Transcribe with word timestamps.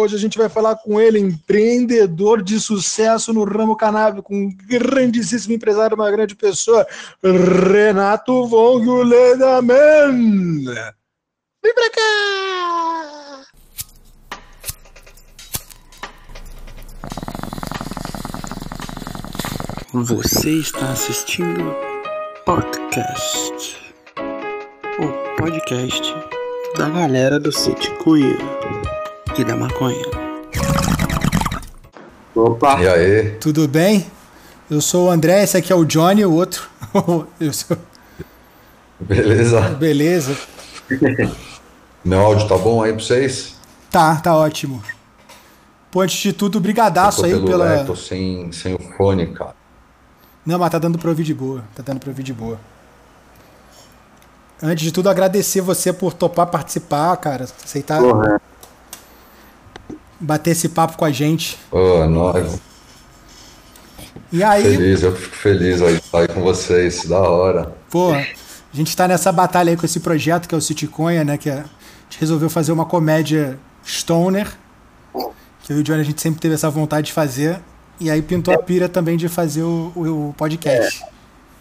Hoje 0.00 0.16
a 0.16 0.18
gente 0.18 0.38
vai 0.38 0.48
falar 0.48 0.76
com 0.76 0.98
ele, 0.98 1.18
empreendedor 1.18 2.42
de 2.42 2.58
sucesso 2.58 3.34
no 3.34 3.44
ramo 3.44 3.76
canábico, 3.76 4.34
um 4.34 4.50
grandíssimo 4.66 5.52
empresário, 5.52 5.94
uma 5.94 6.10
grande 6.10 6.34
pessoa, 6.34 6.86
Renato 7.22 8.46
Von 8.46 9.02
Ledaman. 9.02 10.64
Vem 11.62 11.74
pra 11.74 11.90
cá! 11.90 13.42
Você 19.92 20.50
está 20.50 20.92
assistindo 20.92 21.76
podcast, 22.46 23.76
o 24.98 25.36
podcast 25.36 26.14
da 26.78 26.88
galera 26.88 27.38
do 27.38 27.52
City 27.52 27.90
Cunha 27.96 28.38
e 29.40 29.44
da 29.44 29.56
maconha. 29.56 30.04
Opa! 32.34 32.80
E 32.80 32.88
aí? 32.88 33.30
Tudo 33.40 33.66
bem? 33.66 34.06
Eu 34.70 34.80
sou 34.80 35.08
o 35.08 35.10
André, 35.10 35.42
esse 35.42 35.56
aqui 35.56 35.72
é 35.72 35.76
o 35.76 35.84
Johnny, 35.84 36.24
o 36.24 36.32
outro. 36.32 36.68
Eu 37.40 37.52
sou... 37.52 37.76
Beleza? 39.00 39.60
Beleza. 39.70 40.36
Meu 42.04 42.20
áudio 42.20 42.46
tá 42.48 42.56
bom 42.58 42.82
aí 42.82 42.92
pra 42.92 43.02
vocês? 43.02 43.56
Tá, 43.90 44.16
tá 44.16 44.36
ótimo. 44.36 44.82
Pô, 45.90 46.02
antes 46.02 46.18
de 46.18 46.32
tudo, 46.32 46.60
brigadaço 46.60 47.24
aí 47.24 47.32
pelo, 47.32 47.46
pela... 47.46 47.72
é, 47.72 47.84
tô 47.84 47.96
sem, 47.96 48.52
sem 48.52 48.74
o 48.74 48.78
fone, 48.96 49.26
cara. 49.28 49.54
Não, 50.44 50.58
mas 50.58 50.70
tá 50.70 50.78
dando 50.78 50.98
pra 50.98 51.10
ouvir 51.10 51.24
de 51.24 51.34
boa. 51.34 51.64
Tá 51.74 51.82
dando 51.82 51.98
pra 51.98 52.10
ouvir 52.10 52.22
de 52.22 52.32
boa. 52.32 52.60
Antes 54.62 54.84
de 54.84 54.92
tudo, 54.92 55.08
agradecer 55.08 55.62
você 55.62 55.92
por 55.92 56.12
topar 56.12 56.46
participar, 56.46 57.16
cara. 57.16 57.46
Aceitar 57.64 58.00
Porra. 58.00 58.40
Bater 60.20 60.50
esse 60.50 60.68
papo 60.68 60.96
com 60.96 61.04
a 61.04 61.10
gente. 61.10 61.58
Ô, 61.70 62.04
nós, 62.06 62.60
E 64.32 64.42
aí, 64.42 64.62
feliz, 64.62 65.02
eu 65.02 65.14
fico 65.16 65.34
feliz 65.36 65.82
aí 65.82 65.94
de 65.94 66.00
estar 66.00 66.20
aí 66.20 66.28
com 66.28 66.40
vocês, 66.42 67.04
da 67.04 67.18
hora. 67.18 67.72
pô, 67.90 68.12
a 68.12 68.24
gente 68.72 68.96
tá 68.96 69.08
nessa 69.08 69.32
batalha 69.32 69.70
aí 69.70 69.76
com 69.76 69.84
esse 69.86 70.00
projeto 70.00 70.48
que 70.48 70.54
é 70.54 70.58
o 70.58 70.60
Citiconha, 70.60 71.24
né? 71.24 71.36
Que 71.36 71.50
é- 71.50 71.54
a 71.54 71.64
gente 72.08 72.20
resolveu 72.20 72.48
fazer 72.50 72.70
uma 72.72 72.84
comédia 72.84 73.58
stoner. 73.84 74.46
Que 75.62 75.72
eu 75.72 75.78
e 75.78 75.80
o 75.80 75.82
Johnny 75.82 76.00
a 76.00 76.04
gente 76.04 76.20
sempre 76.20 76.40
teve 76.40 76.54
essa 76.54 76.70
vontade 76.70 77.08
de 77.08 77.12
fazer. 77.12 77.58
E 77.98 78.10
aí 78.10 78.22
pintou 78.22 78.54
a 78.54 78.58
pira 78.58 78.88
também 78.88 79.16
de 79.16 79.28
fazer 79.28 79.62
o, 79.62 79.92
o- 79.94 80.28
o 80.30 80.34
podcast. 80.36 81.02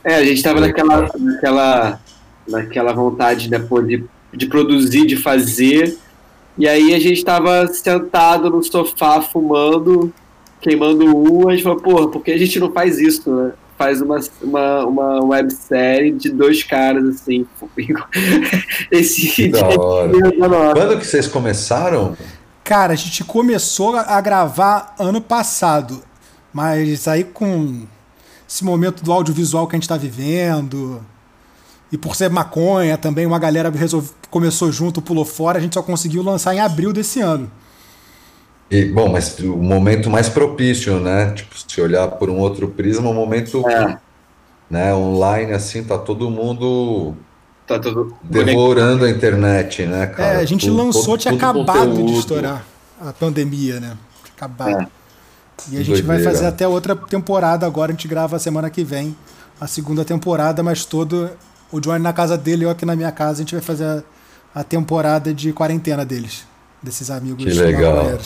É, 0.03 0.15
a 0.15 0.23
gente 0.23 0.41
tava 0.41 0.59
naquela, 0.61 1.09
naquela, 1.19 1.99
naquela 2.47 2.93
vontade 2.93 3.49
pô, 3.67 3.81
de, 3.81 4.05
de 4.33 4.45
produzir, 4.47 5.05
de 5.05 5.17
fazer. 5.17 5.97
E 6.57 6.67
aí 6.67 6.93
a 6.93 6.99
gente 6.99 7.23
tava 7.23 7.67
sentado 7.67 8.49
no 8.49 8.63
sofá, 8.63 9.21
fumando, 9.21 10.13
queimando 10.61 11.05
um. 11.05 11.47
A 11.47 11.51
gente 11.53 11.63
falou, 11.63 11.79
porra, 11.79 12.07
por 12.07 12.23
que 12.23 12.31
a 12.31 12.37
gente 12.37 12.59
não 12.59 12.71
faz 12.71 12.99
isso, 12.99 13.33
né? 13.33 13.53
Faz 13.77 14.01
uma, 14.01 14.19
uma, 14.41 14.85
uma 14.85 15.25
websérie 15.25 16.11
de 16.11 16.29
dois 16.29 16.63
caras, 16.63 17.05
assim. 17.05 17.45
Esse 18.91 19.29
Que 19.29 19.47
da 19.47 19.65
hora. 19.67 20.73
Quando 20.73 20.99
que 20.99 21.07
vocês 21.07 21.27
começaram? 21.27 22.17
Cara, 22.63 22.93
a 22.93 22.95
gente 22.95 23.23
começou 23.23 23.95
a 23.95 24.19
gravar 24.19 24.93
ano 24.99 25.21
passado, 25.21 26.03
mas 26.53 27.07
aí 27.07 27.23
com 27.23 27.87
esse 28.47 28.65
momento 28.65 29.03
do 29.03 29.11
audiovisual 29.11 29.65
que 29.67 29.75
a 29.75 29.77
gente 29.77 29.83
está 29.83 29.95
vivendo, 29.95 31.03
e 31.91 31.97
por 31.97 32.15
ser 32.15 32.29
maconha 32.29 32.97
também, 32.97 33.25
uma 33.25 33.39
galera 33.39 33.69
resolve, 33.69 34.11
começou 34.29 34.71
junto, 34.71 35.01
pulou 35.01 35.25
fora, 35.25 35.57
a 35.57 35.61
gente 35.61 35.73
só 35.73 35.81
conseguiu 35.81 36.21
lançar 36.23 36.53
em 36.53 36.59
abril 36.59 36.93
desse 36.93 37.19
ano. 37.19 37.49
E, 38.71 38.85
bom, 38.85 39.09
mas 39.09 39.37
o 39.39 39.57
momento 39.57 40.09
mais 40.09 40.29
propício, 40.29 40.99
né? 40.99 41.31
Tipo, 41.31 41.55
se 41.57 41.81
olhar 41.81 42.07
por 42.07 42.29
um 42.29 42.37
outro 42.37 42.67
prisma, 42.67 43.09
o 43.09 43.13
momento 43.13 43.67
É, 43.67 43.97
né, 44.69 44.93
online, 44.93 45.53
assim, 45.53 45.83
tá 45.83 45.97
todo 45.97 46.29
mundo 46.29 47.15
tá 47.65 47.79
tudo. 47.79 48.13
devorando 48.23 49.05
a 49.05 49.09
internet, 49.09 49.85
né, 49.87 50.05
cara? 50.07 50.33
é, 50.33 50.35
a 50.37 50.45
gente 50.45 50.67
Tudo- 50.67 50.77
lançou, 50.77 51.03
todo- 51.05 51.17
tinha 51.19 51.31
todo 51.33 51.41
acabado 51.63 51.89
de 51.91 51.97
conteúdo. 52.01 52.19
estourar 52.19 52.63
a 53.01 53.11
pandemia, 53.11 53.79
né? 53.79 53.97
Tinha 54.23 54.33
acabado. 54.35 54.81
É. 54.83 54.87
E 55.71 55.77
a 55.77 55.83
gente 55.83 56.01
vai 56.03 56.17
Doideira. 56.17 56.31
fazer 56.31 56.45
até 56.45 56.67
outra 56.67 56.95
temporada 56.95 57.65
agora, 57.65 57.91
a 57.91 57.95
gente 57.95 58.07
grava 58.07 58.35
a 58.35 58.39
semana 58.39 58.69
que 58.69 58.83
vem, 58.83 59.15
a 59.59 59.65
segunda 59.65 60.05
temporada, 60.05 60.61
mas 60.61 60.85
todo. 60.85 61.29
O 61.71 61.79
Johnny 61.79 61.99
na 61.99 62.13
casa 62.13 62.37
dele, 62.37 62.65
eu 62.65 62.69
aqui 62.69 62.85
na 62.85 62.95
minha 62.95 63.11
casa, 63.11 63.33
a 63.33 63.37
gente 63.43 63.53
vai 63.53 63.61
fazer 63.61 63.85
a, 63.85 64.03
a 64.59 64.63
temporada 64.63 65.33
de 65.33 65.53
quarentena 65.53 66.03
deles, 66.03 66.45
desses 66.81 67.11
amigos 67.11 67.43
Que 67.43 67.51
legal. 67.51 68.17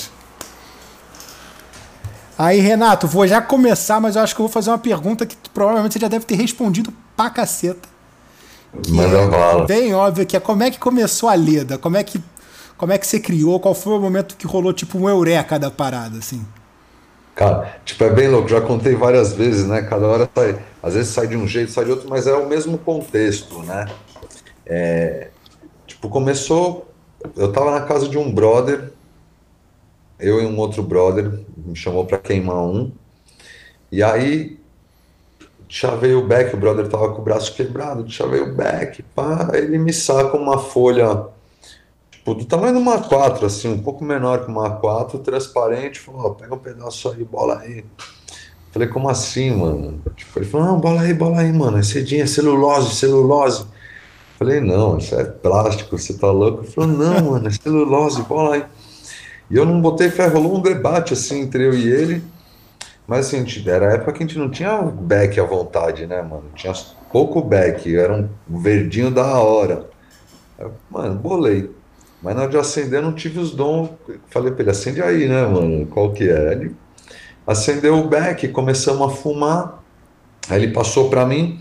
Aí, 2.37 2.59
Renato, 2.59 3.07
vou 3.07 3.27
já 3.27 3.41
começar, 3.41 3.99
mas 3.99 4.15
eu 4.15 4.21
acho 4.21 4.33
que 4.33 4.41
eu 4.41 4.47
vou 4.47 4.51
fazer 4.53 4.71
uma 4.71 4.79
pergunta 4.79 5.25
que 5.25 5.35
provavelmente 5.53 5.93
você 5.93 5.99
já 5.99 6.07
deve 6.07 6.25
ter 6.25 6.35
respondido 6.35 6.93
pra 7.15 7.29
caceta. 7.29 7.87
Manda 8.89 9.27
bala. 9.27 9.65
Bem 9.65 9.93
óbvio 9.93 10.25
que 10.25 10.35
é 10.35 10.39
como 10.39 10.63
é 10.63 10.71
que 10.71 10.79
começou 10.79 11.29
a 11.29 11.35
Leda? 11.35 11.77
Como 11.77 11.95
é 11.95 12.03
que, 12.03 12.19
como 12.75 12.91
é 12.91 12.97
que 12.97 13.05
você 13.05 13.19
criou? 13.19 13.59
Qual 13.59 13.75
foi 13.75 13.93
o 13.93 13.99
momento 13.99 14.35
que 14.35 14.47
rolou 14.47 14.73
tipo 14.73 14.97
um 14.97 15.07
eureka 15.07 15.59
da 15.59 15.69
parada, 15.69 16.17
assim? 16.17 16.43
Cara, 17.35 17.79
tipo, 17.83 18.03
é 18.03 18.09
bem 18.11 18.27
louco, 18.27 18.47
já 18.47 18.61
contei 18.61 18.95
várias 18.95 19.33
vezes, 19.33 19.65
né? 19.65 19.81
Cada 19.81 20.07
hora 20.07 20.29
sai, 20.35 20.59
às 20.81 20.93
vezes 20.93 21.09
sai 21.11 21.27
de 21.27 21.35
um 21.35 21.47
jeito, 21.47 21.71
sai 21.71 21.85
de 21.85 21.91
outro, 21.91 22.07
mas 22.07 22.27
é 22.27 22.33
o 22.33 22.47
mesmo 22.47 22.77
contexto, 22.77 23.63
né? 23.63 23.87
É, 24.65 25.29
tipo, 25.87 26.09
começou, 26.09 26.91
eu 27.35 27.51
tava 27.51 27.71
na 27.71 27.81
casa 27.81 28.07
de 28.07 28.17
um 28.17 28.31
brother, 28.31 28.91
eu 30.19 30.41
e 30.41 30.45
um 30.45 30.57
outro 30.59 30.83
brother, 30.83 31.39
me 31.57 31.75
chamou 31.75 32.05
pra 32.05 32.19
queimar 32.19 32.57
um, 32.57 32.91
e 33.91 34.03
aí 34.03 34.59
chavei 35.67 36.13
o 36.13 36.27
back, 36.27 36.55
o 36.55 36.59
brother 36.59 36.87
tava 36.87 37.13
com 37.13 37.21
o 37.21 37.25
braço 37.25 37.55
quebrado, 37.55 38.09
chavei 38.09 38.41
o 38.41 38.53
back, 38.53 39.01
pá, 39.15 39.49
ele 39.53 39.79
me 39.79 39.91
saca 39.91 40.37
uma 40.37 40.59
folha 40.59 41.32
tipo, 42.23 42.33
do 42.33 42.45
tamanho 42.45 42.73
de 42.73 42.79
uma 42.79 42.97
A4, 42.97 43.43
assim, 43.43 43.67
um 43.67 43.83
pouco 43.83 44.03
menor 44.03 44.45
que 44.45 44.49
uma 44.49 44.79
A4, 44.79 45.19
transparente, 45.21 45.99
falou, 45.99 46.27
ó, 46.27 46.29
pega 46.29 46.55
um 46.55 46.57
pedaço 46.57 47.11
aí, 47.11 47.23
bola 47.23 47.59
aí. 47.59 47.83
Falei, 48.71 48.87
como 48.87 49.09
assim, 49.09 49.51
mano? 49.51 50.01
Tipo, 50.15 50.39
ele 50.39 50.45
falou, 50.45 50.67
não, 50.67 50.79
bola 50.79 51.01
aí, 51.01 51.13
bola 51.13 51.41
aí, 51.41 51.51
mano, 51.51 51.77
é 51.77 51.83
cedinha, 51.83 52.23
é 52.23 52.27
celulose, 52.27 52.95
celulose. 52.95 53.65
Falei, 54.39 54.61
não, 54.61 54.97
isso 54.97 55.13
é 55.15 55.25
plástico, 55.25 55.97
você 55.97 56.13
tá 56.13 56.31
louco? 56.31 56.63
Ele 56.63 56.71
falou, 56.71 56.89
não, 56.89 57.31
mano, 57.31 57.47
é 57.47 57.51
celulose, 57.51 58.21
bola 58.23 58.55
aí. 58.55 58.65
E 59.51 59.57
eu 59.57 59.65
não 59.65 59.81
botei 59.81 60.09
fé, 60.09 60.27
rolou 60.27 60.57
um 60.57 60.61
debate, 60.61 61.13
assim, 61.13 61.41
entre 61.41 61.67
eu 61.67 61.73
e 61.73 61.87
ele, 61.87 62.23
mas 63.05 63.27
assim, 63.27 63.45
era 63.67 63.89
a 63.89 63.93
época 63.95 64.13
que 64.13 64.23
a 64.23 64.25
gente 64.25 64.39
não 64.39 64.49
tinha 64.49 64.81
back 64.81 65.37
à 65.39 65.43
vontade, 65.43 66.07
né, 66.07 66.21
mano? 66.21 66.45
Tinha 66.55 66.73
pouco 67.11 67.41
back, 67.41 67.93
era 67.93 68.13
um 68.49 68.59
verdinho 68.59 69.11
da 69.11 69.39
hora. 69.39 69.89
Mano, 70.89 71.15
bolei. 71.15 71.69
Mas 72.23 72.35
na 72.35 72.43
hora 72.43 72.51
de 72.51 72.57
acender, 72.57 73.01
não 73.01 73.11
tive 73.11 73.39
os 73.39 73.51
dons. 73.51 73.89
Falei 74.29 74.51
pra 74.53 74.61
ele, 74.61 74.71
acende 74.71 75.01
aí, 75.01 75.27
né, 75.27 75.45
mano? 75.45 75.85
Qual 75.87 76.13
que 76.13 76.29
é? 76.29 76.53
Ele 76.53 76.73
acendeu 77.45 77.97
o 77.99 78.07
beck, 78.07 78.47
começamos 78.47 79.05
a 79.05 79.13
fumar. 79.13 79.83
Aí 80.49 80.63
ele 80.63 80.71
passou 80.71 81.09
pra 81.09 81.25
mim. 81.25 81.59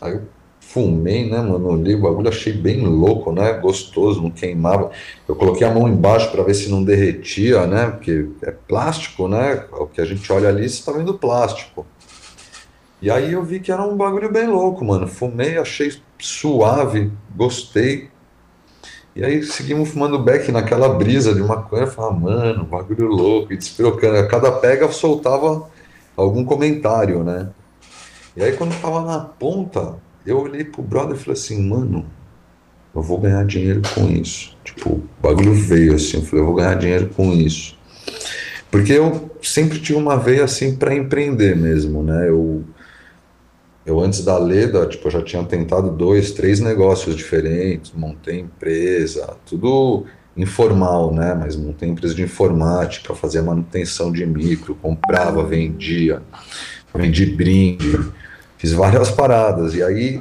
Aí 0.00 0.14
eu 0.14 0.22
fumei, 0.60 1.30
né, 1.30 1.40
mano? 1.40 1.68
Olhei 1.68 1.94
o 1.94 2.00
bagulho, 2.00 2.28
achei 2.28 2.52
bem 2.52 2.80
louco, 2.80 3.30
né? 3.30 3.52
Gostoso, 3.52 4.20
não 4.20 4.30
queimava. 4.30 4.90
Eu 5.28 5.36
coloquei 5.36 5.64
a 5.64 5.72
mão 5.72 5.88
embaixo 5.88 6.32
pra 6.32 6.42
ver 6.42 6.54
se 6.54 6.68
não 6.68 6.82
derretia, 6.82 7.64
né? 7.64 7.92
Porque 7.92 8.26
é 8.42 8.50
plástico, 8.50 9.28
né? 9.28 9.64
O 9.70 9.86
que 9.86 10.00
a 10.00 10.04
gente 10.04 10.30
olha 10.32 10.48
ali, 10.48 10.68
você 10.68 10.84
tá 10.84 10.90
vendo 10.90 11.14
plástico. 11.14 11.86
E 13.00 13.08
aí 13.08 13.32
eu 13.32 13.44
vi 13.44 13.60
que 13.60 13.70
era 13.70 13.82
um 13.82 13.96
bagulho 13.96 14.32
bem 14.32 14.48
louco, 14.48 14.84
mano. 14.84 15.06
Fumei, 15.06 15.56
achei 15.56 15.92
suave, 16.18 17.12
gostei. 17.36 18.08
E 19.14 19.24
aí 19.24 19.42
seguimos 19.44 19.90
fumando 19.90 20.18
beck 20.18 20.50
naquela 20.50 20.88
brisa 20.88 21.32
de 21.34 21.40
maconha, 21.40 21.86
falava, 21.86 22.14
mano, 22.14 22.64
bagulho 22.64 23.06
louco, 23.06 23.52
e 23.52 23.56
despirocando. 23.56 24.16
A 24.16 24.26
cada 24.26 24.50
pega 24.50 24.90
soltava 24.90 25.68
algum 26.16 26.44
comentário, 26.44 27.22
né? 27.22 27.48
E 28.36 28.42
aí 28.42 28.56
quando 28.56 28.78
tava 28.80 29.02
na 29.02 29.20
ponta, 29.20 29.94
eu 30.26 30.40
olhei 30.40 30.64
pro 30.64 30.82
brother 30.82 31.14
e 31.16 31.18
falei 31.18 31.34
assim, 31.34 31.68
mano, 31.68 32.04
eu 32.94 33.02
vou 33.02 33.18
ganhar 33.18 33.44
dinheiro 33.44 33.82
com 33.94 34.08
isso. 34.08 34.56
Tipo, 34.64 34.90
o 34.90 35.08
bagulho 35.22 35.54
veio 35.54 35.94
assim, 35.94 36.16
eu 36.16 36.22
falei, 36.24 36.42
eu 36.42 36.46
vou 36.46 36.56
ganhar 36.56 36.74
dinheiro 36.74 37.10
com 37.14 37.32
isso. 37.32 37.78
Porque 38.70 38.92
eu 38.92 39.30
sempre 39.40 39.78
tive 39.78 39.96
uma 39.96 40.16
veia 40.16 40.42
assim 40.42 40.74
para 40.74 40.92
empreender 40.92 41.56
mesmo, 41.56 42.02
né? 42.02 42.28
Eu 42.28 42.64
eu 43.86 44.00
antes 44.00 44.24
da 44.24 44.38
Leda, 44.38 44.86
tipo, 44.86 45.06
eu 45.06 45.12
já 45.12 45.22
tinha 45.22 45.44
tentado 45.44 45.90
dois, 45.90 46.32
três 46.32 46.60
negócios 46.60 47.14
diferentes, 47.14 47.92
montei 47.92 48.40
empresa, 48.40 49.36
tudo 49.44 50.06
informal, 50.36 51.12
né? 51.12 51.34
Mas 51.34 51.54
montei 51.54 51.88
empresa 51.88 52.14
de 52.14 52.22
informática, 52.22 53.14
fazia 53.14 53.42
manutenção 53.42 54.10
de 54.10 54.24
micro, 54.24 54.74
comprava, 54.74 55.44
vendia, 55.44 56.22
vendi 56.94 57.26
brinde, 57.26 58.10
fiz 58.56 58.72
várias 58.72 59.10
paradas. 59.10 59.74
E 59.74 59.82
aí 59.82 60.20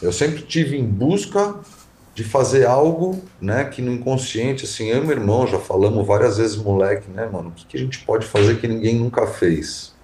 eu 0.00 0.12
sempre 0.12 0.42
tive 0.42 0.76
em 0.76 0.84
busca 0.84 1.56
de 2.14 2.24
fazer 2.24 2.66
algo, 2.66 3.22
né, 3.38 3.64
que 3.64 3.82
no 3.82 3.92
inconsciente, 3.92 4.64
assim, 4.64 4.88
eu 4.88 5.02
e 5.02 5.06
meu 5.06 5.10
irmão 5.10 5.46
já 5.46 5.58
falamos 5.58 6.06
várias 6.06 6.38
vezes, 6.38 6.56
moleque, 6.56 7.10
né, 7.10 7.28
mano, 7.30 7.50
o 7.50 7.52
que, 7.52 7.66
que 7.66 7.76
a 7.76 7.80
gente 7.80 7.98
pode 8.06 8.24
fazer 8.24 8.58
que 8.58 8.66
ninguém 8.66 8.94
nunca 8.94 9.26
fez? 9.26 9.94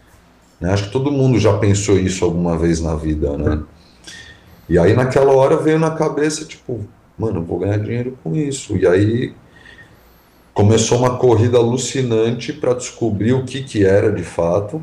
Né? 0.63 0.73
Acho 0.73 0.85
que 0.85 0.93
todo 0.93 1.11
mundo 1.11 1.41
já 1.41 1.59
pensou 1.59 1.99
isso 1.99 2.25
alguma 2.25 2.57
vez 2.57 2.81
na 2.81 2.95
vida, 2.95 3.37
né? 3.37 3.65
E 4.69 4.79
aí 4.79 4.95
naquela 4.95 5.33
hora 5.33 5.57
veio 5.57 5.77
na 5.77 5.91
cabeça, 5.91 6.45
tipo, 6.45 6.87
mano, 7.19 7.43
vou 7.43 7.59
ganhar 7.59 7.79
dinheiro 7.79 8.17
com 8.23 8.37
isso. 8.37 8.77
E 8.77 8.87
aí 8.87 9.35
começou 10.55 10.99
uma 10.99 11.19
corrida 11.19 11.59
alucinante 11.59 12.53
para 12.53 12.75
descobrir 12.75 13.33
o 13.33 13.45
que, 13.45 13.65
que 13.65 13.85
era 13.85 14.13
de 14.13 14.23
fato, 14.23 14.83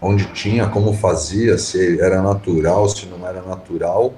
onde 0.00 0.24
tinha, 0.32 0.66
como 0.66 0.94
fazia, 0.94 1.58
se 1.58 2.00
era 2.00 2.22
natural, 2.22 2.88
se 2.88 3.04
não 3.04 3.28
era 3.28 3.42
natural. 3.42 4.14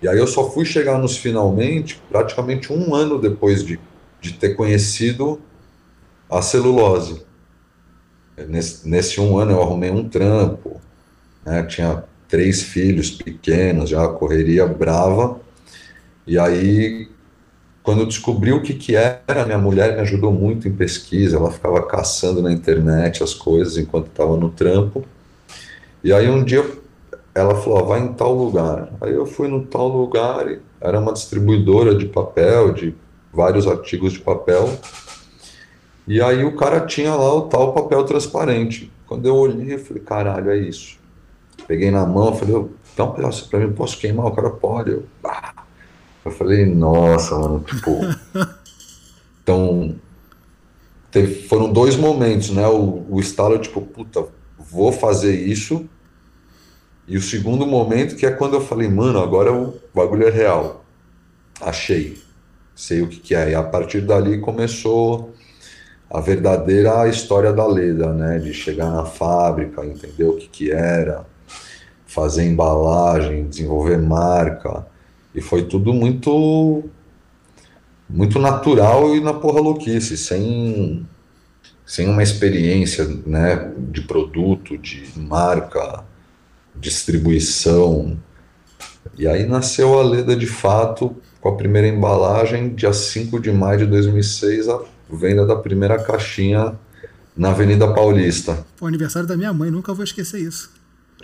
E 0.00 0.08
aí 0.08 0.16
eu 0.16 0.26
só 0.26 0.50
fui 0.50 0.64
chegar 0.64 0.98
nos 0.98 1.18
finalmente 1.18 2.02
praticamente 2.08 2.72
um 2.72 2.94
ano 2.94 3.20
depois 3.20 3.62
de, 3.62 3.78
de 4.18 4.32
ter 4.32 4.54
conhecido 4.54 5.42
a 6.30 6.40
celulose. 6.40 7.22
Nesse, 8.36 8.88
nesse 8.88 9.20
um 9.20 9.38
ano 9.38 9.52
eu 9.52 9.62
arrumei 9.62 9.90
um 9.90 10.08
trampo, 10.08 10.80
né, 11.44 11.62
tinha 11.64 12.04
três 12.28 12.62
filhos 12.62 13.10
pequenos, 13.10 13.90
já 13.90 14.08
correria 14.08 14.66
brava. 14.66 15.40
E 16.26 16.38
aí 16.38 17.08
quando 17.84 18.00
eu 18.00 18.06
descobri 18.06 18.50
o 18.50 18.62
que, 18.62 18.72
que 18.72 18.96
era, 18.96 19.44
minha 19.44 19.58
mulher 19.58 19.94
me 19.94 20.00
ajudou 20.00 20.32
muito 20.32 20.66
em 20.66 20.72
pesquisa, 20.72 21.36
ela 21.36 21.50
ficava 21.50 21.82
caçando 21.82 22.40
na 22.40 22.50
internet 22.50 23.22
as 23.22 23.34
coisas 23.34 23.76
enquanto 23.76 24.06
estava 24.06 24.38
no 24.38 24.48
trampo. 24.48 25.04
E 26.02 26.10
aí 26.10 26.30
um 26.30 26.42
dia 26.42 26.64
ela 27.34 27.54
falou, 27.56 27.84
vai 27.86 28.00
em 28.00 28.14
tal 28.14 28.34
lugar. 28.34 28.88
Aí 29.02 29.12
eu 29.12 29.26
fui 29.26 29.48
no 29.48 29.66
tal 29.66 29.88
lugar, 29.88 30.46
era 30.80 30.98
uma 30.98 31.12
distribuidora 31.12 31.94
de 31.94 32.06
papel, 32.06 32.72
de 32.72 32.94
vários 33.30 33.66
artigos 33.66 34.14
de 34.14 34.20
papel. 34.20 34.78
E 36.06 36.20
aí 36.20 36.44
o 36.44 36.54
cara 36.54 36.80
tinha 36.80 37.14
lá 37.14 37.34
o 37.34 37.42
tal 37.42 37.72
papel 37.72 38.04
transparente. 38.04 38.92
Quando 39.06 39.26
eu 39.26 39.34
olhei, 39.36 39.74
eu 39.74 39.78
falei, 39.78 40.02
caralho, 40.02 40.50
é 40.50 40.58
isso. 40.58 40.98
Peguei 41.66 41.90
na 41.90 42.04
mão, 42.04 42.34
falei, 42.34 42.68
dá 42.96 43.04
um 43.04 43.12
pedaço 43.12 43.48
pra 43.48 43.60
mim, 43.60 43.72
posso 43.72 43.98
queimar? 43.98 44.26
O 44.26 44.34
cara 44.34 44.50
pode. 44.50 44.90
Eu, 44.90 45.04
ah, 45.24 45.64
eu 46.24 46.30
falei, 46.30 46.66
nossa, 46.66 47.38
mano, 47.38 47.60
tipo. 47.60 48.00
então. 49.42 49.94
Teve, 51.10 51.46
foram 51.46 51.72
dois 51.72 51.96
momentos, 51.96 52.50
né? 52.50 52.66
O, 52.66 53.06
o 53.08 53.20
estalo, 53.20 53.58
tipo, 53.58 53.80
puta, 53.80 54.26
vou 54.58 54.90
fazer 54.92 55.34
isso. 55.34 55.88
E 57.06 57.16
o 57.16 57.22
segundo 57.22 57.66
momento, 57.66 58.16
que 58.16 58.26
é 58.26 58.30
quando 58.30 58.54
eu 58.54 58.60
falei, 58.60 58.88
mano, 58.88 59.20
agora 59.20 59.52
o 59.52 59.74
bagulho 59.94 60.26
é 60.26 60.30
real. 60.30 60.84
Achei. 61.60 62.20
Sei 62.74 63.00
o 63.00 63.08
que, 63.08 63.20
que 63.20 63.34
é. 63.34 63.52
E 63.52 63.54
a 63.54 63.62
partir 63.62 64.00
dali 64.00 64.40
começou 64.40 65.32
a 66.14 66.20
verdadeira 66.20 67.08
história 67.08 67.52
da 67.52 67.66
Leda, 67.66 68.12
né? 68.12 68.38
De 68.38 68.54
chegar 68.54 68.88
na 68.88 69.04
fábrica, 69.04 69.84
entender 69.84 70.24
o 70.24 70.36
que, 70.36 70.46
que 70.46 70.70
era, 70.70 71.26
fazer 72.06 72.44
embalagem, 72.44 73.48
desenvolver 73.48 73.98
marca 73.98 74.86
e 75.34 75.40
foi 75.40 75.64
tudo 75.64 75.92
muito 75.92 76.84
muito 78.08 78.38
natural 78.38 79.16
e 79.16 79.20
na 79.20 79.34
porra 79.34 79.60
louquice, 79.60 80.16
sem, 80.16 81.04
sem 81.84 82.08
uma 82.08 82.22
experiência 82.22 83.04
né, 83.26 83.72
de 83.76 84.02
produto, 84.02 84.78
de 84.78 85.08
marca, 85.16 86.04
distribuição. 86.76 88.16
E 89.18 89.26
aí 89.26 89.46
nasceu 89.46 89.98
a 89.98 90.02
Leda 90.04 90.36
de 90.36 90.46
fato, 90.46 91.16
com 91.40 91.48
a 91.48 91.56
primeira 91.56 91.88
embalagem, 91.88 92.72
dia 92.72 92.92
5 92.92 93.40
de 93.40 93.50
maio 93.50 93.78
de 93.80 93.86
2006, 93.86 94.68
a 94.68 94.93
venda 95.14 95.46
da 95.46 95.56
primeira 95.56 95.98
caixinha 96.02 96.74
na 97.36 97.50
Avenida 97.50 97.92
Paulista. 97.92 98.64
O 98.80 98.86
aniversário 98.86 99.28
da 99.28 99.36
minha 99.36 99.52
mãe, 99.52 99.70
nunca 99.70 99.92
vou 99.92 100.04
esquecer 100.04 100.40
isso. 100.40 100.70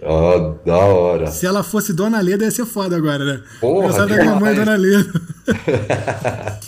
Ah, 0.02 0.54
da 0.64 0.76
hora. 0.78 1.26
Se 1.26 1.46
ela 1.46 1.62
fosse 1.62 1.92
Dona 1.92 2.20
Leda, 2.20 2.44
ia 2.44 2.50
ser 2.50 2.64
foda 2.64 2.96
agora, 2.96 3.24
né? 3.24 3.42
Porra, 3.60 3.88
Essa 3.88 4.06
da 4.06 4.16
minha 4.16 4.34
mãe, 4.34 4.54
Dona 4.54 4.76
Leda. 4.76 5.12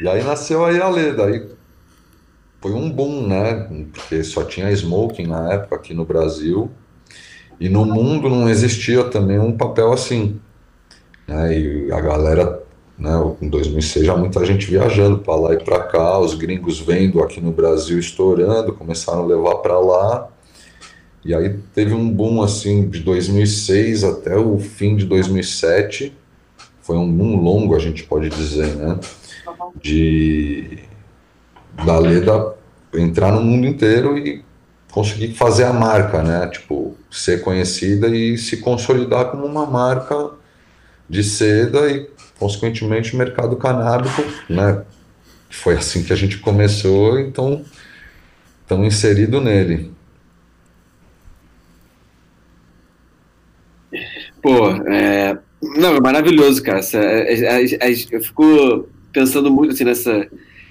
e 0.00 0.08
aí 0.08 0.24
nasceu 0.24 0.64
aí 0.64 0.80
a 0.80 0.88
Leda. 0.88 1.26
Aí 1.26 1.46
foi 2.60 2.72
um 2.72 2.90
boom, 2.90 3.26
né? 3.26 3.68
Porque 3.92 4.24
só 4.24 4.44
tinha 4.44 4.70
smoking 4.72 5.26
na 5.26 5.52
época 5.52 5.76
aqui 5.76 5.92
no 5.92 6.04
Brasil. 6.04 6.70
E 7.60 7.68
no 7.68 7.84
mundo 7.84 8.28
não 8.28 8.48
existia 8.48 9.04
também 9.04 9.38
um 9.38 9.56
papel 9.56 9.92
assim. 9.92 10.40
Né? 11.28 11.58
E 11.58 11.92
a 11.92 12.00
galera, 12.00 12.62
né, 12.98 13.12
em 13.42 13.48
2006, 13.48 14.06
já 14.06 14.16
muita 14.16 14.44
gente 14.44 14.66
viajando 14.70 15.18
para 15.18 15.36
lá 15.36 15.54
e 15.54 15.62
para 15.62 15.80
cá, 15.80 16.18
os 16.18 16.34
gringos 16.34 16.80
vendo 16.80 17.22
aqui 17.22 17.40
no 17.40 17.52
Brasil 17.52 17.98
estourando, 17.98 18.72
começaram 18.72 19.22
a 19.22 19.26
levar 19.26 19.56
para 19.56 19.78
lá. 19.78 20.28
E 21.24 21.34
aí 21.34 21.58
teve 21.74 21.92
um 21.92 22.08
boom 22.08 22.40
assim 22.42 22.88
de 22.88 23.00
2006 23.00 24.04
até 24.04 24.36
o 24.36 24.58
fim 24.58 24.96
de 24.96 25.04
2007. 25.04 26.16
Foi 26.80 26.96
um 26.96 27.10
boom 27.10 27.36
longo, 27.42 27.74
a 27.74 27.80
gente 27.80 28.04
pode 28.04 28.28
dizer, 28.28 28.76
né? 28.76 28.98
De 29.82 30.78
da 31.84 31.98
Leda 31.98 32.54
entrar 32.94 33.32
no 33.32 33.42
mundo 33.42 33.66
inteiro 33.66 34.16
e 34.16 34.42
conseguir 34.90 35.34
fazer 35.34 35.64
a 35.64 35.72
marca, 35.72 36.22
né? 36.22 36.46
Tipo, 36.46 36.96
ser 37.10 37.42
conhecida 37.42 38.08
e 38.08 38.38
se 38.38 38.58
consolidar 38.58 39.30
como 39.30 39.44
uma 39.44 39.66
marca 39.66 40.30
de 41.08 41.22
seda 41.22 41.90
e, 41.90 42.08
consequentemente, 42.38 43.16
mercado 43.16 43.56
canábico, 43.56 44.22
né? 44.48 44.82
Foi 45.50 45.74
assim 45.74 46.02
que 46.02 46.12
a 46.12 46.16
gente 46.16 46.38
começou, 46.38 47.18
então 47.18 47.64
estamos 48.62 48.86
inseridos 48.86 49.42
nele. 49.42 49.90
Pô, 54.42 54.70
é... 54.88 55.38
não, 55.62 55.96
é 55.96 56.00
maravilhoso, 56.00 56.62
cara. 56.62 56.78
Essa, 56.78 56.98
é, 56.98 57.62
é, 57.62 57.64
é, 57.64 57.94
eu 58.10 58.20
fico 58.20 58.88
pensando 59.12 59.50
muito 59.50 59.72
assim 59.72 59.84
nessa 59.84 60.28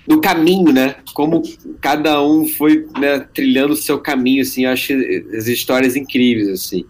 no 0.07 0.21
caminho, 0.21 0.71
né? 0.71 0.95
Como 1.13 1.41
cada 1.81 2.21
um 2.21 2.47
foi 2.47 2.87
né, 2.99 3.25
trilhando 3.33 3.73
o 3.73 3.77
seu 3.77 3.99
caminho, 3.99 4.43
assim. 4.43 4.65
Eu 4.65 4.71
acho 4.71 4.93
as 5.35 5.47
histórias 5.47 5.95
incríveis, 5.95 6.49
assim. 6.49 6.85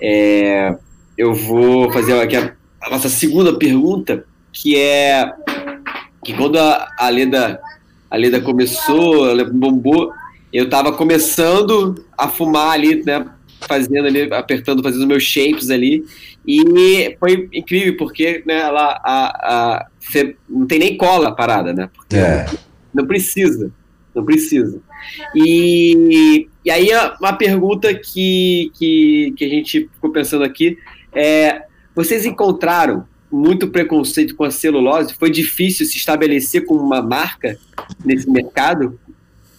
É... 0.00 0.74
eu 1.18 1.34
vou 1.34 1.90
fazer 1.92 2.18
aqui 2.18 2.36
a, 2.36 2.54
a, 2.80 2.90
nossa 2.90 3.08
segunda 3.08 3.56
pergunta, 3.56 4.24
que 4.52 4.76
é 4.76 5.32
que 6.24 6.34
quando 6.34 6.58
a, 6.58 6.88
a 6.98 7.08
Leda 7.08 7.60
a 8.10 8.16
Leda 8.16 8.40
começou, 8.40 9.28
ela 9.28 9.44
bombou, 9.44 10.12
eu 10.52 10.64
estava 10.64 10.92
começando 10.92 12.04
a 12.16 12.28
fumar 12.28 12.72
ali, 12.72 13.02
né? 13.04 13.26
fazendo 13.60 14.06
ali, 14.06 14.22
apertando, 14.32 14.82
fazendo 14.82 15.06
meus 15.06 15.22
shapes 15.22 15.70
ali. 15.70 16.04
E 16.46 17.16
foi 17.18 17.48
incrível, 17.52 17.96
porque 17.96 18.42
né, 18.46 18.60
ela, 18.60 19.00
a, 19.04 19.76
a, 19.76 19.86
não 20.48 20.66
tem 20.66 20.78
nem 20.78 20.96
cola 20.96 21.28
a 21.28 21.32
parada, 21.32 21.72
né? 21.72 21.90
Porque 21.94 22.16
é. 22.16 22.46
Não 22.94 23.06
precisa, 23.06 23.70
não 24.14 24.24
precisa. 24.24 24.80
E, 25.34 26.48
e 26.64 26.70
aí 26.70 26.88
uma 27.20 27.32
pergunta 27.32 27.92
que, 27.92 28.70
que, 28.78 29.34
que 29.36 29.44
a 29.44 29.48
gente 29.48 29.90
ficou 29.92 30.10
pensando 30.10 30.44
aqui 30.44 30.78
é, 31.12 31.62
vocês 31.96 32.26
encontraram 32.26 33.04
muito 33.32 33.68
preconceito 33.68 34.36
com 34.36 34.44
a 34.44 34.50
celulose? 34.50 35.14
Foi 35.14 35.30
difícil 35.30 35.86
se 35.86 35.96
estabelecer 35.96 36.66
como 36.66 36.80
uma 36.80 37.00
marca 37.00 37.58
nesse 38.04 38.30
mercado? 38.30 39.00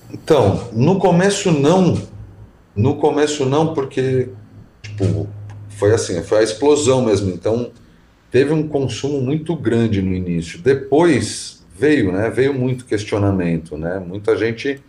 Então, 0.09 0.69
no 0.71 0.99
começo 0.99 1.51
não, 1.51 1.99
no 2.75 2.95
começo 2.95 3.43
não, 3.43 3.73
porque 3.73 4.29
tipo, 4.81 5.27
foi 5.69 5.93
assim, 5.93 6.21
foi 6.23 6.39
a 6.39 6.43
explosão 6.43 7.03
mesmo. 7.03 7.31
Então 7.31 7.71
teve 8.31 8.53
um 8.53 8.67
consumo 8.67 9.19
muito 9.19 9.55
grande 9.55 10.01
no 10.01 10.13
início. 10.13 10.59
Depois 10.59 11.65
veio, 11.77 12.11
né? 12.11 12.29
Veio 12.29 12.53
muito 12.53 12.85
questionamento, 12.85 13.77
né? 13.77 13.99
Muita 13.99 14.37
gente, 14.37 14.81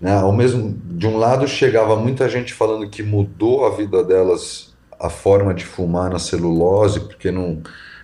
né? 0.00 0.12
Ao 0.12 0.32
mesmo 0.32 0.76
de 0.84 1.06
um 1.06 1.16
lado 1.16 1.48
chegava 1.48 1.96
muita 1.96 2.28
gente 2.28 2.52
falando 2.52 2.88
que 2.88 3.02
mudou 3.02 3.64
a 3.64 3.70
vida 3.70 4.04
delas 4.04 4.67
a 4.98 5.10
forma 5.10 5.54
de 5.54 5.64
fumar 5.64 6.10
na 6.10 6.18
celulose, 6.18 7.00
porque 7.00 7.30
não 7.30 7.62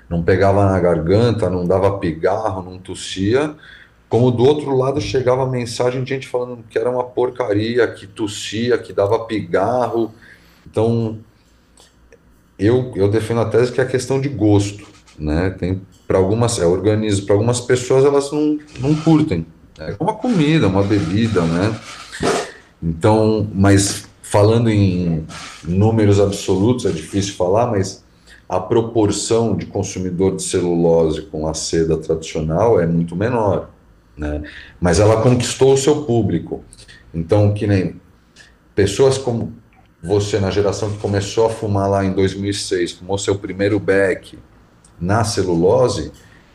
não 0.09 0.23
pegava 0.23 0.67
na 0.67 0.79
garganta, 0.79 1.49
não 1.49 1.67
dava 1.67 1.99
pigarro, 1.99 2.63
não 2.63 2.79
tossia 2.79 3.57
como 4.15 4.31
do 4.31 4.45
outro 4.45 4.77
lado 4.77 5.01
chegava 5.01 5.45
mensagem 5.45 6.05
de 6.05 6.11
gente 6.11 6.29
falando 6.29 6.63
que 6.71 6.79
era 6.79 6.89
uma 6.89 7.03
porcaria, 7.03 7.85
que 7.89 8.07
tossia, 8.07 8.79
que 8.79 8.93
dava 8.93 9.25
pigarro. 9.25 10.15
Então, 10.65 11.19
eu, 12.57 12.93
eu 12.95 13.09
defendo 13.09 13.41
a 13.41 13.47
tese 13.47 13.73
que 13.73 13.81
é 13.81 13.85
questão 13.85 14.21
de 14.21 14.29
gosto, 14.29 14.87
né? 15.19 15.51
Tem 15.51 15.83
para 16.07 16.17
algumas, 16.17 16.61
é 16.61 16.65
organismo, 16.65 17.27
para 17.27 17.35
algumas 17.35 17.61
pessoas 17.61 18.05
elas 18.05 18.31
não, 18.31 18.57
não 18.79 18.95
curtem. 18.95 19.45
É 19.81 19.97
uma 19.99 20.15
comida, 20.15 20.69
uma 20.69 20.85
bebida, 20.85 21.43
né? 21.43 21.77
Então, 22.81 23.49
mas 23.53 24.09
falando 24.25 24.71
em 24.71 25.27
números 25.63 26.19
absolutos, 26.19 26.87
é 26.87 26.91
difícil 26.91 27.35
falar, 27.35 27.67
mas 27.67 28.03
a 28.49 28.59
proporção 28.59 29.55
de 29.55 29.67
consumidor 29.67 30.35
de 30.37 30.43
celulose 30.43 31.23
com 31.23 31.47
a 31.47 31.53
seda 31.53 31.99
tradicional 31.99 32.81
é 32.81 32.87
muito 32.87 33.15
menor, 33.15 33.69
né? 34.17 34.43
Mas 34.81 34.99
ela 34.99 35.21
conquistou 35.21 35.75
o 35.75 35.77
seu 35.77 36.05
público. 36.05 36.65
Então, 37.13 37.53
que 37.53 37.67
nem 37.67 38.01
pessoas 38.75 39.19
como 39.19 39.53
você 40.03 40.41
na 40.41 40.51
geração 40.51 40.91
que 40.91 40.99
começou 40.99 41.47
a 41.47 41.51
fumar 41.51 41.89
lá 41.89 42.05
em 42.05 42.13
2006, 42.13 42.93
fumou 42.93 43.19
seu 43.19 43.39
primeiro 43.39 43.79
beck 43.79 44.39
na 44.99 45.23
celulose, 45.23 46.11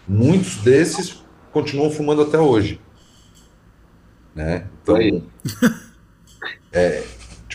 muitos 0.07 0.57
desses 0.57 1.23
continuam 1.51 1.91
fumando 1.91 2.23
até 2.23 2.39
hoje. 2.39 2.81
Né? 4.33 4.67
Então, 4.81 4.97
é, 6.73 7.03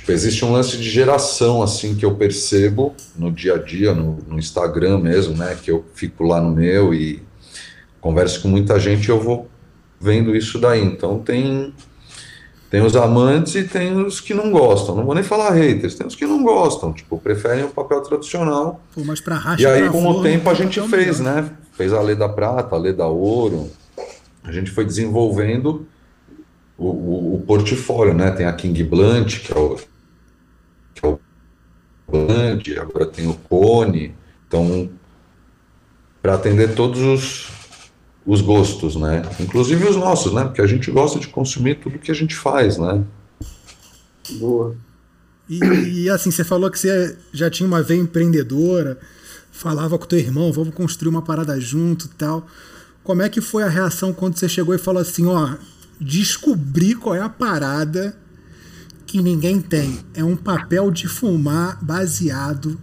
tipo, 0.04 0.12
existe 0.12 0.44
um 0.44 0.52
lance 0.52 0.76
de 0.76 0.88
geração 0.88 1.62
assim 1.62 1.94
que 1.94 2.04
eu 2.04 2.14
percebo 2.14 2.94
no 3.16 3.32
dia 3.32 3.54
a 3.54 3.58
dia, 3.58 3.94
no, 3.94 4.18
no 4.28 4.38
Instagram 4.38 4.98
mesmo, 4.98 5.34
né? 5.34 5.56
Que 5.60 5.70
eu 5.70 5.82
fico 5.94 6.24
lá 6.24 6.40
no 6.40 6.54
meu 6.54 6.92
e 6.92 7.22
converso 8.02 8.42
com 8.42 8.48
muita 8.48 8.78
gente 8.78 9.06
e 9.06 9.10
eu 9.10 9.18
vou 9.18 9.48
vendo 9.98 10.36
isso 10.36 10.58
daí. 10.58 10.84
Então 10.84 11.20
tem 11.20 11.72
tem 12.70 12.82
os 12.82 12.96
amantes 12.96 13.54
e 13.54 13.64
tem 13.64 13.96
os 13.96 14.20
que 14.20 14.34
não 14.34 14.50
gostam. 14.50 14.94
Não 14.94 15.06
vou 15.06 15.14
nem 15.14 15.24
falar 15.24 15.52
haters, 15.52 15.94
tem 15.94 16.06
os 16.06 16.14
que 16.14 16.26
não 16.26 16.42
gostam, 16.42 16.92
tipo, 16.92 17.16
preferem 17.18 17.64
o 17.64 17.68
papel 17.68 18.02
tradicional. 18.02 18.80
Pô, 18.94 19.02
mas 19.04 19.20
pra 19.20 19.56
e 19.58 19.64
aí, 19.64 19.88
com 19.88 20.06
o 20.06 20.22
tempo, 20.22 20.50
a 20.50 20.54
gente 20.54 20.80
fez, 20.88 21.20
né? 21.20 21.48
Fez 21.72 21.92
a 21.92 22.02
lei 22.02 22.16
da 22.16 22.28
prata, 22.28 22.74
a 22.74 22.78
lei 22.78 22.92
da 22.92 23.06
ouro. 23.06 23.70
A 24.42 24.52
gente 24.52 24.70
foi 24.70 24.84
desenvolvendo 24.84 25.86
o, 26.76 26.88
o, 26.88 27.34
o 27.36 27.42
portfólio, 27.46 28.12
né? 28.12 28.32
Tem 28.32 28.44
a 28.44 28.52
King 28.52 28.82
Blunt, 28.82 29.38
que 29.38 29.52
é 29.52 29.56
o, 29.56 29.78
que 30.94 31.04
é 31.04 31.08
o 31.08 31.20
Blunt, 32.08 32.68
agora 32.78 33.06
tem 33.06 33.26
o 33.26 33.34
Cone. 33.34 34.14
Então, 34.46 34.90
para 36.22 36.34
atender 36.34 36.74
todos 36.74 37.00
os, 37.00 37.48
os 38.24 38.40
gostos, 38.40 38.96
né? 38.96 39.22
Inclusive 39.40 39.86
os 39.86 39.96
nossos, 39.96 40.32
né? 40.32 40.44
Porque 40.44 40.62
a 40.62 40.66
gente 40.66 40.90
gosta 40.90 41.18
de 41.18 41.28
consumir 41.28 41.76
tudo 41.76 41.98
que 41.98 42.10
a 42.10 42.14
gente 42.14 42.34
faz, 42.34 42.78
né? 42.78 43.04
Boa. 44.38 44.76
E, 45.48 45.58
e, 46.04 46.10
assim, 46.10 46.30
você 46.30 46.42
falou 46.42 46.70
que 46.70 46.78
você 46.78 47.18
já 47.32 47.50
tinha 47.50 47.66
uma 47.66 47.82
veia 47.82 48.00
empreendedora, 48.00 48.98
falava 49.52 49.98
com 49.98 50.06
teu 50.06 50.18
irmão, 50.18 50.50
vamos 50.52 50.74
construir 50.74 51.10
uma 51.10 51.22
parada 51.22 51.60
junto 51.60 52.06
e 52.06 52.08
tal. 52.10 52.46
Como 53.02 53.20
é 53.20 53.28
que 53.28 53.42
foi 53.42 53.62
a 53.62 53.68
reação 53.68 54.12
quando 54.12 54.38
você 54.38 54.48
chegou 54.48 54.74
e 54.74 54.78
falou 54.78 55.02
assim, 55.02 55.26
ó, 55.26 55.56
descobri 56.00 56.94
qual 56.94 57.14
é 57.14 57.20
a 57.20 57.28
parada 57.28 58.16
que 59.14 59.22
ninguém 59.22 59.60
tem. 59.60 60.00
É 60.12 60.24
um 60.24 60.34
papel 60.34 60.90
de 60.90 61.06
fumar 61.06 61.78
baseado 61.80 62.76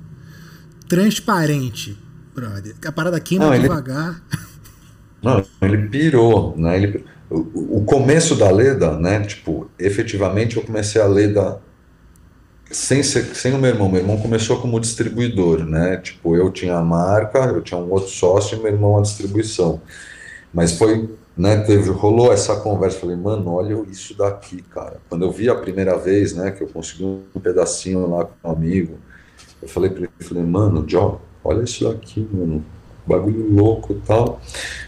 transparente, 0.87 1.97
brother. 2.33 2.73
A 2.85 2.91
parada 2.93 3.19
queima 3.19 3.49
Não, 3.49 3.59
devagar. 3.61 4.23
Ele... 4.31 4.41
Não, 5.21 5.45
ele 5.61 5.89
pirou, 5.89 6.55
né? 6.57 6.77
Ele, 6.77 7.03
o, 7.29 7.79
o, 7.79 7.83
começo 7.83 8.33
da 8.37 8.49
Leda, 8.49 8.97
né? 8.97 9.19
Tipo, 9.19 9.69
efetivamente 9.77 10.55
eu 10.55 10.63
comecei 10.63 11.01
a 11.01 11.05
Leda 11.05 11.59
sem, 12.71 13.03
ser, 13.03 13.35
sem 13.35 13.53
o 13.53 13.57
meu 13.57 13.71
irmão. 13.71 13.89
Meu 13.89 13.99
irmão 13.99 14.17
começou 14.17 14.61
como 14.61 14.79
distribuidor, 14.79 15.65
né? 15.65 15.97
Tipo, 15.97 16.37
eu 16.37 16.49
tinha 16.49 16.77
a 16.77 16.81
marca, 16.81 17.39
eu 17.39 17.61
tinha 17.61 17.77
um 17.77 17.91
outro 17.91 18.09
sócio 18.09 18.57
e 18.57 18.61
meu 18.61 18.71
irmão 18.71 18.97
a 18.97 19.01
distribuição. 19.01 19.81
Mas 20.53 20.73
foi, 20.73 21.09
né? 21.35 21.57
Teve, 21.61 21.89
rolou 21.89 22.31
essa 22.31 22.55
conversa. 22.57 22.99
Falei, 22.99 23.15
mano, 23.15 23.53
olha 23.53 23.85
isso 23.89 24.17
daqui, 24.17 24.61
cara. 24.61 24.97
Quando 25.09 25.25
eu 25.25 25.31
vi 25.31 25.49
a 25.49 25.55
primeira 25.55 25.97
vez, 25.97 26.33
né? 26.33 26.51
Que 26.51 26.63
eu 26.63 26.67
consegui 26.67 27.03
um 27.03 27.39
pedacinho 27.39 28.09
lá 28.09 28.25
com 28.25 28.49
um 28.49 28.51
amigo, 28.51 28.97
eu 29.61 29.67
falei 29.67 29.89
para 29.89 29.99
ele, 29.99 30.09
falei, 30.19 30.43
mano, 30.43 30.83
Joe, 30.87 31.15
olha 31.43 31.63
isso 31.63 31.87
daqui, 31.87 32.27
mano 32.31 32.63
bagulho 33.05 33.53
louco 33.53 33.95
tal. 34.05 34.39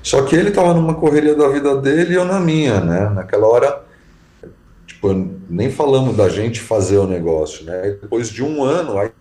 Só 0.02 0.22
que 0.24 0.36
ele 0.36 0.52
tava 0.52 0.74
numa 0.74 0.96
correria 0.96 1.36
da 1.36 1.48
vida 1.50 1.76
dele 1.78 2.14
e 2.14 2.16
eu 2.16 2.26
na 2.26 2.40
minha, 2.40 2.80
né? 2.80 3.10
Naquela 3.10 3.48
hora, 3.48 3.84
tipo, 4.86 5.14
nem 5.50 5.70
falamos 5.70 6.16
da 6.16 6.30
gente 6.30 6.62
fazer 6.62 6.98
o 6.98 7.08
negócio, 7.08 7.66
né? 7.66 7.90
E 7.90 7.92
depois 7.94 8.30
de 8.30 8.44
um 8.44 8.64
ano, 8.64 8.98
aí, 8.98 9.12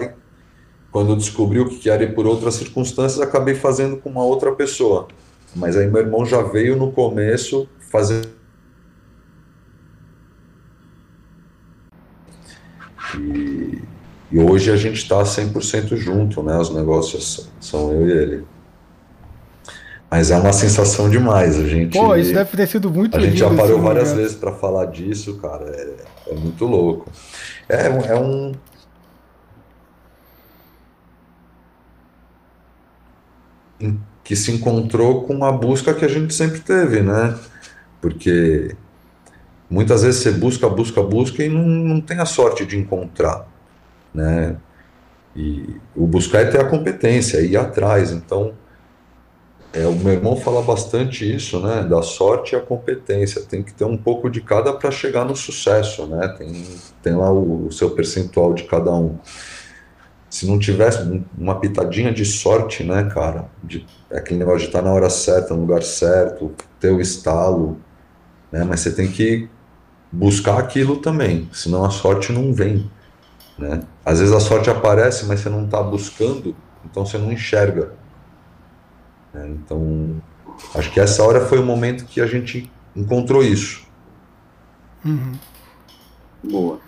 quando 0.90 1.12
eu 1.12 1.16
descobri 1.16 1.58
o 1.58 1.68
que 1.68 1.88
era 1.88 2.04
e 2.04 2.12
por 2.12 2.26
outras 2.26 2.54
circunstâncias, 2.54 3.20
acabei 3.20 3.54
fazendo 3.54 3.96
com 3.96 4.10
uma 4.10 4.24
outra 4.24 4.52
pessoa. 4.52 5.08
Mas 5.54 5.76
aí 5.76 5.86
meu 5.86 6.00
irmão 6.00 6.24
já 6.24 6.42
veio 6.42 6.76
no 6.76 6.90
começo 6.90 7.68
fazer. 7.90 8.26
E, 13.18 13.82
e 14.30 14.38
hoje 14.38 14.70
a 14.70 14.76
gente 14.76 14.96
está 14.96 15.22
100% 15.22 15.96
junto, 15.96 16.42
né? 16.42 16.56
Os 16.56 16.74
negócios 16.74 17.48
são 17.60 17.92
eu 17.92 18.08
e 18.08 18.12
ele. 18.12 18.44
Mas 20.10 20.30
é 20.30 20.36
uma 20.36 20.52
sensação 20.52 21.08
demais. 21.08 21.58
A 21.58 21.66
gente. 21.66 21.98
Pô, 21.98 22.14
isso 22.14 22.34
deve 22.34 22.54
ter 22.56 22.66
sido 22.66 22.90
muito 22.90 23.16
A 23.16 23.20
gente 23.20 23.36
já 23.36 23.48
parou 23.48 23.80
várias 23.80 24.10
momento. 24.10 24.22
vezes 24.22 24.36
para 24.36 24.52
falar 24.52 24.86
disso, 24.86 25.36
cara. 25.38 25.64
É, 25.64 26.32
é 26.32 26.34
muito 26.34 26.66
louco. 26.66 27.10
É, 27.68 27.86
é 27.86 28.18
um. 28.18 28.52
Que 34.32 34.36
se 34.36 34.50
encontrou 34.50 35.24
com 35.24 35.44
a 35.44 35.52
busca 35.52 35.92
que 35.92 36.06
a 36.06 36.08
gente 36.08 36.32
sempre 36.32 36.60
teve, 36.60 37.02
né? 37.02 37.38
Porque 38.00 38.74
muitas 39.68 40.04
vezes 40.04 40.22
você 40.22 40.30
busca, 40.30 40.66
busca, 40.70 41.02
busca 41.02 41.44
e 41.44 41.50
não, 41.50 41.66
não 41.66 42.00
tem 42.00 42.18
a 42.18 42.24
sorte 42.24 42.64
de 42.64 42.78
encontrar, 42.78 43.46
né? 44.14 44.56
E 45.36 45.76
o 45.94 46.06
buscar 46.06 46.40
é 46.40 46.44
ter 46.46 46.62
a 46.62 46.64
competência, 46.64 47.36
é 47.36 47.44
ir 47.44 47.58
atrás. 47.58 48.10
Então, 48.10 48.54
é, 49.70 49.86
o 49.86 49.92
meu 49.92 50.14
irmão 50.14 50.34
fala 50.34 50.62
bastante 50.62 51.30
isso, 51.30 51.60
né? 51.60 51.82
Da 51.82 52.00
sorte 52.00 52.54
e 52.54 52.56
a 52.56 52.60
competência. 52.62 53.42
Tem 53.42 53.62
que 53.62 53.74
ter 53.74 53.84
um 53.84 53.98
pouco 53.98 54.30
de 54.30 54.40
cada 54.40 54.72
para 54.72 54.90
chegar 54.90 55.26
no 55.26 55.36
sucesso, 55.36 56.06
né? 56.06 56.26
Tem, 56.38 56.64
tem 57.02 57.14
lá 57.14 57.30
o, 57.30 57.66
o, 57.66 57.70
seu 57.70 57.90
percentual 57.90 58.54
de 58.54 58.62
cada 58.62 58.92
um. 58.92 59.18
Se 60.30 60.46
não 60.46 60.58
tivesse 60.58 61.22
uma 61.36 61.60
pitadinha 61.60 62.10
de 62.10 62.24
sorte, 62.24 62.82
né, 62.82 63.10
cara? 63.12 63.50
De, 63.62 63.84
é 64.12 64.18
aquele 64.18 64.38
negócio 64.38 64.60
de 64.60 64.66
estar 64.66 64.82
na 64.82 64.92
hora 64.92 65.08
certa, 65.08 65.54
no 65.54 65.62
lugar 65.62 65.82
certo, 65.82 66.54
ter 66.78 66.92
o 66.92 67.00
estalo, 67.00 67.78
né? 68.52 68.62
Mas 68.62 68.80
você 68.80 68.92
tem 68.92 69.10
que 69.10 69.48
buscar 70.12 70.58
aquilo 70.58 70.96
também, 70.96 71.48
senão 71.50 71.82
a 71.82 71.90
sorte 71.90 72.30
não 72.30 72.52
vem, 72.52 72.90
né? 73.58 73.80
Às 74.04 74.20
vezes 74.20 74.34
a 74.34 74.40
sorte 74.40 74.68
aparece, 74.68 75.24
mas 75.24 75.40
você 75.40 75.48
não 75.48 75.64
está 75.64 75.82
buscando, 75.82 76.54
então 76.84 77.06
você 77.06 77.16
não 77.16 77.32
enxerga. 77.32 77.94
Né? 79.32 79.48
Então, 79.48 80.20
acho 80.74 80.92
que 80.92 81.00
essa 81.00 81.22
hora 81.24 81.46
foi 81.46 81.58
o 81.58 81.64
momento 81.64 82.04
que 82.04 82.20
a 82.20 82.26
gente 82.26 82.70
encontrou 82.94 83.42
isso. 83.42 83.86
Uhum. 85.02 85.32
Boa. 86.44 86.80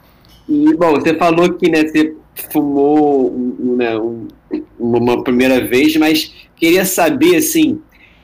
E, 0.47 0.77
bom, 0.77 0.93
você 0.93 1.17
falou 1.17 1.55
que 1.55 1.71
né, 1.71 1.85
você 1.85 2.15
fumou 2.53 3.33
né, 3.59 3.97
um, 3.99 4.29
uma 4.79 5.25
primeira 5.25 5.67
vez, 5.67 5.97
mas 5.97 6.44
queria 6.65 6.87
saber, 6.87 7.37
assim, 7.37 7.79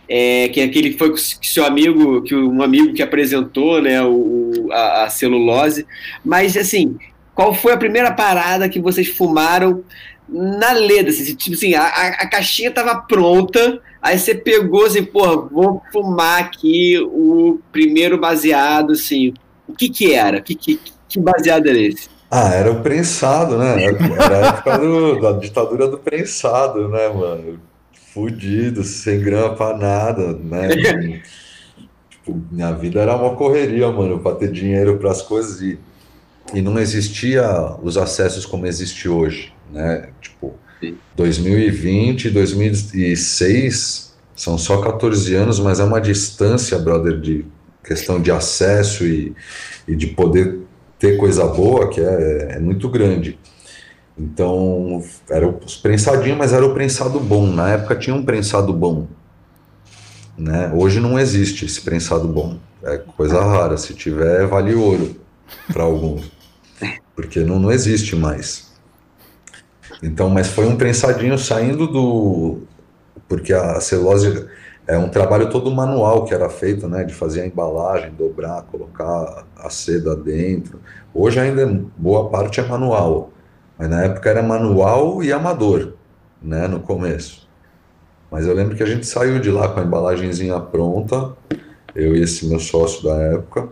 é, 0.09 0.49
que 0.49 0.63
aquele 0.63 0.95
foi 0.95 1.13
que 1.13 1.47
seu 1.47 1.65
amigo, 1.65 2.23
que 2.23 2.35
um 2.35 2.63
amigo 2.63 2.95
que 2.95 3.03
apresentou, 3.03 3.83
né, 3.83 4.03
o, 4.03 4.69
a, 4.73 5.05
a 5.05 5.11
celulose, 5.11 5.87
mas, 6.25 6.57
assim, 6.57 6.97
qual 7.35 7.53
foi 7.53 7.75
a 7.75 7.77
primeira 7.77 8.11
parada 8.11 8.69
que 8.69 8.81
vocês 8.81 9.09
fumaram 9.09 9.85
na 10.27 10.73
leda, 10.73 11.11
assim, 11.11 11.35
tipo 11.35 11.55
assim, 11.55 11.75
a, 11.75 11.85
a 11.85 12.31
caixinha 12.31 12.71
tava 12.71 12.95
pronta, 13.03 13.79
aí 14.01 14.19
você 14.19 14.35
pegou 14.35 14.87
assim, 14.87 15.05
pô, 15.05 15.49
vou 15.49 15.83
fumar 15.93 16.41
aqui 16.41 16.99
o 16.99 17.59
primeiro 17.71 18.17
baseado, 18.17 18.93
assim, 18.93 19.35
o 19.69 19.75
que 19.75 19.89
que 19.89 20.15
era? 20.15 20.41
Que, 20.41 20.55
que, 20.55 20.81
que 21.09 21.21
baseado 21.21 21.67
era 21.67 21.79
esse? 21.79 22.09
Ah, 22.31 22.55
era 22.55 22.71
o 22.71 22.81
prensado, 22.81 23.59
né? 23.59 23.83
Era 23.83 24.39
a 24.39 24.49
época 24.49 24.79
do, 24.79 25.21
da 25.21 25.33
ditadura 25.33 25.89
do 25.89 25.99
prensado, 25.99 26.89
né, 26.89 27.09
mano? 27.09 27.70
Fudido, 28.13 28.83
sem 28.85 29.21
grana 29.21 29.55
pra 29.55 29.77
nada, 29.77 30.33
né? 30.33 30.69
tipo, 32.11 32.43
minha 32.51 32.73
vida 32.73 33.01
era 33.01 33.17
uma 33.17 33.37
correria, 33.37 33.91
mano, 33.91 34.19
pra 34.19 34.35
ter 34.35 34.51
dinheiro 34.51 34.99
para 34.99 35.11
as 35.11 35.23
coisas 35.23 35.61
e, 35.61 35.79
e 36.53 36.61
não 36.61 36.79
existia 36.79 37.45
os 37.83 37.97
acessos 37.97 38.45
como 38.45 38.67
existe 38.67 39.09
hoje 39.09 39.53
né? 39.73 40.09
Tipo, 40.21 40.55
Sim. 40.81 40.97
2020, 41.17 42.31
2006 42.31 44.15
são 44.35 44.57
só 44.57 44.81
14 44.81 45.35
anos, 45.35 45.61
mas 45.61 45.81
é 45.81 45.85
uma 45.85 46.01
distância, 46.01 46.79
brother, 46.79 47.21
de 47.21 47.45
questão 47.85 48.21
de 48.21 48.31
acesso 48.31 49.05
e, 49.05 49.35
e 49.87 49.95
de 49.95 50.09
poder 50.09 50.61
ter 50.99 51.17
coisa 51.17 51.47
boa 51.47 51.89
que 51.89 52.01
é, 52.01 52.49
é 52.53 52.59
muito 52.59 52.89
grande. 52.89 53.39
Então, 54.21 55.03
era 55.31 55.49
os 55.49 55.77
prensadinhos, 55.79 56.37
mas 56.37 56.53
era 56.53 56.67
o 56.67 56.75
prensado 56.75 57.19
bom. 57.19 57.47
Na 57.47 57.71
época 57.71 57.97
tinha 57.97 58.15
um 58.15 58.23
prensado 58.23 58.71
bom. 58.71 59.07
Né? 60.37 60.71
Hoje 60.75 61.01
não 61.01 61.19
existe 61.19 61.65
esse 61.65 61.81
prensado 61.81 62.29
bom. 62.29 62.59
É 62.83 62.99
coisa 62.99 63.43
rara. 63.43 63.79
Se 63.79 63.95
tiver, 63.95 64.47
vale 64.47 64.75
ouro 64.75 65.17
para 65.73 65.85
alguns. 65.85 66.31
Porque 67.17 67.41
não, 67.41 67.59
não 67.59 67.73
existe 67.73 68.15
mais. 68.15 68.71
Então, 70.03 70.29
mas 70.29 70.49
foi 70.49 70.67
um 70.67 70.77
prensadinho 70.77 71.39
saindo 71.39 71.87
do. 71.87 72.59
Porque 73.27 73.55
a 73.55 73.81
celulose 73.81 74.47
é 74.87 74.99
um 74.99 75.09
trabalho 75.09 75.49
todo 75.49 75.71
manual 75.71 76.25
que 76.27 76.35
era 76.35 76.51
feito, 76.51 76.87
né? 76.87 77.05
De 77.05 77.15
fazer 77.15 77.41
a 77.41 77.47
embalagem, 77.47 78.13
dobrar, 78.13 78.63
colocar 78.65 79.47
a 79.57 79.71
seda 79.71 80.15
dentro. 80.15 80.79
Hoje 81.15 81.41
ainda 81.41 81.67
boa 81.97 82.29
parte 82.29 82.61
é 82.61 82.67
manual, 82.67 83.30
mas 83.81 83.89
na 83.89 84.03
época 84.03 84.29
era 84.29 84.43
manual 84.43 85.25
e 85.25 85.33
amador, 85.33 85.95
né? 86.43 86.69
No 86.69 86.81
começo. 86.81 87.49
Mas 88.31 88.47
eu 88.47 88.53
lembro 88.53 88.77
que 88.77 88.83
a 88.83 88.87
gente 88.87 89.07
saiu 89.07 89.41
de 89.41 89.51
lá 89.51 89.69
com 89.69 89.81
a 89.81 89.83
embalagenzinha 89.83 90.61
pronta, 90.61 91.35
eu 91.95 92.15
e 92.15 92.21
esse 92.21 92.47
meu 92.47 92.61
sócio 92.61 93.03
da 93.03 93.15
época. 93.15 93.71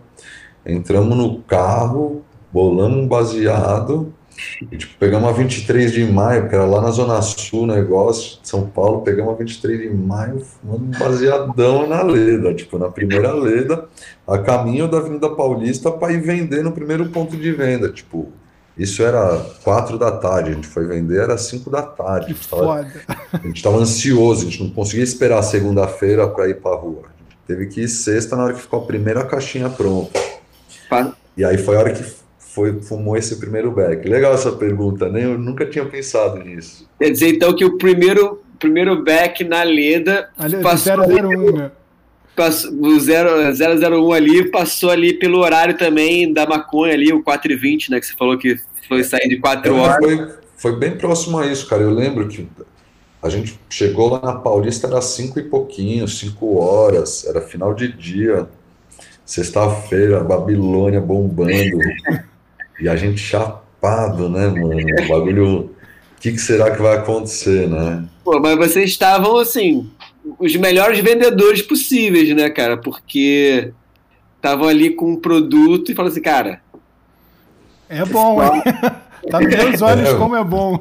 Entramos 0.65 1.15
no 1.15 1.43
carro, 1.43 2.23
bolamos 2.51 2.97
um 2.97 3.07
baseado 3.07 4.11
e, 4.71 4.77
tipo, 4.77 4.97
pegamos 4.97 5.29
a 5.29 5.31
23 5.31 5.91
de 5.91 6.03
maio, 6.05 6.49
que 6.49 6.55
era 6.55 6.65
lá 6.65 6.81
na 6.81 6.89
Zona 6.89 7.21
Sul, 7.21 7.67
negócio, 7.67 8.41
de 8.41 8.49
São 8.49 8.65
Paulo, 8.65 9.01
pegamos 9.01 9.33
a 9.33 9.37
23 9.37 9.79
de 9.79 9.89
maio, 9.89 10.39
fumando 10.39 10.85
um 10.85 10.99
baseadão 10.99 11.87
na 11.87 12.01
Leda, 12.01 12.55
tipo, 12.55 12.79
na 12.79 12.89
primeira 12.89 13.31
Leda, 13.31 13.87
a 14.25 14.39
caminho 14.39 14.87
da 14.87 14.97
Avenida 14.97 15.29
Paulista 15.29 15.91
para 15.91 16.13
ir 16.13 16.21
vender 16.21 16.63
no 16.63 16.71
primeiro 16.71 17.09
ponto 17.09 17.37
de 17.37 17.51
venda, 17.51 17.89
tipo, 17.89 18.33
isso 18.79 19.03
era 19.03 19.37
quatro 19.63 19.97
da 19.97 20.09
tarde, 20.09 20.51
a 20.51 20.53
gente 20.53 20.67
foi 20.67 20.87
vender, 20.87 21.19
era 21.19 21.37
cinco 21.37 21.69
da 21.69 21.81
tarde. 21.81 22.27
Que 22.27 22.31
a 22.31 22.35
gente 22.35 22.47
tava, 22.47 22.63
foda. 22.63 22.91
a 23.33 23.47
gente 23.47 23.61
tava 23.63 23.77
ansioso, 23.77 24.47
a 24.47 24.49
gente 24.49 24.63
não 24.63 24.69
conseguia 24.69 25.03
esperar 25.03 25.43
segunda-feira 25.43 26.27
para 26.29 26.47
ir 26.47 26.61
para 26.61 26.77
rua. 26.77 27.03
A 27.03 27.21
gente 27.21 27.37
teve 27.45 27.65
que 27.67 27.81
ir 27.81 27.89
sexta 27.89 28.37
na 28.37 28.45
hora 28.45 28.53
que 28.53 28.61
ficou 28.61 28.79
a 28.81 28.85
primeira 28.85 29.25
caixinha 29.25 29.69
pronta. 29.69 30.17
E 31.35 31.43
aí 31.43 31.57
foi 31.57 31.75
a 31.75 31.79
hora 31.79 31.91
que 31.93 32.03
foi, 32.37 32.81
fumou 32.81 33.15
esse 33.15 33.35
primeiro 33.37 33.71
beck. 33.71 34.07
Legal 34.07 34.33
essa 34.33 34.51
pergunta, 34.51 35.09
né? 35.09 35.25
Eu 35.25 35.37
nunca 35.37 35.65
tinha 35.65 35.85
pensado 35.85 36.39
nisso. 36.39 36.89
Quer 36.97 37.11
dizer, 37.11 37.35
então, 37.35 37.53
que 37.55 37.63
o 37.63 37.77
primeiro, 37.77 38.41
primeiro 38.57 39.03
back 39.03 39.43
na 39.43 39.61
Leda 39.63 40.29
Ali, 40.37 40.57
passou, 40.57 40.93
001, 40.97 41.51
né? 41.57 41.71
passou- 42.35 42.71
o 42.73 42.99
0, 42.99 43.29
001 43.53 44.13
ali 44.13 44.49
passou 44.49 44.89
ali 44.89 45.13
pelo 45.13 45.39
horário 45.39 45.77
também 45.77 46.31
da 46.31 46.45
maconha 46.47 46.93
ali, 46.93 47.11
o 47.13 47.21
4 47.21 47.51
e 47.51 47.55
20, 47.55 47.91
né? 47.91 47.99
Que 47.99 48.07
você 48.07 48.15
falou 48.15 48.37
que 48.37 48.57
foi 48.89 49.03
sair 49.05 49.29
de 49.29 49.37
4 49.37 49.73
É, 49.73 49.79
horas. 49.79 50.05
foi, 50.05 50.27
foi 50.57 50.75
bem 50.77 50.97
próximo 50.97 51.39
a 51.39 51.45
isso, 51.47 51.65
cara. 51.67 51.83
Eu 51.83 51.91
lembro 51.91 52.27
que 52.27 52.45
a 53.21 53.29
gente 53.29 53.57
chegou 53.69 54.09
lá 54.09 54.19
na 54.21 54.33
Paulista, 54.33 54.87
era 54.87 55.01
cinco 55.01 55.39
e 55.39 55.43
pouquinho, 55.43 56.07
cinco 56.07 56.57
horas, 56.57 57.25
era 57.25 57.39
final 57.39 57.73
de 57.73 57.91
dia, 57.91 58.47
sexta-feira, 59.25 60.23
Babilônia 60.23 60.99
bombando, 60.99 61.51
e 62.81 62.89
a 62.89 62.95
gente 62.95 63.17
chapado, 63.19 64.29
né, 64.29 64.47
mano? 64.47 64.75
O 64.75 65.07
bagulho. 65.07 65.59
O 66.17 66.21
que, 66.21 66.33
que 66.33 66.37
será 66.39 66.71
que 66.71 66.81
vai 66.81 66.97
acontecer, 66.97 67.69
né? 67.69 68.05
Pô, 68.25 68.39
mas 68.41 68.57
vocês 68.57 68.89
estavam, 68.89 69.37
assim, 69.37 69.89
os 70.37 70.53
melhores 70.57 70.99
vendedores 70.99 71.61
possíveis, 71.61 72.35
né, 72.35 72.49
cara? 72.49 72.75
Porque 72.75 73.71
estavam 74.35 74.67
ali 74.67 74.89
com 74.89 75.11
um 75.11 75.15
produto 75.15 75.91
e 75.91 75.95
falaram 75.95 76.11
assim, 76.11 76.21
cara, 76.21 76.61
É 77.89 78.05
bom, 78.05 78.41
hein? 78.43 78.61
Tá 79.29 79.39
nos 79.41 79.53
meus 79.53 79.81
olhos 79.81 80.09
É. 80.09 80.15
como 80.15 80.35
é 80.35 80.43
bom. 80.43 80.79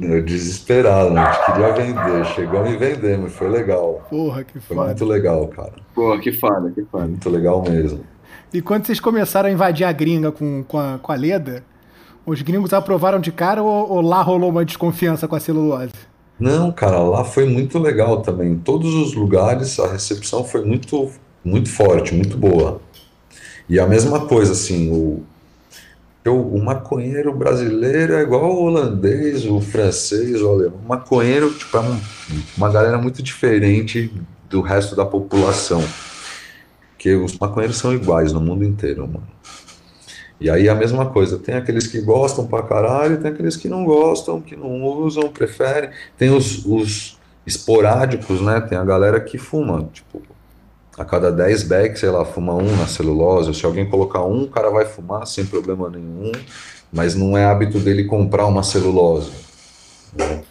Eu 0.00 0.22
desesperado, 0.24 1.10
né? 1.10 1.20
A 1.22 1.32
gente 1.32 1.46
queria 1.46 1.72
vender, 1.72 2.24
chegamos 2.34 2.70
e 2.72 2.76
vendemos, 2.76 3.32
foi 3.32 3.48
legal. 3.48 4.04
Porra, 4.10 4.42
que 4.44 4.58
Foi 4.60 4.76
foda. 4.76 4.88
muito 4.88 5.04
legal, 5.04 5.46
cara. 5.48 5.72
pô, 5.94 6.18
que 6.18 6.32
foda, 6.32 6.68
que 6.70 6.82
Foi 6.82 6.84
foda. 6.90 7.06
muito 7.06 7.30
legal 7.30 7.62
mesmo. 7.62 8.00
E 8.52 8.60
quando 8.60 8.84
vocês 8.86 8.98
começaram 9.00 9.48
a 9.48 9.52
invadir 9.52 9.84
a 9.84 9.92
gringa 9.92 10.32
com, 10.32 10.62
com, 10.66 10.78
a, 10.78 10.98
com 11.00 11.12
a 11.12 11.14
Leda, 11.14 11.62
os 12.26 12.42
gringos 12.42 12.72
aprovaram 12.72 13.20
de 13.20 13.30
cara 13.32 13.62
ou, 13.62 13.90
ou 13.92 14.00
lá 14.00 14.20
rolou 14.22 14.50
uma 14.50 14.64
desconfiança 14.64 15.26
com 15.28 15.36
a 15.36 15.40
celulose? 15.40 15.92
Não, 16.38 16.72
cara, 16.72 16.98
lá 16.98 17.24
foi 17.24 17.46
muito 17.46 17.78
legal 17.78 18.20
também. 18.22 18.52
Em 18.52 18.58
todos 18.58 18.92
os 18.94 19.14
lugares 19.14 19.78
a 19.78 19.86
recepção 19.86 20.44
foi 20.44 20.64
muito, 20.64 21.10
muito 21.44 21.70
forte, 21.70 22.14
muito 22.14 22.36
boa. 22.36 22.80
E 23.68 23.78
a 23.78 23.86
mesma 23.86 24.26
coisa, 24.26 24.52
assim, 24.52 24.90
o, 24.92 25.22
eu- 26.24 26.40
o 26.40 26.62
maconheiro 26.64 27.32
brasileiro 27.32 28.14
é 28.14 28.22
igual 28.22 28.44
o 28.52 28.64
holandês, 28.64 29.44
o 29.44 29.60
francês, 29.60 30.40
o 30.40 30.48
alemão. 30.48 30.78
O 30.84 30.88
maconheiro, 30.88 31.52
tipo, 31.52 31.76
é 31.76 31.80
um- 31.80 32.00
uma 32.56 32.70
galera 32.70 32.98
muito 32.98 33.22
diferente 33.22 34.12
do 34.48 34.60
resto 34.60 34.94
da 34.94 35.04
população. 35.04 35.82
Porque 36.92 37.14
os 37.16 37.36
maconheiros 37.38 37.78
são 37.78 37.92
iguais 37.92 38.32
no 38.32 38.40
mundo 38.40 38.64
inteiro, 38.64 39.06
mano. 39.06 39.26
E 40.40 40.50
aí 40.50 40.68
a 40.68 40.74
mesma 40.74 41.06
coisa, 41.06 41.38
tem 41.38 41.54
aqueles 41.54 41.86
que 41.86 42.00
gostam 42.00 42.46
pra 42.46 42.62
caralho, 42.62 43.20
tem 43.20 43.30
aqueles 43.30 43.56
que 43.56 43.68
não 43.68 43.84
gostam, 43.84 44.40
que 44.40 44.56
não 44.56 44.82
usam, 44.82 45.28
preferem. 45.28 45.90
Tem 46.18 46.30
os, 46.30 46.64
os 46.66 47.18
esporádicos, 47.46 48.40
né? 48.40 48.60
Tem 48.60 48.76
a 48.76 48.84
galera 48.84 49.20
que 49.20 49.38
fuma, 49.38 49.88
tipo, 49.92 50.20
a 50.98 51.04
cada 51.04 51.30
10 51.32 51.62
bags, 51.64 52.00
sei 52.00 52.10
lá, 52.10 52.24
fuma 52.24 52.54
um 52.54 52.76
na 52.76 52.86
celulose. 52.86 53.54
Se 53.54 53.64
alguém 53.64 53.88
colocar 53.88 54.22
um, 54.24 54.42
o 54.44 54.48
cara 54.48 54.70
vai 54.70 54.84
fumar 54.84 55.26
sem 55.26 55.44
problema 55.46 55.88
nenhum, 55.88 56.32
mas 56.92 57.14
não 57.14 57.36
é 57.36 57.44
hábito 57.44 57.78
dele 57.80 58.04
comprar 58.04 58.46
uma 58.46 58.62
celulose. 58.62 59.30
né? 60.16 60.42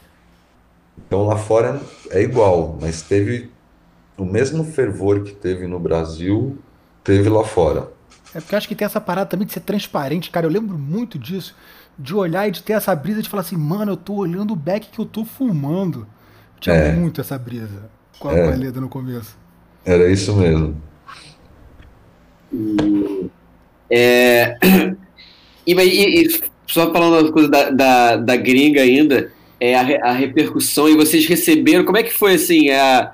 Então 1.06 1.26
lá 1.26 1.36
fora 1.38 1.82
é 2.10 2.22
igual, 2.22 2.78
mas 2.82 3.02
teve 3.02 3.52
o 4.18 4.26
mesmo 4.26 4.64
fervor 4.64 5.24
que 5.24 5.32
teve 5.34 5.68
no 5.68 5.80
Brasil, 5.80 6.58
teve 7.04 7.28
lá 7.30 7.44
fora. 7.44 7.92
É 8.34 8.40
porque 8.40 8.56
acho 8.56 8.68
que 8.68 8.76
tem 8.76 8.86
essa 8.86 9.02
parada 9.02 9.30
também 9.30 9.46
de 9.46 9.54
ser 9.54 9.60
transparente, 9.60 10.32
cara. 10.32 10.46
Eu 10.46 10.52
lembro 10.52 10.78
muito 10.78 11.20
disso. 11.20 11.56
De 12.00 12.16
olhar 12.16 12.48
e 12.48 12.52
de 12.52 12.64
ter 12.64 12.74
essa 12.74 12.96
brisa 12.96 13.22
de 13.22 13.28
falar 13.30 13.42
assim, 13.42 13.58
mano, 13.58 13.92
eu 13.92 13.98
tô 13.98 14.14
olhando 14.14 14.54
o 14.54 14.56
beck 14.56 14.90
que 14.90 15.00
eu 15.00 15.06
tô 15.06 15.26
fumando. 15.26 16.08
Tinha 16.60 16.76
É. 16.76 16.92
muito 16.94 17.20
essa 17.20 17.38
brisa 17.38 17.90
com 18.18 18.30
a, 18.30 18.34
É. 18.34 18.56
no 18.80 18.88
começo. 18.88 19.36
Era 19.86 20.12
isso 20.12 20.36
mesmo. 20.36 20.76
É, 23.90 24.58
e, 25.66 25.74
e- 25.74 26.24
e 26.26 26.42
só 26.68 26.92
falando 26.92 27.26
uma 27.26 27.32
coisa 27.32 27.50
da, 27.50 27.70
da, 27.70 28.16
da 28.18 28.36
gringa 28.36 28.82
ainda, 28.82 29.32
é 29.60 29.76
a, 29.76 30.10
a 30.10 30.12
repercussão 30.12 30.88
e 30.88 30.96
vocês 30.96 31.26
receberam, 31.26 31.84
como 31.84 31.98
é 31.98 32.04
que 32.04 32.14
foi 32.14 32.36
assim, 32.36 32.70
a, 32.70 33.12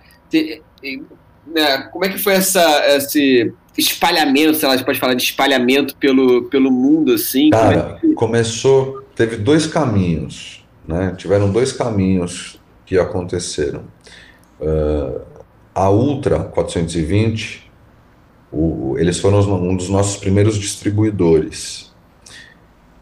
né, 1.47 1.89
como 1.91 2.05
é 2.05 2.09
que 2.09 2.17
foi 2.17 2.33
essa, 2.33 2.61
esse 2.95 3.53
espalhamento, 3.77 4.55
sei 4.55 4.67
lá, 4.67 4.73
a 4.73 4.77
gente 4.77 4.85
pode 4.85 4.99
falar 4.99 5.13
de 5.13 5.23
espalhamento 5.23 5.95
pelo, 5.95 6.43
pelo 6.45 6.71
mundo, 6.71 7.13
assim? 7.13 7.47
é 7.47 7.51
Cara, 7.51 7.99
começou, 8.15 9.03
teve 9.15 9.37
dois 9.37 9.65
caminhos, 9.67 10.65
né? 10.87 11.13
Tiveram 11.17 11.51
dois 11.51 11.71
caminhos 11.71 12.59
que 12.85 12.97
aconteceram. 12.97 13.83
Ah, 14.61 15.21
a 15.83 15.89
Ultra 15.91 16.43
420, 16.45 17.71
o- 18.51 18.95
eles 18.99 19.19
foram 19.19 19.39
um 19.41 19.75
dos 19.77 19.89
nossos 19.89 20.17
primeiros 20.17 20.57
distribuidores. 20.57 21.95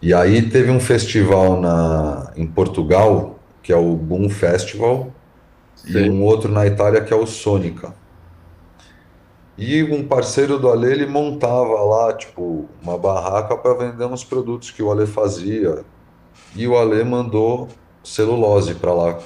E 0.01 0.13
aí 0.13 0.49
teve 0.49 0.71
um 0.71 0.79
festival 0.79 1.59
na, 1.59 2.31
em 2.35 2.45
Portugal, 2.47 3.39
que 3.61 3.73
é 3.73 3.75
o 3.75 3.95
Boom 3.95 4.29
Festival, 4.29 5.15
e 5.85 5.97
Sim. 5.97 6.09
um 6.09 6.23
outro 6.23 6.51
na 6.51 6.65
Itália, 6.67 7.03
que 7.03 7.13
é 7.13 7.17
o 7.17 7.27
Sônica. 7.27 7.95
E 9.57 9.83
um 9.83 10.05
parceiro 10.07 10.59
do 10.59 10.69
Ale, 10.69 10.91
ele 10.91 11.05
montava 11.05 11.81
lá, 11.83 12.13
tipo, 12.13 12.69
uma 12.81 12.97
barraca 12.97 13.55
para 13.57 13.73
vender 13.73 14.05
uns 14.05 14.23
produtos 14.23 14.69
que 14.71 14.83
o 14.83 14.91
Ale 14.91 15.07
fazia. 15.07 15.85
E 16.55 16.67
o 16.67 16.77
Ale 16.77 17.03
mandou 17.05 17.69
celulose 18.03 18.75
para 18.75 18.93
lá. 18.93 19.19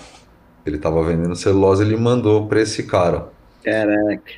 Ele 0.66 0.78
estava 0.78 1.04
vendendo 1.04 1.36
celulose, 1.36 1.84
ele 1.84 1.98
mandou 1.98 2.48
para 2.48 2.62
esse 2.62 2.84
cara. 2.86 3.34
Caraca. 3.64 4.32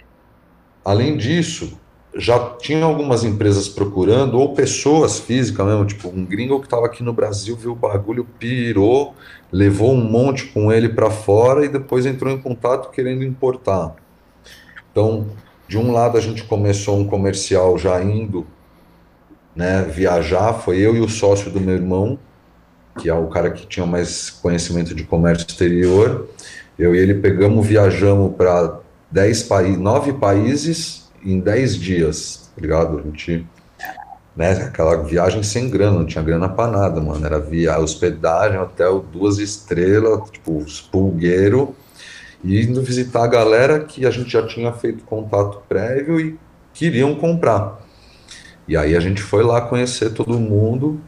Além 0.84 1.16
disso, 1.16 1.80
já 2.16 2.56
tinha 2.58 2.84
algumas 2.84 3.24
empresas 3.24 3.70
procurando, 3.70 4.38
ou 4.38 4.54
pessoas 4.54 5.20
físicas 5.20 5.66
mesmo, 5.66 5.86
tipo, 5.86 6.10
um 6.10 6.26
gringo 6.26 6.60
que 6.60 6.66
estava 6.66 6.86
aqui 6.86 7.04
no 7.04 7.14
Brasil, 7.14 7.56
viu 7.56 7.72
o 7.72 7.76
bagulho, 7.76 8.26
pirou, 8.38 9.16
levou 9.52 9.94
um 9.94 10.04
monte 10.04 10.48
com 10.48 10.72
ele 10.72 10.90
para 10.90 11.10
fora 11.10 11.64
e 11.66 11.70
depois 11.70 12.06
entrou 12.06 12.32
em 12.32 12.42
contato 12.42 12.92
querendo 12.92 13.24
importar. 13.24 13.96
Então, 14.92 15.28
de 15.68 15.78
um 15.78 15.92
lado 15.92 16.18
a 16.18 16.22
gente 16.22 16.44
começou 16.44 16.98
um 16.98 17.08
comercial 17.08 17.78
já 17.78 18.02
indo, 18.04 18.46
né, 19.56 19.84
viajar, 19.84 20.54
foi 20.54 20.80
eu 20.80 20.96
e 20.96 21.00
o 21.00 21.08
sócio 21.08 21.50
do 21.50 21.62
meu 21.62 21.76
irmão, 21.76 22.20
que 23.00 23.10
é 23.10 23.14
o 23.14 23.28
cara 23.28 23.52
que 23.52 23.66
tinha 23.66 23.86
mais 23.86 24.30
conhecimento 24.30 24.94
de 24.94 25.04
comércio 25.04 25.46
exterior. 25.48 26.28
Eu 26.78 26.94
e 26.94 27.00
ele 27.00 27.16
pegamos, 27.16 27.66
viajamos 27.66 28.36
para 28.36 28.80
10 29.12 29.43
países, 29.43 29.78
9 29.78 30.13
países 30.13 31.12
em 31.24 31.39
10 31.39 31.76
dias, 31.76 32.52
tá 32.56 32.62
ligado? 32.62 33.00
A 33.00 33.02
gente, 33.02 33.45
né, 34.36 34.52
aquela 34.54 35.04
viagem 35.04 35.43
sem 35.43 35.69
grana, 35.69 36.00
não 36.00 36.06
tinha 36.06 36.24
grana 36.24 36.50
para 36.50 36.71
nada, 36.71 37.02
mano. 37.02 37.26
Era 37.26 37.39
via 37.39 37.78
hospedagem, 37.80 38.60
hotel, 38.60 39.06
duas 39.12 39.38
estrelas, 39.38 40.30
tipo, 40.32 40.63
pulgueiro, 40.91 41.76
e 42.43 42.62
indo 42.62 42.82
visitar 42.82 43.24
a 43.24 43.28
galera 43.28 43.80
que 43.82 44.06
a 44.06 44.12
gente 44.12 44.32
já 44.32 44.45
tinha 44.47 44.71
feito 44.74 45.04
contato 45.04 45.62
prévio 45.69 46.19
e 46.19 46.39
queriam 46.74 47.15
comprar. 47.15 47.80
E 48.67 48.78
aí 48.78 48.95
a 48.95 49.00
gente 49.00 49.21
foi 49.21 49.43
lá 49.43 49.62
conhecer 49.62 50.12
todo 50.13 50.39
mundo 50.39 51.02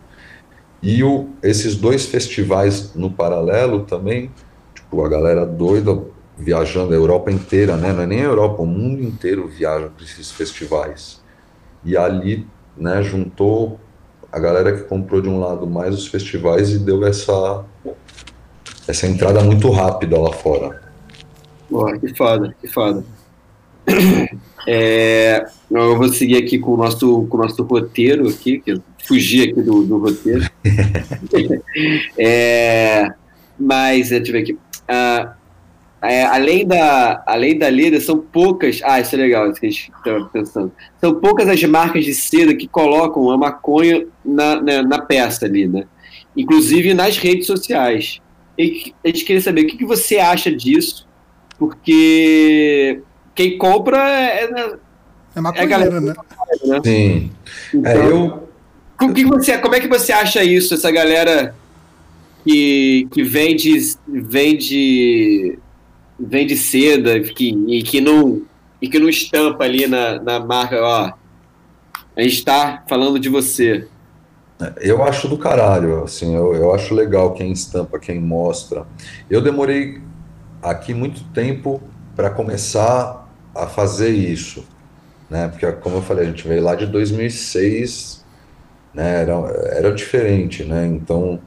E 0.81 1.03
o, 1.03 1.29
esses 1.41 1.75
dois 1.77 2.05
festivais 2.05 2.93
no 2.93 3.09
paralelo 3.09 3.85
também, 3.85 4.29
tipo, 4.75 5.03
a 5.03 5.09
galera 5.09 5.45
doida 5.45 5.97
viajando 6.37 6.93
a 6.93 6.95
Europa 6.95 7.31
inteira, 7.31 7.75
né? 7.75 7.93
Não 7.93 8.03
é 8.03 8.07
nem 8.07 8.21
a 8.21 8.25
Europa, 8.25 8.61
o 8.61 8.65
mundo 8.65 9.03
inteiro 9.03 9.47
viaja 9.47 9.87
para 9.87 10.03
esses 10.03 10.31
festivais. 10.31 11.21
E 11.83 11.95
ali, 11.97 12.47
né, 12.77 13.03
juntou 13.03 13.79
a 14.31 14.39
galera 14.39 14.75
que 14.75 14.83
comprou 14.83 15.21
de 15.21 15.29
um 15.29 15.39
lado 15.39 15.67
mais 15.67 15.93
os 15.93 16.07
festivais 16.07 16.71
e 16.71 16.79
deu 16.79 17.05
essa 17.05 17.63
essa 18.87 19.07
entrada 19.07 19.41
muito 19.41 19.69
rápida 19.69 20.19
lá 20.19 20.31
fora. 20.33 20.81
Porra, 21.69 21.97
que 21.97 22.13
foda, 22.15 22.55
que 22.59 22.67
foda. 22.67 23.03
É, 24.65 25.45
eu 25.69 25.97
vou 25.97 26.07
seguir 26.07 26.37
aqui 26.37 26.57
com 26.57 26.71
o 26.71 26.77
nosso, 26.77 27.27
com 27.27 27.35
o 27.35 27.41
nosso 27.41 27.61
roteiro 27.63 28.29
aqui, 28.29 28.59
que 28.59 28.71
eu 28.71 28.81
fugi 29.05 29.49
aqui 29.49 29.61
do, 29.61 29.83
do 29.83 29.97
roteiro. 29.97 30.49
é, 32.17 33.11
mas, 33.59 34.07
deixa 34.07 34.29
eu 34.29 34.31
ver 34.31 34.39
aqui. 34.39 34.59
Ah, 34.87 35.35
é, 36.03 36.25
além, 36.25 36.67
da, 36.67 37.23
além 37.25 37.57
da 37.57 37.69
Leda, 37.69 37.97
são 38.01 38.19
poucas. 38.19 38.81
Ah, 38.83 38.99
isso 38.99 39.15
é 39.15 39.17
legal, 39.17 39.49
isso 39.49 39.61
que 39.61 39.67
a 39.67 39.69
gente 39.69 39.89
estava 39.89 40.25
pensando. 40.25 40.71
São 40.99 41.15
poucas 41.15 41.47
as 41.47 41.63
marcas 41.63 42.03
de 42.03 42.13
seda 42.13 42.53
que 42.53 42.67
colocam 42.67 43.31
a 43.31 43.37
maconha 43.37 44.05
na, 44.23 44.61
na, 44.61 44.83
na 44.83 44.99
peça 44.99 45.45
ali, 45.45 45.65
né? 45.65 45.85
Inclusive 46.35 46.93
nas 46.93 47.17
redes 47.17 47.47
sociais. 47.47 48.19
E 48.57 48.93
a 49.01 49.07
gente 49.07 49.23
queria 49.23 49.41
saber 49.41 49.61
o 49.61 49.67
que, 49.67 49.77
que 49.77 49.85
você 49.85 50.17
acha 50.17 50.53
disso, 50.53 51.07
porque 51.57 52.99
quem 53.33 53.57
compra 53.57 53.97
é, 53.97 54.43
é, 54.43 54.75
é 55.37 55.39
maconheiro, 55.41 56.01
né? 56.01 56.13
né? 56.65 56.81
Sim. 56.83 57.31
Então, 57.73 57.91
é, 57.91 58.11
eu... 58.11 58.49
como, 58.97 59.13
que 59.13 59.23
você, 59.23 59.57
como 59.57 59.75
é 59.75 59.79
que 59.79 59.87
você 59.87 60.11
acha 60.11 60.43
isso, 60.43 60.73
essa 60.73 60.91
galera 60.91 61.55
que, 62.43 63.07
que 63.09 63.23
vende, 63.23 63.95
vende, 64.05 65.57
vende 66.27 66.55
seda 66.55 67.19
que, 67.19 67.51
e, 67.67 67.83
que 67.83 68.01
não, 68.01 68.41
e 68.81 68.87
que 68.87 68.99
não 68.99 69.09
estampa 69.09 69.63
ali 69.63 69.87
na, 69.87 70.21
na 70.21 70.39
marca, 70.39 70.81
ó, 70.81 71.13
a 72.15 72.21
gente 72.21 72.35
está 72.35 72.83
falando 72.87 73.19
de 73.19 73.29
você. 73.29 73.87
Eu 74.79 75.03
acho 75.03 75.27
do 75.27 75.37
caralho, 75.37 76.03
assim, 76.03 76.35
eu, 76.35 76.53
eu 76.55 76.73
acho 76.73 76.93
legal 76.93 77.33
quem 77.33 77.51
estampa, 77.51 77.99
quem 77.99 78.19
mostra. 78.19 78.85
Eu 79.29 79.41
demorei 79.41 80.01
aqui 80.61 80.93
muito 80.93 81.23
tempo 81.33 81.81
para 82.15 82.29
começar 82.29 83.27
a 83.53 83.67
fazer 83.67 84.09
isso, 84.09 84.65
né? 85.29 85.47
Porque, 85.47 85.69
como 85.73 85.97
eu 85.97 86.01
falei, 86.01 86.25
a 86.25 86.29
gente 86.29 86.47
veio 86.47 86.63
lá 86.63 86.75
de 86.75 86.85
2006, 86.85 88.23
né? 88.93 89.21
Era, 89.21 89.33
era 89.75 89.91
diferente, 89.91 90.63
né? 90.63 90.85
Então, 90.85 91.39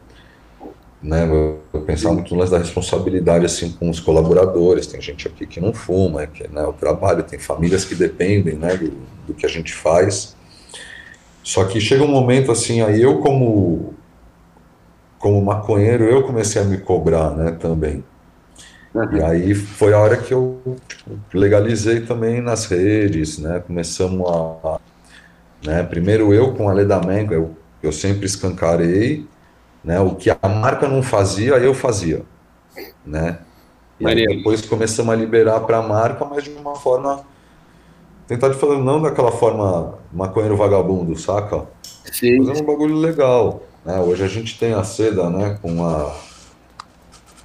né? 1.07 1.29
Eu 1.73 1.81
pensava 1.83 2.15
muito 2.15 2.35
no 2.35 2.41
lance 2.41 2.53
da 2.53 2.59
responsabilidade, 2.59 3.47
assim, 3.47 3.71
com 3.71 3.89
os 3.89 4.01
colaboradores. 4.01 4.87
Tem 4.87 5.01
gente 5.01 5.29
aqui 5.29 5.47
que 5.47 5.61
não 5.61 5.73
fuma, 5.73 6.27
que, 6.27 6.49
né? 6.49 6.63
O 6.65 6.73
trabalho, 6.73 7.23
tem 7.23 7.39
famílias 7.39 7.85
que 7.85 7.95
dependem, 7.95 8.57
né? 8.57 8.77
Do, 8.77 8.93
do 9.29 9.35
que 9.35 9.47
a 9.47 9.49
gente 9.49 9.73
faz. 9.73 10.35
Só 11.43 11.65
que 11.65 11.81
chega 11.81 12.03
um 12.03 12.09
momento 12.09 12.51
assim, 12.51 12.83
aí 12.83 13.01
eu 13.01 13.21
como 13.21 13.95
como 15.19 15.43
maconheiro, 15.43 16.05
eu 16.05 16.23
comecei 16.23 16.61
a 16.61 16.65
me 16.65 16.79
cobrar, 16.79 17.31
né, 17.31 17.53
também. 17.53 18.05
Uhum. 18.95 19.17
E 19.17 19.23
aí 19.23 19.55
foi 19.55 19.93
a 19.93 19.99
hora 19.99 20.17
que 20.17 20.33
eu 20.33 20.61
tipo, 20.87 21.19
legalizei 21.33 22.01
também 22.01 22.41
nas 22.41 22.67
redes, 22.67 23.39
né, 23.39 23.63
começamos 23.67 24.29
a, 24.29 24.79
né, 25.65 25.83
primeiro 25.83 26.33
eu 26.35 26.53
com 26.55 26.69
a 26.69 26.73
Leda 26.73 27.01
Mango, 27.01 27.33
eu, 27.33 27.57
eu 27.83 27.93
sempre 27.93 28.27
escancarei, 28.27 29.27
né, 29.87 30.01
o 30.01 30.17
que 30.17 30.29
a 30.29 30.49
marca 30.49 30.89
não 30.89 31.01
fazia, 31.01 31.55
eu 31.55 31.73
fazia, 31.73 32.23
né. 33.07 33.39
E 34.01 34.07
aí 34.07 34.27
depois 34.27 34.61
começamos 34.63 35.15
a 35.15 35.17
liberar 35.17 35.61
para 35.61 35.79
a 35.79 35.83
marca, 35.83 36.25
mas 36.25 36.45
de 36.45 36.51
uma 36.51 36.75
forma 36.75 37.25
tentar 38.27 38.49
de 38.49 38.57
fazer 38.57 38.79
não 38.79 39.01
daquela 39.01 39.31
forma 39.31 39.95
maconheiro 40.13 40.57
vagabundo, 40.57 41.17
saca? 41.17 41.65
Sim. 42.13 42.45
Fazer 42.45 42.63
um 42.63 42.67
bagulho 42.67 42.97
legal. 42.97 43.63
Né? 43.85 43.99
Hoje 44.01 44.25
a 44.25 44.29
gente 44.29 44.59
tem 44.59 44.75
a 44.75 44.83
seda, 44.83 45.31
né, 45.31 45.59
com 45.63 45.87
a, 45.87 46.15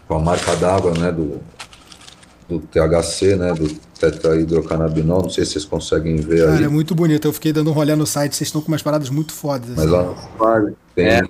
com 0.07 0.15
a 0.15 0.19
marca 0.19 0.55
d'água, 0.55 0.91
né, 0.97 1.11
do, 1.11 1.39
do 2.49 2.59
THC, 2.59 3.35
né, 3.35 3.53
do 3.53 3.69
tetrahidrocannabinol, 3.99 5.21
não 5.21 5.29
sei 5.29 5.45
se 5.45 5.51
vocês 5.51 5.65
conseguem 5.65 6.15
ver 6.15 6.39
Cara, 6.39 6.49
aí. 6.49 6.55
Cara, 6.55 6.65
é 6.65 6.69
muito 6.69 6.95
bonito, 6.95 7.27
eu 7.27 7.33
fiquei 7.33 7.53
dando 7.53 7.69
um 7.69 7.73
rolê 7.73 7.95
no 7.95 8.07
site, 8.07 8.35
vocês 8.35 8.47
estão 8.47 8.61
com 8.61 8.69
umas 8.69 8.81
paradas 8.81 9.09
muito 9.11 9.31
fodas. 9.31 9.69
Mas 9.69 9.93
assim. 9.93 10.15
ó, 10.39 10.59
tem... 10.95 11.05
É, 11.05 11.21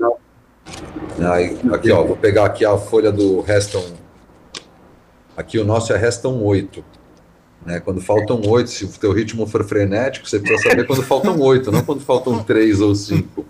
aí, 1.25 1.57
aqui 1.71 1.91
ó, 1.91 2.03
vou 2.03 2.15
pegar 2.15 2.45
aqui 2.45 2.65
a 2.65 2.77
folha 2.77 3.11
do 3.11 3.41
Reston, 3.41 3.83
aqui 5.35 5.59
o 5.59 5.65
nosso 5.65 5.93
é 5.93 5.97
Reston 5.97 6.41
8. 6.41 6.83
Né? 7.65 7.79
Quando 7.79 8.01
faltam 8.01 8.41
oito, 8.47 8.71
se 8.71 8.85
o 8.85 8.87
teu 8.87 9.11
ritmo 9.11 9.45
for 9.45 9.63
frenético, 9.63 10.27
você 10.27 10.39
precisa 10.39 10.69
saber 10.69 10.87
quando 10.87 11.03
faltam 11.03 11.39
oito, 11.39 11.71
não 11.71 11.83
quando 11.83 12.01
faltam 12.01 12.43
três 12.43 12.81
ou 12.81 12.95
cinco. 12.95 13.45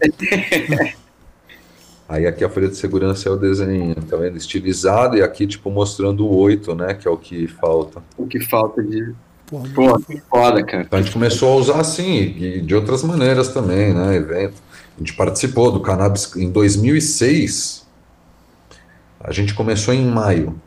Aí 2.09 2.27
aqui 2.27 2.43
a 2.43 2.49
folha 2.49 2.67
de 2.67 2.75
segurança 2.75 3.29
é 3.29 3.31
o 3.31 3.37
desenho, 3.37 3.95
tá 3.95 4.17
vendo? 4.17 4.35
Estilizado 4.35 5.15
e 5.15 5.21
aqui, 5.21 5.47
tipo, 5.47 5.71
mostrando 5.71 6.25
o 6.25 6.35
oito, 6.39 6.75
né? 6.75 6.93
Que 6.93 7.07
é 7.07 7.11
o 7.11 7.15
que 7.15 7.47
falta. 7.47 8.03
O 8.17 8.27
que 8.27 8.41
falta 8.41 8.83
de. 8.83 9.13
Pô, 9.47 9.61
que 10.05 10.21
foda, 10.29 10.61
cara. 10.61 10.83
Então 10.83 10.99
a 10.99 11.01
gente 11.01 11.13
começou 11.13 11.53
a 11.53 11.55
usar 11.55 11.79
assim, 11.79 12.17
e 12.17 12.59
de 12.59 12.75
outras 12.75 13.01
maneiras 13.01 13.47
também, 13.47 13.93
né? 13.93 14.13
Evento. 14.17 14.61
A 15.01 15.03
gente 15.03 15.13
participou 15.13 15.71
do 15.71 15.79
Cannabis 15.79 16.31
em 16.35 16.51
2006. 16.51 17.87
A 19.19 19.31
gente 19.31 19.55
começou 19.55 19.95
em 19.95 20.05
maio. 20.05 20.61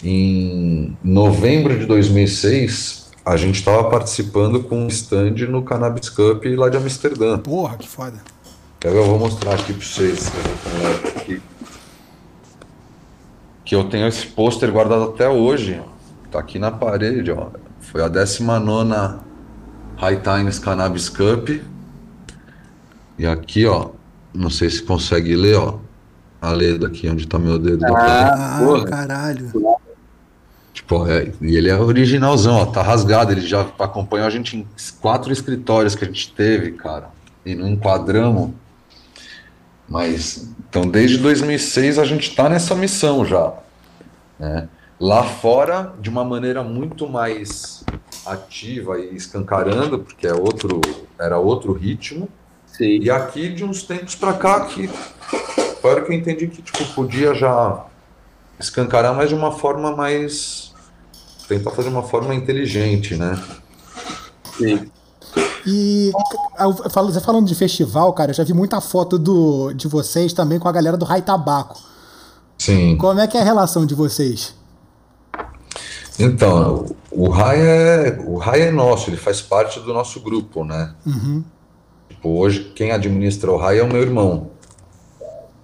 Em 0.00 0.96
novembro 1.02 1.76
de 1.76 1.84
2006, 1.84 3.10
a 3.26 3.36
gente 3.36 3.56
estava 3.56 3.90
participando 3.90 4.62
com 4.62 4.84
um 4.84 4.86
stand 4.86 5.34
no 5.48 5.62
Cannabis 5.64 6.08
Cup 6.08 6.44
lá 6.56 6.68
de 6.68 6.76
Amsterdã. 6.76 7.36
Porra, 7.36 7.76
que 7.76 7.88
foda. 7.88 8.22
Eu 8.80 9.04
vou 9.06 9.18
mostrar 9.18 9.54
aqui 9.54 9.72
para 9.72 9.84
vocês. 9.84 10.30
Aqui. 11.16 11.42
Que 13.64 13.74
eu 13.74 13.82
tenho 13.88 14.06
esse 14.06 14.24
pôster 14.28 14.70
guardado 14.70 15.02
até 15.02 15.28
hoje. 15.28 15.82
Tá 16.30 16.38
aqui 16.38 16.60
na 16.60 16.70
parede, 16.70 17.32
ó. 17.32 17.48
Foi 17.80 18.04
a 18.04 18.06
19 18.06 19.18
High 19.96 20.20
Times 20.20 20.60
Cannabis 20.60 21.08
Cup. 21.08 21.73
E 23.18 23.26
aqui, 23.26 23.66
ó, 23.66 23.90
não 24.32 24.50
sei 24.50 24.70
se 24.70 24.82
consegue 24.82 25.34
ler, 25.34 25.56
ó. 25.56 25.78
A 26.40 26.50
letra 26.50 26.88
aqui 26.88 27.08
onde 27.08 27.26
tá 27.26 27.38
meu 27.38 27.58
dedo. 27.58 27.84
Ah, 27.86 28.84
caralho. 28.86 29.50
Tipo, 30.74 31.06
é, 31.06 31.32
e 31.40 31.56
ele 31.56 31.70
é 31.70 31.78
originalzão, 31.78 32.56
ó, 32.56 32.66
tá 32.66 32.82
rasgado. 32.82 33.32
Ele 33.32 33.40
já 33.40 33.62
acompanhou 33.78 34.26
a 34.26 34.30
gente 34.30 34.56
em 34.56 34.66
quatro 35.00 35.32
escritórios 35.32 35.94
que 35.94 36.04
a 36.04 36.06
gente 36.06 36.32
teve, 36.32 36.72
cara. 36.72 37.08
E 37.46 37.54
não 37.54 37.68
enquadramos. 37.68 38.50
Mas, 39.88 40.48
então, 40.68 40.82
desde 40.82 41.18
2006 41.18 41.98
a 41.98 42.04
gente 42.04 42.34
tá 42.34 42.48
nessa 42.48 42.74
missão 42.74 43.24
já. 43.24 43.54
Né? 44.38 44.68
Lá 44.98 45.22
fora, 45.22 45.94
de 46.00 46.10
uma 46.10 46.24
maneira 46.24 46.62
muito 46.62 47.08
mais 47.08 47.84
ativa 48.26 48.98
e 48.98 49.14
escancarando, 49.14 49.98
porque 49.98 50.26
é 50.26 50.34
outro, 50.34 50.80
era 51.18 51.38
outro 51.38 51.72
ritmo. 51.72 52.28
Sim. 52.76 52.98
E 53.00 53.10
aqui, 53.10 53.48
de 53.50 53.64
uns 53.64 53.82
tempos 53.82 54.14
para 54.14 54.32
cá, 54.32 54.60
que 54.66 54.88
foi 54.88 55.90
a 55.90 55.94
hora 55.94 56.04
que 56.04 56.12
eu 56.12 56.16
entendi 56.16 56.48
que 56.48 56.60
tipo, 56.60 56.84
podia 56.94 57.34
já 57.34 57.84
escancarar, 58.58 59.14
mas 59.14 59.28
de 59.28 59.34
uma 59.34 59.52
forma 59.52 59.94
mais 59.94 60.72
tentar 61.48 61.70
fazer 61.70 61.88
uma 61.88 62.02
forma 62.02 62.34
inteligente, 62.34 63.14
né? 63.16 63.40
Sim. 64.58 64.90
E 65.66 66.12
você 66.94 67.20
falando 67.20 67.46
de 67.46 67.54
festival, 67.54 68.12
cara, 68.12 68.30
eu 68.30 68.34
já 68.34 68.44
vi 68.44 68.52
muita 68.52 68.80
foto 68.80 69.18
do, 69.18 69.72
de 69.72 69.88
vocês 69.88 70.32
também 70.32 70.58
com 70.58 70.68
a 70.68 70.72
galera 70.72 70.96
do 70.96 71.04
Rai 71.04 71.22
Tabaco. 71.22 71.80
Sim. 72.58 72.96
Como 72.96 73.20
é 73.20 73.26
que 73.26 73.36
é 73.36 73.40
a 73.40 73.44
relação 73.44 73.86
de 73.86 73.94
vocês? 73.94 74.54
Então, 76.18 76.86
o 77.10 77.28
Rai 77.28 77.60
é, 77.60 78.22
o 78.24 78.36
Rai 78.36 78.62
é 78.62 78.70
nosso, 78.70 79.10
ele 79.10 79.16
faz 79.16 79.40
parte 79.40 79.80
do 79.80 79.92
nosso 79.92 80.20
grupo, 80.20 80.64
né? 80.64 80.94
Uhum. 81.04 81.44
Tipo, 82.24 82.38
hoje 82.38 82.72
quem 82.74 82.90
administra 82.90 83.52
o 83.52 83.56
Rai 83.58 83.80
é 83.80 83.82
o 83.82 83.86
meu 83.86 84.00
irmão. 84.00 84.50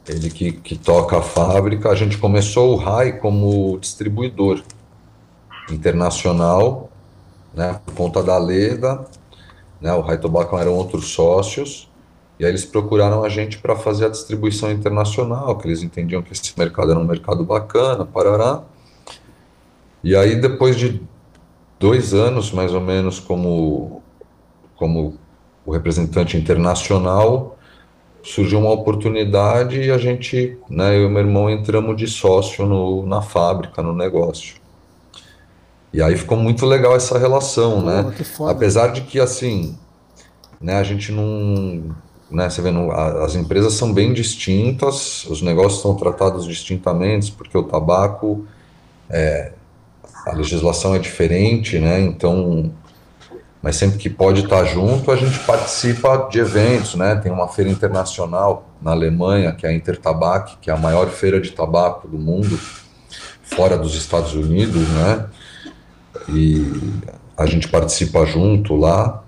Ele 0.07 0.29
que, 0.29 0.53
que 0.53 0.77
toca 0.77 1.16
a 1.16 1.23
fábrica. 1.23 1.88
A 1.88 1.94
gente 1.94 2.18
começou 2.18 2.75
o 2.75 2.77
Rai 2.77 3.18
como 3.18 3.79
distribuidor 3.79 4.62
internacional, 5.70 6.90
né, 7.55 7.81
por 7.87 7.94
conta 7.94 8.23
da 8.23 8.37
Leda, 8.37 9.07
né, 9.81 9.94
o 9.94 10.03
Raitobacão 10.03 10.59
eram 10.59 10.75
outros 10.75 11.09
sócios, 11.09 11.88
e 12.38 12.44
aí 12.44 12.51
eles 12.51 12.66
procuraram 12.66 13.25
a 13.25 13.29
gente 13.31 13.57
para 13.57 13.75
fazer 13.75 14.07
a 14.07 14.09
distribuição 14.11 14.70
internacional, 14.70 15.57
que 15.57 15.66
eles 15.66 15.83
entendiam 15.83 16.20
que 16.20 16.33
esse 16.33 16.53
mercado 16.59 16.90
era 16.90 17.01
um 17.01 17.05
mercado 17.05 17.42
bacana, 17.42 18.05
parará. 18.05 18.64
E 20.05 20.14
aí, 20.14 20.38
depois 20.38 20.77
de 20.77 21.01
dois 21.79 22.12
anos, 22.12 22.51
mais 22.51 22.75
ou 22.75 22.81
menos, 22.81 23.18
como, 23.18 24.03
como 24.77 25.20
o 25.71 25.73
representante 25.73 26.37
internacional, 26.37 27.57
surgiu 28.25 28.59
uma 28.59 28.73
oportunidade 28.73 29.81
e 29.81 29.91
a 29.91 29.99
gente, 29.99 30.59
né, 30.69 30.97
eu 30.97 31.07
e 31.07 31.09
meu 31.09 31.21
irmão 31.21 31.49
entramos 31.49 31.97
de 31.97 32.09
sócio 32.09 32.67
no, 32.67 33.07
na 33.07 33.23
fábrica, 33.23 33.81
no 33.81 33.95
negócio. 33.95 34.57
E 35.93 36.03
aí 36.03 36.17
ficou 36.17 36.37
muito 36.37 36.67
legal 36.67 36.97
essa 36.97 37.17
relação, 37.19 37.83
né? 37.83 38.13
Apesar 38.49 38.89
de 38.89 39.03
que, 39.03 39.21
assim, 39.21 39.77
né, 40.61 40.75
a 40.75 40.83
gente 40.83 41.13
não. 41.13 41.95
Né, 42.29 42.51
você 42.51 42.63
vê, 42.63 42.71
não, 42.71 42.91
as 42.93 43.35
empresas 43.35 43.75
são 43.75 43.93
bem 43.93 44.13
distintas, 44.13 45.25
os 45.27 45.41
negócios 45.41 45.83
são 45.83 45.97
tratados 45.97 46.45
distintamente, 46.45 47.33
porque 47.33 47.57
o 47.59 47.63
tabaco, 47.65 48.45
é, 49.09 49.53
a 50.27 50.33
legislação 50.33 50.95
é 50.95 50.99
diferente, 50.99 51.79
né? 51.79 52.01
Então, 52.01 52.73
mas 53.62 53.77
sempre 53.77 53.99
que 53.99 54.09
pode 54.09 54.44
estar 54.44 54.64
junto, 54.64 55.11
a 55.11 55.16
gente 55.16 55.38
participa 55.40 56.29
de 56.31 56.38
eventos, 56.38 56.94
né? 56.94 57.16
Tem 57.16 57.31
uma 57.31 57.49
feira 57.49 57.70
internacional 57.70 58.68
na 58.81 58.92
Alemanha, 58.92 59.53
que 59.53 59.66
é 59.66 59.68
a 59.68 59.73
Intertabac, 59.73 60.57
que 60.61 60.70
é 60.70 60.73
a 60.73 60.79
maior 60.79 61.09
feira 61.09 61.40
de 61.40 61.51
tabaco 61.51 62.09
do 62.09 62.18
mundo, 62.18 62.59
fora 63.42 63.77
dos 63.77 63.94
Estados 63.94 64.35
Unidos, 64.35 64.88
né? 64.88 65.27
e 66.29 66.64
a 67.37 67.46
gente 67.46 67.68
participa 67.68 68.25
junto 68.27 68.77
lá, 68.77 69.23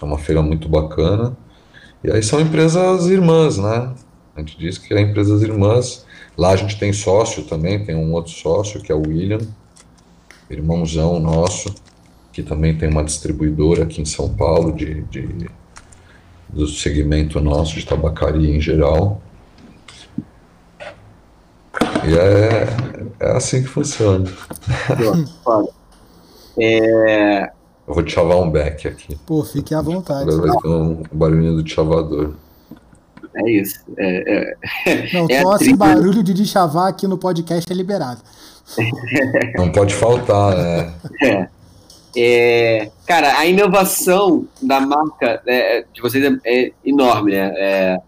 é 0.00 0.04
uma 0.04 0.18
feira 0.18 0.42
muito 0.42 0.68
bacana. 0.68 1.36
E 2.04 2.10
aí 2.10 2.22
são 2.22 2.40
empresas 2.40 3.06
irmãs, 3.06 3.58
né? 3.58 3.92
A 4.34 4.40
gente 4.40 4.58
diz 4.58 4.78
que 4.78 4.92
é 4.94 5.00
empresas 5.00 5.42
irmãs. 5.42 6.04
Lá 6.36 6.50
a 6.50 6.56
gente 6.56 6.78
tem 6.78 6.92
sócio 6.92 7.44
também, 7.44 7.84
tem 7.84 7.96
um 7.96 8.12
outro 8.12 8.32
sócio 8.32 8.80
que 8.80 8.92
é 8.92 8.94
o 8.94 9.00
William, 9.00 9.40
irmãozão 10.50 11.18
nosso, 11.18 11.74
que 12.36 12.42
também 12.42 12.76
tem 12.76 12.90
uma 12.90 13.02
distribuidora 13.02 13.84
aqui 13.84 14.02
em 14.02 14.04
São 14.04 14.28
Paulo 14.28 14.70
de, 14.70 15.00
de 15.04 15.48
do 16.50 16.66
segmento 16.66 17.40
nosso 17.40 17.74
de 17.76 17.86
tabacaria 17.86 18.54
em 18.54 18.60
geral. 18.60 19.22
E 22.06 22.14
é, 22.14 22.68
é 23.18 23.36
assim 23.36 23.62
que 23.62 23.68
funciona. 23.68 24.26
É... 26.58 27.50
Eu 27.86 27.92
vou 27.92 28.02
te 28.02 28.14
chavar 28.14 28.38
um 28.38 28.50
back 28.50 28.88
aqui. 28.88 29.14
Pô, 29.26 29.44
fique 29.44 29.74
à 29.74 29.82
vontade. 29.82 30.24
Vai 30.34 30.56
ter 30.56 30.68
um 30.68 31.02
barulhinho 31.12 31.62
do 31.62 31.68
chavador. 31.68 32.32
É 33.34 33.50
isso. 33.50 33.78
É, 33.98 34.56
é... 34.86 35.12
Não, 35.12 35.26
é 35.28 35.42
só 35.42 35.56
esse 35.56 35.76
barulho 35.76 36.22
de 36.22 36.46
chavar 36.46 36.88
aqui 36.88 37.06
no 37.06 37.18
podcast 37.18 37.70
é 37.70 37.76
liberado. 37.76 38.22
Não 39.54 39.70
pode 39.70 39.94
faltar, 39.94 40.56
né? 40.56 40.94
É. 41.22 41.55
É, 42.16 42.90
cara, 43.06 43.38
a 43.38 43.46
inovação 43.46 44.48
da 44.62 44.80
marca 44.80 45.42
é, 45.46 45.84
de 45.92 46.00
vocês 46.00 46.24
é, 46.24 46.38
é 46.44 46.72
enorme, 46.84 47.32
né? 47.32 47.52
É, 47.56 47.98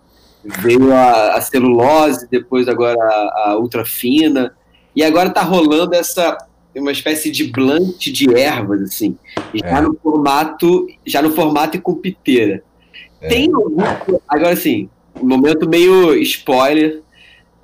veio 0.45 0.93
a, 0.95 1.35
a, 1.35 1.41
celulose, 1.41 2.27
depois 2.31 2.69
agora 2.69 2.99
a, 2.99 3.51
a 3.51 3.59
ultra 3.59 3.85
fina, 3.85 4.55
e 4.97 5.05
agora 5.05 5.31
tá 5.31 5.43
rolando 5.43 5.95
essa 5.95 6.39
uma 6.75 6.93
espécie 6.93 7.31
de 7.31 7.45
blunt 7.45 7.99
de 7.99 8.33
ervas, 8.35 8.83
assim, 8.83 9.19
já 9.55 9.79
é. 9.79 9.81
no 9.81 9.99
formato, 10.01 10.87
já 11.05 11.21
no 11.21 11.33
formato 11.33 11.77
e 11.77 11.81
com 11.81 11.95
piteira. 11.95 12.63
É. 13.21 13.29
Tem 13.29 13.53
algum, 13.53 13.83
agora 14.29 14.53
assim, 14.53 14.89
um 15.21 15.27
momento 15.27 15.69
meio 15.69 16.15
spoiler, 16.23 17.03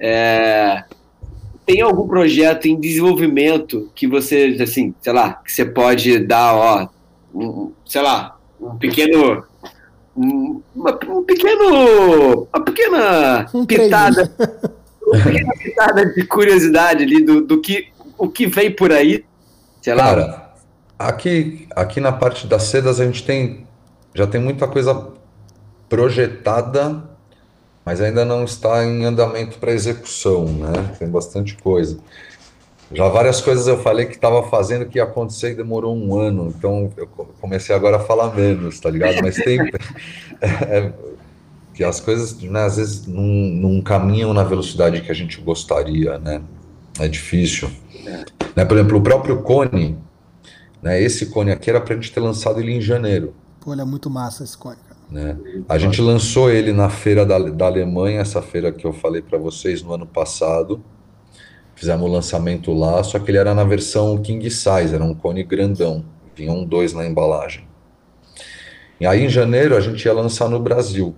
é, 0.01 0.83
tem 1.67 1.81
algum 1.81 2.07
projeto 2.07 2.67
em 2.67 2.79
desenvolvimento 2.79 3.91
que 3.95 4.07
você, 4.07 4.57
assim, 4.61 4.95
sei 5.01 5.13
lá, 5.13 5.35
que 5.35 5.53
você 5.53 5.65
pode 5.65 6.19
dar, 6.19 6.55
ó, 6.55 6.89
um, 7.35 7.73
sei 7.87 8.03
lá, 8.03 8.39
um 8.61 8.77
pequeno 8.77 9.45
um, 10.17 10.63
uma, 10.75 10.99
um 11.09 11.25
pequeno 11.25 12.47
uma 12.53 12.65
pequena 12.65 13.47
um 13.53 13.67
pitada 13.67 14.33
uma 15.05 15.23
pequena 15.23 15.53
pitada 15.59 16.07
de 16.07 16.25
curiosidade 16.25 17.03
ali 17.03 17.25
do, 17.25 17.41
do 17.41 17.61
que 17.61 17.89
o 18.17 18.29
que 18.29 18.47
vem 18.47 18.71
por 18.71 18.93
aí? 18.93 19.25
Sei 19.83 19.93
lá. 19.93 20.05
Cara, 20.05 20.55
aqui, 20.99 21.67
aqui 21.75 22.01
na 22.01 22.13
parte 22.13 22.47
das 22.47 22.65
sedas 22.65 23.01
a 23.01 23.05
gente 23.05 23.25
tem 23.25 23.67
já 24.15 24.27
tem 24.27 24.41
muita 24.41 24.69
coisa 24.69 25.09
projetada, 25.89 27.03
mas 27.85 28.01
ainda 28.01 28.25
não 28.25 28.45
está 28.45 28.85
em 28.85 29.05
andamento 29.05 29.59
para 29.59 29.73
execução, 29.73 30.47
né? 30.47 30.95
Tem 30.99 31.09
bastante 31.09 31.57
coisa. 31.57 31.99
Já 32.93 33.09
várias 33.09 33.41
coisas 33.41 33.67
eu 33.67 33.79
falei 33.79 34.07
que 34.07 34.15
estava 34.15 34.43
fazendo 34.49 34.87
que 34.87 34.99
ia 34.99 35.05
acontecer 35.05 35.53
e 35.53 35.55
demorou 35.55 35.97
um 35.97 36.19
ano, 36.19 36.53
então 36.57 36.93
eu 36.97 37.07
comecei 37.41 37.75
agora 37.75 37.97
a 37.97 38.01
falar 38.01 38.35
menos, 38.35 38.79
tá 38.79 38.91
ligado? 38.91 39.21
Mas 39.23 39.37
tem. 39.37 39.59
é, 40.41 40.93
que 41.75 41.83
as 41.83 41.99
coisas, 41.99 42.41
né, 42.41 42.63
às 42.65 42.77
vezes, 42.77 43.07
não, 43.07 43.25
não 43.25 43.83
caminham 43.83 44.33
na 44.33 44.45
velocidade 44.45 45.01
que 45.01 45.11
a 45.11 45.15
gente 45.15 45.41
gostaria, 45.41 46.19
né? 46.19 46.41
É 47.01 47.09
difícil. 47.09 47.69
Né, 48.55 48.65
por 48.65 48.77
exemplo, 48.77 48.99
o 48.99 49.03
próprio 49.03 49.43
cone, 49.43 49.99
né, 50.81 51.03
esse 51.03 51.27
cone 51.27 51.51
aqui 51.51 51.69
era 51.69 51.81
para 51.81 51.95
a 51.95 51.97
gente 51.97 52.13
ter 52.13 52.21
lançado 52.21 52.61
ele 52.61 52.73
em 52.73 52.81
janeiro. 52.81 53.35
Pô, 53.61 53.73
ele 53.73 53.83
é 53.83 53.85
muito 53.85 54.09
massa 54.09 54.45
esse 54.45 54.57
cone, 54.57 54.77
cara. 54.77 54.94
Né? 55.15 55.39
A 55.69 55.79
gente 55.79 56.03
lançou 56.03 56.51
ele 56.51 56.73
na 56.73 56.91
feira 56.91 57.25
da, 57.25 57.39
da 57.39 57.67
Alemanha, 57.67 58.21
essa 58.21 58.43
feira 58.43 58.73
que 58.73 58.85
eu 58.85 58.93
falei 58.93 59.23
para 59.23 59.39
vocês 59.39 59.81
no 59.81 59.95
ano 59.95 60.07
passado. 60.07 60.83
Fizemos 61.77 62.05
o 62.05 62.13
lançamento 62.13 62.73
lá, 62.73 63.01
só 63.05 63.21
que 63.21 63.31
ele 63.31 63.39
era 63.39 63.55
na 63.55 63.63
versão 63.63 64.21
king 64.21 64.51
size, 64.51 64.93
era 64.93 65.05
um 65.05 65.15
cone 65.15 65.45
grandão. 65.45 66.05
Vinham 66.35 66.65
dois 66.65 66.93
na 66.93 67.07
embalagem. 67.07 67.65
E 69.01 69.07
aí 69.07 69.25
em 69.25 69.29
janeiro 69.29 69.77
a 69.77 69.81
gente 69.81 70.05
ia 70.05 70.13
lançar 70.13 70.49
no 70.49 70.59
Brasil. 70.59 71.15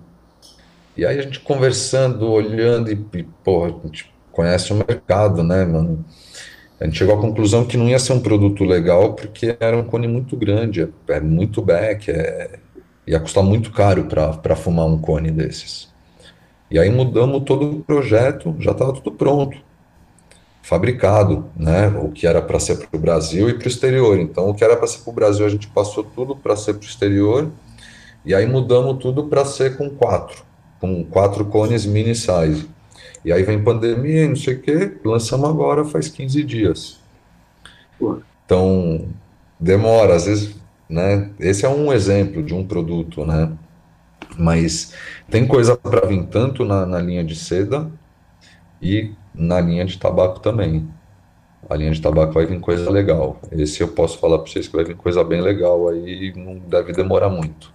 E 0.94 1.06
aí 1.06 1.18
a 1.18 1.22
gente 1.22 1.40
conversando, 1.40 2.30
olhando 2.30 2.92
e, 2.92 3.02
e 3.14 3.22
porra, 3.22 3.68
a 3.68 3.86
gente 3.86 4.12
conhece 4.30 4.74
o 4.74 4.76
mercado, 4.76 5.42
né, 5.42 5.64
mano? 5.64 6.04
A 6.78 6.84
gente 6.84 6.98
chegou 6.98 7.14
à 7.14 7.18
conclusão 7.18 7.64
que 7.64 7.78
não 7.78 7.88
ia 7.88 7.98
ser 7.98 8.12
um 8.12 8.20
produto 8.20 8.62
legal 8.62 9.14
porque 9.14 9.56
era 9.58 9.74
um 9.74 9.84
cone 9.84 10.06
muito 10.06 10.36
grande, 10.36 10.82
é, 10.82 11.14
é 11.14 11.20
muito 11.20 11.62
back, 11.62 12.10
é, 12.10 12.58
ia 13.06 13.20
custar 13.20 13.44
muito 13.44 13.70
caro 13.70 14.04
para 14.04 14.56
fumar 14.56 14.86
um 14.86 14.98
cone 14.98 15.30
desses. 15.30 15.88
E 16.70 16.78
aí 16.78 16.90
mudamos 16.90 17.44
todo 17.44 17.70
o 17.70 17.80
projeto, 17.80 18.54
já 18.58 18.72
estava 18.72 18.92
tudo 18.92 19.12
pronto, 19.12 19.56
fabricado, 20.62 21.48
né? 21.56 21.86
O 21.88 22.10
que 22.10 22.26
era 22.26 22.42
para 22.42 22.58
ser 22.58 22.76
para 22.78 22.98
o 22.98 23.00
Brasil 23.00 23.48
e 23.48 23.54
para 23.54 23.66
o 23.66 23.68
exterior. 23.68 24.18
Então, 24.18 24.50
o 24.50 24.54
que 24.54 24.64
era 24.64 24.76
para 24.76 24.88
ser 24.88 24.98
para 25.02 25.10
o 25.10 25.14
Brasil, 25.14 25.46
a 25.46 25.48
gente 25.48 25.68
passou 25.68 26.02
tudo 26.02 26.34
para 26.34 26.56
ser 26.56 26.74
para 26.74 26.82
o 26.82 26.88
exterior, 26.88 27.48
e 28.24 28.34
aí 28.34 28.46
mudamos 28.46 28.98
tudo 28.98 29.28
para 29.28 29.44
ser 29.44 29.76
com 29.76 29.88
quatro, 29.88 30.42
com 30.80 31.04
quatro 31.04 31.44
cones 31.44 31.86
mini 31.86 32.16
size. 32.16 32.68
E 33.24 33.32
aí 33.32 33.44
vem 33.44 33.62
pandemia, 33.62 34.28
não 34.28 34.34
sei 34.34 34.54
o 34.54 34.62
quê, 34.62 34.96
lançamos 35.04 35.48
agora 35.48 35.84
faz 35.84 36.08
15 36.08 36.42
dias. 36.42 36.98
Então, 38.44 39.06
demora, 39.58 40.16
às 40.16 40.26
vezes, 40.26 40.56
né? 40.88 41.30
Esse 41.38 41.64
é 41.64 41.68
um 41.68 41.92
exemplo 41.92 42.42
de 42.42 42.54
um 42.54 42.66
produto, 42.66 43.24
né? 43.24 43.52
Mas 44.38 44.92
tem 45.30 45.46
coisa 45.46 45.76
para 45.76 46.06
vir 46.06 46.24
tanto 46.26 46.64
na, 46.64 46.84
na 46.84 47.00
linha 47.00 47.24
de 47.24 47.34
seda 47.36 47.90
e 48.80 49.12
na 49.34 49.60
linha 49.60 49.84
de 49.84 49.98
tabaco 49.98 50.40
também. 50.40 50.88
A 51.68 51.74
linha 51.74 51.90
de 51.90 52.00
tabaco 52.00 52.32
vai 52.32 52.46
vir 52.46 52.60
coisa 52.60 52.90
legal. 52.90 53.40
Esse 53.50 53.82
eu 53.82 53.88
posso 53.88 54.18
falar 54.18 54.38
para 54.38 54.50
vocês 54.50 54.68
que 54.68 54.76
vai 54.76 54.84
vir 54.84 54.96
coisa 54.96 55.24
bem 55.24 55.40
legal 55.40 55.88
aí, 55.88 56.32
não 56.36 56.58
deve 56.58 56.92
demorar 56.92 57.28
muito. 57.28 57.74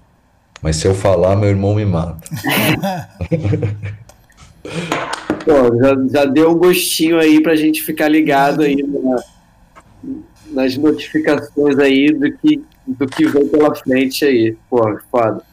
Mas 0.61 0.77
se 0.77 0.87
eu 0.87 0.93
falar, 0.93 1.35
meu 1.35 1.49
irmão 1.49 1.75
me 1.75 1.85
mata. 1.85 2.29
Já, 5.43 6.07
já 6.07 6.25
deu 6.25 6.51
um 6.51 6.55
gostinho 6.55 7.19
aí 7.19 7.41
para 7.41 7.53
a 7.53 7.55
gente 7.55 7.81
ficar 7.81 8.07
ligado 8.07 8.61
aí 8.61 8.75
na, 8.75 9.23
nas 10.51 10.77
notificações 10.77 11.79
aí 11.79 12.13
do 12.13 12.31
que, 12.37 12.63
do 12.97 13.07
que 13.07 13.27
vem 13.27 13.47
pela 13.47 13.73
frente 13.75 14.25
aí. 14.25 14.57
Pô, 14.69 14.99
foda. 15.09 15.43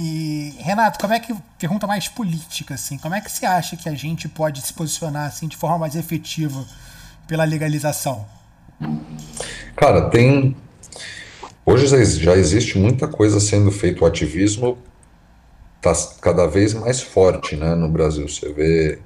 E, 0.00 0.54
Renato, 0.58 0.98
como 0.98 1.12
é 1.12 1.20
que, 1.20 1.34
pergunta 1.58 1.86
mais 1.86 2.08
política, 2.08 2.74
assim, 2.74 2.98
como 2.98 3.14
é 3.14 3.20
que 3.20 3.30
você 3.30 3.46
acha 3.46 3.76
que 3.76 3.88
a 3.88 3.94
gente 3.94 4.28
pode 4.28 4.60
se 4.60 4.72
posicionar 4.72 5.26
assim 5.26 5.48
de 5.48 5.56
forma 5.56 5.78
mais 5.78 5.96
efetiva 5.96 6.64
pela 7.26 7.44
legalização? 7.44 8.26
Cara, 9.74 10.08
tem. 10.08 10.56
Hoje 11.66 11.86
já 12.18 12.34
existe 12.36 12.78
muita 12.78 13.08
coisa 13.08 13.40
sendo 13.40 13.70
feita, 13.70 14.04
o 14.04 14.06
ativismo 14.06 14.78
está 15.76 15.92
cada 16.20 16.46
vez 16.46 16.74
mais 16.74 17.00
forte 17.00 17.56
né, 17.56 17.74
no 17.74 17.88
Brasil. 17.88 18.28
Você 18.28 18.52
vê 18.52 19.00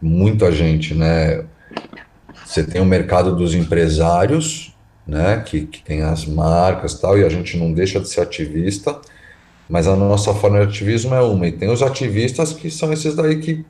muita 0.00 0.52
gente, 0.52 0.94
né? 0.94 1.44
Você 2.44 2.62
tem 2.62 2.80
o 2.80 2.84
mercado 2.84 3.34
dos 3.34 3.54
empresários, 3.54 4.73
né? 5.06 5.40
Que, 5.40 5.66
que 5.66 5.82
tem 5.82 6.02
as 6.02 6.26
marcas 6.26 6.94
tal, 6.94 7.18
e 7.18 7.24
a 7.24 7.28
gente 7.28 7.56
não 7.56 7.72
deixa 7.72 8.00
de 8.00 8.08
ser 8.08 8.22
ativista, 8.22 9.00
mas 9.68 9.86
a 9.86 9.96
nossa 9.96 10.34
forma 10.34 10.60
de 10.60 10.66
ativismo 10.66 11.14
é 11.14 11.22
uma. 11.22 11.46
E 11.46 11.52
tem 11.52 11.70
os 11.70 11.82
ativistas 11.82 12.52
que 12.52 12.70
são 12.70 12.92
esses 12.92 13.14
daí 13.14 13.40
que 13.40 13.64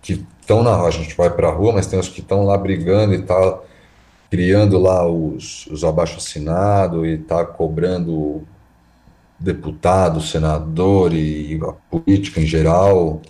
que 0.00 0.24
estão 0.40 0.62
na 0.62 0.80
a 0.82 0.90
gente 0.90 1.16
vai 1.16 1.30
para 1.30 1.48
a 1.48 1.52
rua, 1.52 1.72
mas 1.72 1.86
tem 1.86 1.98
os 1.98 2.08
que 2.08 2.20
estão 2.20 2.44
lá 2.44 2.56
brigando 2.56 3.14
e 3.14 3.22
tá 3.22 3.60
criando 4.30 4.78
lá 4.78 5.06
os, 5.06 5.66
os 5.66 5.84
abaixo 5.84 6.18
assinados 6.18 7.06
e 7.06 7.18
tá 7.18 7.44
cobrando 7.44 8.46
deputado, 9.38 10.20
senador 10.20 11.12
e 11.14 11.60
a 11.62 11.72
política 11.90 12.40
em 12.40 12.46
geral, 12.46 13.22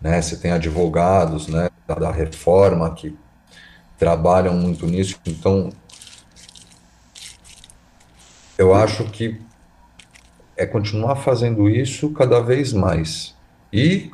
né? 0.00 0.20
Você 0.20 0.36
tem 0.36 0.52
advogados, 0.52 1.48
né, 1.48 1.70
da, 1.86 1.94
da 1.94 2.10
reforma 2.10 2.92
que 2.94 3.16
trabalham 3.98 4.54
muito 4.54 4.86
nisso. 4.86 5.18
Então, 5.26 5.70
eu 8.58 8.74
acho 8.74 9.04
que 9.04 9.40
é 10.56 10.64
continuar 10.64 11.16
fazendo 11.16 11.68
isso 11.68 12.10
cada 12.10 12.40
vez 12.40 12.72
mais 12.72 13.34
e 13.72 14.10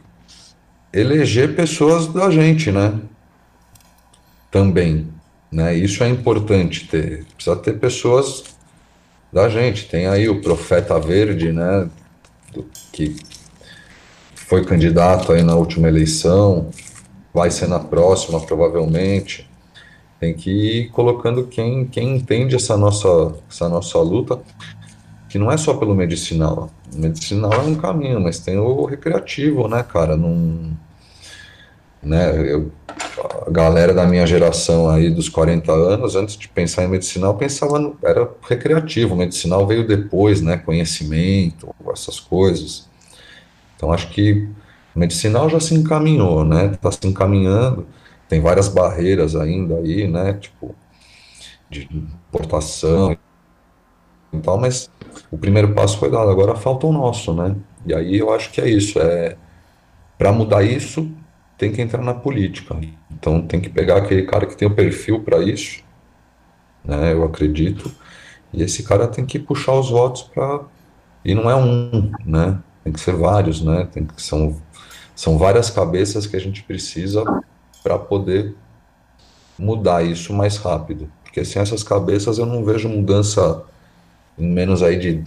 eleger 0.92 1.54
pessoas 1.54 2.06
da 2.06 2.30
gente, 2.30 2.72
né? 2.72 2.98
Também, 4.50 5.08
né? 5.52 5.74
Isso 5.74 6.02
é 6.02 6.08
importante 6.08 6.88
ter. 6.88 7.26
Precisa 7.34 7.56
ter 7.56 7.78
pessoas 7.78 8.44
da 9.32 9.48
gente. 9.48 9.88
Tem 9.88 10.06
aí 10.06 10.28
o 10.28 10.40
Profeta 10.40 10.98
Verde, 10.98 11.52
né? 11.52 11.88
Do, 12.52 12.66
que 12.92 13.16
foi 14.34 14.64
candidato 14.64 15.32
aí 15.32 15.42
na 15.42 15.54
última 15.54 15.86
eleição, 15.86 16.70
vai 17.32 17.50
ser 17.50 17.68
na 17.68 17.78
próxima, 17.78 18.40
provavelmente. 18.40 19.49
Tem 20.20 20.34
que 20.34 20.50
ir 20.50 20.88
colocando 20.90 21.46
quem, 21.46 21.86
quem 21.86 22.16
entende 22.16 22.54
essa 22.54 22.76
nossa, 22.76 23.34
essa 23.48 23.68
nossa 23.68 23.98
luta, 23.98 24.38
que 25.28 25.38
não 25.38 25.50
é 25.50 25.56
só 25.56 25.74
pelo 25.74 25.94
medicinal. 25.94 26.70
O 26.94 26.98
medicinal 26.98 27.52
é 27.54 27.58
um 27.62 27.74
caminho, 27.74 28.20
mas 28.20 28.38
tem 28.38 28.58
o 28.58 28.84
recreativo, 28.84 29.66
né, 29.66 29.82
cara? 29.82 30.16
Num, 30.16 30.72
né, 32.02 32.52
eu, 32.52 32.70
a 33.46 33.50
galera 33.50 33.92
da 33.92 34.06
minha 34.06 34.26
geração 34.26 34.88
aí 34.88 35.10
dos 35.10 35.28
40 35.28 35.72
anos, 35.72 36.16
antes 36.16 36.36
de 36.36 36.48
pensar 36.48 36.84
em 36.84 36.88
medicinal, 36.88 37.34
pensava 37.36 37.78
no, 37.78 37.96
era 38.02 38.28
recreativo, 38.48 39.14
o 39.14 39.16
medicinal 39.16 39.66
veio 39.66 39.86
depois, 39.86 40.40
né, 40.40 40.56
conhecimento, 40.56 41.74
essas 41.92 42.18
coisas. 42.18 42.88
Então 43.76 43.92
acho 43.92 44.08
que 44.10 44.48
o 44.94 44.98
medicinal 44.98 45.48
já 45.48 45.60
se 45.60 45.74
encaminhou, 45.74 46.44
né, 46.44 46.72
está 46.72 46.90
se 46.90 47.06
encaminhando, 47.06 47.86
tem 48.30 48.40
várias 48.40 48.68
barreiras 48.68 49.34
ainda 49.34 49.76
aí, 49.76 50.06
né, 50.06 50.34
tipo, 50.34 50.74
de 51.68 51.88
importação 51.92 53.16
e 54.32 54.38
tal, 54.38 54.58
mas 54.58 54.88
o 55.30 55.36
primeiro 55.36 55.74
passo 55.74 55.98
foi 55.98 56.10
dado, 56.10 56.30
agora 56.30 56.54
falta 56.54 56.86
o 56.86 56.92
nosso, 56.92 57.34
né, 57.34 57.56
e 57.84 57.92
aí 57.92 58.16
eu 58.16 58.32
acho 58.32 58.52
que 58.52 58.60
é 58.60 58.68
isso, 58.68 59.00
é, 59.00 59.36
para 60.16 60.32
mudar 60.32 60.62
isso, 60.62 61.10
tem 61.58 61.72
que 61.72 61.82
entrar 61.82 62.02
na 62.02 62.14
política. 62.14 62.74
Então 63.10 63.42
tem 63.42 63.60
que 63.60 63.68
pegar 63.68 63.98
aquele 63.98 64.22
cara 64.22 64.46
que 64.46 64.56
tem 64.56 64.66
o 64.66 64.74
perfil 64.74 65.22
para 65.22 65.42
isso, 65.42 65.82
né? 66.82 67.12
Eu 67.12 67.22
acredito. 67.22 67.90
E 68.50 68.62
esse 68.62 68.82
cara 68.82 69.06
tem 69.06 69.26
que 69.26 69.38
puxar 69.38 69.74
os 69.74 69.90
votos 69.90 70.22
para 70.22 70.62
e 71.22 71.34
não 71.34 71.50
é 71.50 71.54
um, 71.54 72.10
né? 72.24 72.58
Tem 72.82 72.92
que 72.92 73.00
ser 73.00 73.14
vários, 73.14 73.60
né? 73.60 73.86
Tem 73.92 74.06
que 74.06 74.22
são 74.22 74.56
são 75.14 75.36
várias 75.36 75.68
cabeças 75.68 76.26
que 76.26 76.34
a 76.34 76.40
gente 76.40 76.62
precisa 76.62 77.22
para 77.82 77.98
poder 77.98 78.54
mudar 79.58 80.02
isso 80.04 80.32
mais 80.32 80.56
rápido. 80.56 81.10
Porque 81.22 81.44
sem 81.44 81.62
essas 81.62 81.82
cabeças 81.82 82.38
eu 82.38 82.46
não 82.46 82.64
vejo 82.64 82.88
mudança 82.88 83.62
em 84.38 84.48
menos 84.48 84.82
aí 84.82 84.98
de 84.98 85.24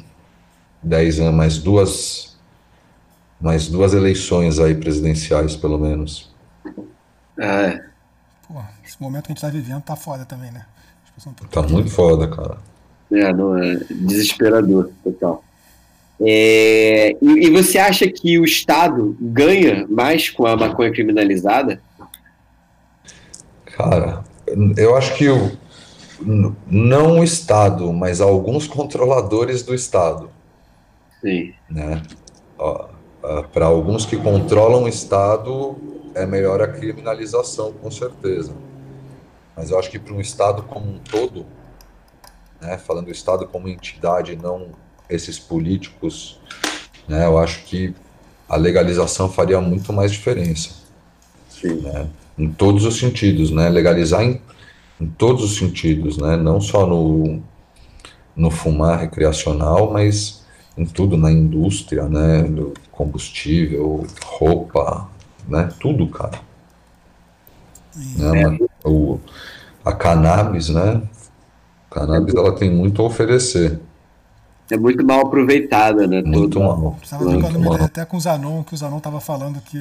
10 0.81 1.19
anos, 1.19 1.35
mais 1.35 1.57
duas 1.57 2.33
mais 3.39 3.67
duas 3.67 3.93
eleições 3.93 4.57
aí 4.57 4.73
presidenciais, 4.73 5.55
pelo 5.55 5.77
menos. 5.77 6.33
É. 7.37 7.81
Pô, 8.47 8.61
esse 8.85 9.01
momento 9.01 9.25
que 9.25 9.33
a 9.33 9.35
gente 9.35 9.41
tá 9.41 9.49
vivendo 9.49 9.81
tá 9.81 9.97
foda 9.97 10.23
também, 10.23 10.49
né? 10.51 10.65
Tá 11.51 11.61
muito 11.61 11.89
foda, 11.89 12.27
cara. 12.27 12.57
É, 13.11 13.33
não 13.33 13.57
é 13.57 13.75
desesperador, 13.91 14.89
total. 15.03 15.43
É, 16.21 17.11
e, 17.21 17.47
e, 17.47 17.49
você 17.49 17.77
acha 17.77 18.07
que 18.07 18.39
o 18.39 18.45
Estado 18.45 19.15
ganha 19.19 19.85
mais 19.89 20.29
com 20.29 20.45
a 20.45 20.55
maconha 20.55 20.91
criminalizada? 20.91 21.81
Cara, 23.75 24.23
eu 24.77 24.95
acho 24.95 25.15
que 25.15 25.29
o, 25.29 25.57
não 26.67 27.19
o 27.19 27.23
Estado, 27.23 27.91
mas 27.91 28.21
alguns 28.21 28.67
controladores 28.67 29.63
do 29.63 29.73
Estado. 29.73 30.29
Sim. 31.21 31.53
Né? 31.69 32.01
uh, 32.59 33.47
para 33.51 33.65
alguns 33.65 34.05
que 34.05 34.17
controlam 34.17 34.83
o 34.83 34.87
Estado, 34.87 35.75
é 36.13 36.25
melhor 36.25 36.61
a 36.61 36.67
criminalização, 36.67 37.73
com 37.73 37.89
certeza. 37.89 38.53
Mas 39.55 39.71
eu 39.71 39.79
acho 39.79 39.89
que 39.89 39.99
para 39.99 40.13
um 40.13 40.21
Estado 40.21 40.63
como 40.63 40.85
um 40.87 40.99
todo, 40.99 41.45
né, 42.61 42.77
falando 42.77 43.05
do 43.05 43.11
Estado 43.11 43.47
como 43.47 43.67
entidade, 43.67 44.35
não 44.35 44.69
esses 45.09 45.37
políticos, 45.37 46.39
né, 47.07 47.25
eu 47.25 47.37
acho 47.37 47.63
que 47.65 47.93
a 48.47 48.55
legalização 48.55 49.29
faria 49.29 49.59
muito 49.61 49.93
mais 49.93 50.11
diferença. 50.11 50.71
Sim. 51.49 51.81
Né, 51.81 52.09
em 52.37 52.51
todos 52.51 52.85
os 52.85 52.97
sentidos, 52.97 53.51
né, 53.51 53.69
legalizar 53.69 54.23
em, 54.23 54.41
em 54.99 55.07
todos 55.07 55.43
os 55.43 55.57
sentidos, 55.57 56.17
né, 56.17 56.35
não 56.35 56.59
só 56.59 56.85
no, 56.85 57.41
no 58.35 58.49
fumar 58.49 58.99
recreacional, 58.99 59.91
mas 59.91 60.43
em 60.77 60.85
tudo, 60.85 61.15
na 61.15 61.31
indústria, 61.31 62.07
né, 62.07 62.43
do 62.43 62.73
combustível, 62.91 64.05
roupa, 64.25 65.07
né, 65.47 65.69
tudo, 65.79 66.07
cara. 66.07 66.39
Né, 67.95 68.57
o, 68.83 69.19
a 69.85 69.93
cannabis, 69.93 70.69
né, 70.69 71.01
a 71.91 71.93
cannabis 71.93 72.33
ela 72.33 72.55
tem 72.55 72.71
muito 72.71 73.01
a 73.01 73.05
oferecer. 73.05 73.79
É 74.71 74.77
muito 74.77 75.05
mal 75.05 75.27
aproveitada, 75.27 76.07
né? 76.07 76.23
Muito 76.23 76.59
mal. 76.59 76.97
Estava 77.03 77.25
trocando 77.29 77.59
uma 77.59 77.73
ideia 77.75 77.85
até 77.85 78.05
com 78.05 78.17
o 78.17 78.19
Zanon, 78.19 78.63
que 78.63 78.73
o 78.73 78.77
Zanon 78.77 78.97
estava 78.97 79.19
falando 79.19 79.61
que, 79.61 79.77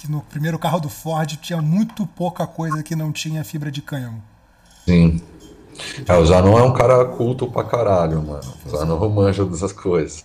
que 0.00 0.10
no 0.10 0.22
primeiro 0.22 0.58
carro 0.58 0.80
do 0.80 0.88
Ford 0.88 1.36
tinha 1.36 1.60
muito 1.60 2.06
pouca 2.06 2.46
coisa 2.46 2.82
que 2.82 2.96
não 2.96 3.12
tinha 3.12 3.44
fibra 3.44 3.70
de 3.70 3.82
cânhamo. 3.82 4.22
Sim. 4.86 5.20
É, 6.08 6.16
o 6.16 6.24
Zanon 6.24 6.58
é 6.58 6.62
um 6.62 6.72
cara 6.72 7.04
culto 7.04 7.46
pra 7.46 7.64
caralho, 7.64 8.22
mano. 8.22 8.54
O 8.64 8.70
Zanon 8.70 9.08
manja 9.10 9.44
dessas 9.44 9.72
coisas. 9.72 10.24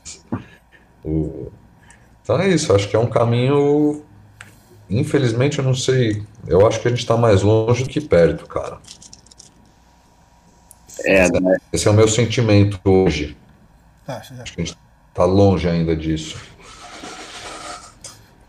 O... 1.03 1.51
Então 2.23 2.39
é 2.39 2.47
isso, 2.47 2.73
acho 2.73 2.87
que 2.87 2.95
é 2.95 2.99
um 2.99 3.07
caminho. 3.07 4.01
Infelizmente, 4.89 5.59
eu 5.59 5.65
não 5.65 5.75
sei. 5.75 6.23
Eu 6.47 6.65
acho 6.65 6.79
que 6.79 6.87
a 6.87 6.91
gente 6.91 7.05
tá 7.05 7.17
mais 7.17 7.41
longe 7.41 7.83
do 7.83 7.89
que 7.89 7.99
perto, 7.99 8.47
cara. 8.47 8.77
É, 11.03 11.29
né? 11.39 11.57
Esse 11.73 11.87
é 11.87 11.91
o 11.91 11.93
meu 11.93 12.07
sentimento 12.07 12.79
hoje. 12.85 13.35
Tá, 14.05 14.17
acho 14.17 14.53
que 14.53 14.61
a 14.61 14.65
gente 14.65 14.77
tá 15.13 15.25
longe 15.25 15.67
ainda 15.67 15.95
disso. 15.95 16.37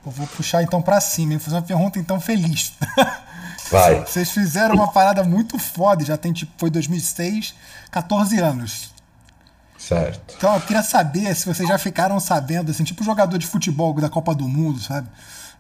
Eu 0.07 0.13
vou 0.13 0.27
puxar 0.29 0.63
então 0.63 0.81
para 0.81 1.01
cima, 1.01 1.33
vou 1.33 1.41
fazer 1.41 1.57
uma 1.57 1.63
pergunta 1.63 1.99
então 1.99 2.21
feliz. 2.21 2.73
Vai. 3.69 4.03
Vocês 4.07 4.31
fizeram 4.31 4.77
uma 4.77 4.93
parada 4.93 5.25
muito 5.25 5.59
foda, 5.59 6.05
já 6.05 6.17
tem 6.17 6.33
tipo, 6.33 6.53
foi 6.57 6.71
2006, 6.71 7.53
14 7.91 8.39
anos. 8.39 8.95
Certo. 9.77 10.35
Então 10.37 10.55
eu 10.55 10.61
queria 10.61 10.83
saber 10.83 11.35
se 11.35 11.47
vocês 11.47 11.69
já 11.69 11.77
ficaram 11.77 12.19
sabendo, 12.19 12.71
assim, 12.71 12.83
tipo 12.83 13.05
jogador 13.05 13.37
de 13.37 13.47
futebol 13.47 13.93
da 13.95 14.09
Copa 14.09 14.35
do 14.35 14.49
Mundo, 14.49 14.81
sabe? 14.81 15.07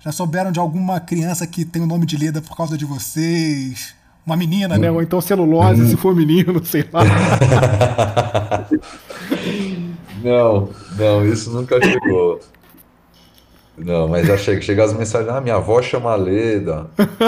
Já 0.01 0.11
souberam 0.11 0.51
de 0.51 0.59
alguma 0.59 1.01
criança 1.01 1.47
que 1.47 1.65
tem 1.65 1.83
o 1.83 1.87
nome 1.87 2.07
de 2.07 2.17
Leda 2.17 2.41
por 2.41 2.57
causa 2.57 2.79
de 2.79 2.85
vocês? 2.85 3.95
Uma 4.25 4.37
menina, 4.37 4.79
né? 4.79 4.91
Ou 4.91 5.03
então 5.03 5.21
celulose, 5.21 5.91
se 5.91 5.97
for 5.97 6.15
menino, 6.15 6.65
sei 6.65 6.89
lá. 6.93 7.03
não, 10.25 10.71
não, 10.97 11.27
isso 11.27 11.51
nunca 11.51 11.81
chegou. 11.81 12.41
Não, 13.79 14.09
mas 14.09 14.27
já 14.27 14.37
chega, 14.37 14.61
chega 14.63 14.85
as 14.85 14.93
mensagens, 14.95 15.31
ah, 15.31 15.41
minha 15.41 15.57
avó 15.57 15.83
chama 15.83 16.15
Leda, 16.15 16.87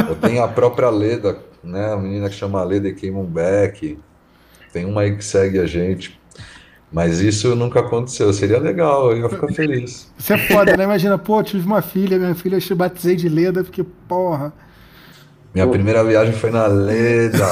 ou 0.08 0.14
tem 0.14 0.38
a 0.38 0.48
própria 0.48 0.88
Leda, 0.88 1.38
né, 1.62 1.92
a 1.92 1.96
menina 1.96 2.28
que 2.28 2.34
chama 2.34 2.62
Leda 2.64 2.88
e 2.88 2.94
queima 2.94 3.18
um 3.18 3.26
beck, 3.26 3.98
tem 4.72 4.86
uma 4.86 5.02
aí 5.02 5.14
que 5.14 5.24
segue 5.24 5.58
a 5.58 5.66
gente, 5.66 6.18
mas 6.90 7.20
isso 7.20 7.54
nunca 7.54 7.80
aconteceu, 7.80 8.32
seria 8.32 8.58
legal, 8.58 9.10
eu 9.10 9.18
ia 9.18 9.28
ficar 9.28 9.48
feliz. 9.48 10.10
Isso 10.16 10.32
é 10.32 10.38
foda, 10.38 10.74
né, 10.74 10.84
imagina, 10.84 11.18
pô, 11.18 11.42
tive 11.42 11.66
uma 11.66 11.82
filha, 11.82 12.18
minha 12.18 12.34
filha 12.34 12.58
eu 12.58 12.76
batizei 12.76 13.14
de 13.14 13.28
Leda, 13.28 13.62
porque, 13.62 13.84
porra... 14.08 14.52
Minha 15.54 15.66
pô. 15.66 15.72
primeira 15.72 16.02
viagem 16.02 16.32
foi 16.32 16.50
na 16.50 16.66
Leda, 16.66 17.44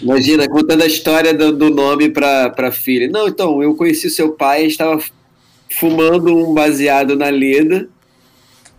Imagina, 0.00 0.48
contando 0.48 0.82
a 0.82 0.86
história 0.86 1.32
do, 1.32 1.52
do 1.52 1.70
nome 1.70 2.10
para 2.10 2.52
a 2.56 2.70
filha. 2.70 3.08
Não, 3.08 3.28
então, 3.28 3.62
eu 3.62 3.74
conheci 3.74 4.10
seu 4.10 4.32
pai, 4.32 4.66
estava 4.66 5.00
fumando 5.70 6.34
um 6.34 6.54
baseado 6.54 7.14
na 7.16 7.28
Leda. 7.28 7.88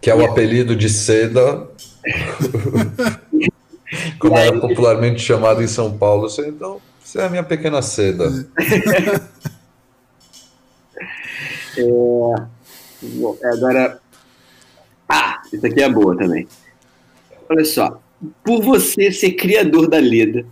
Que 0.02 0.10
é 0.10 0.16
o 0.16 0.26
apelido 0.26 0.76
de 0.76 0.90
seda, 0.90 1.70
como 4.20 4.36
aí... 4.36 4.48
era 4.48 4.60
popularmente 4.60 5.22
chamado 5.22 5.64
em 5.64 5.68
São 5.68 5.98
Paulo. 5.98 6.28
Então, 6.46 6.82
você 7.04 7.20
é 7.20 7.26
a 7.26 7.30
minha 7.30 7.44
pequena 7.44 7.82
seda. 7.82 8.48
é, 11.78 11.82
agora. 13.48 14.00
Ah, 15.10 15.42
isso 15.52 15.66
aqui 15.66 15.82
é 15.82 15.90
boa 15.90 16.16
também. 16.18 16.48
Olha 17.50 17.66
só. 17.66 18.02
Por 18.44 18.62
você 18.62 19.12
ser 19.12 19.32
criador 19.34 19.88
da 19.88 20.00
Leda, 20.00 20.46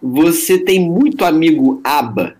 você 0.00 0.58
tem 0.58 0.78
muito 0.78 1.24
amigo 1.24 1.80
aba 1.82 2.37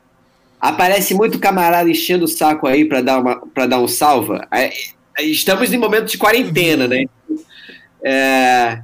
aparece 0.61 1.15
muito 1.15 1.39
camarada 1.39 1.91
enchendo 1.91 2.25
o 2.25 2.29
saco 2.29 2.67
aí 2.67 2.85
para 2.85 3.01
dar, 3.01 3.21
uma, 3.21 3.43
dar 3.67 3.81
um 3.81 3.89
salva. 3.89 4.47
É, 4.53 4.73
estamos 5.21 5.73
em 5.73 5.79
momento 5.79 6.07
de 6.07 6.19
quarentena, 6.19 6.89
né? 6.89 7.05
É, 8.03 8.81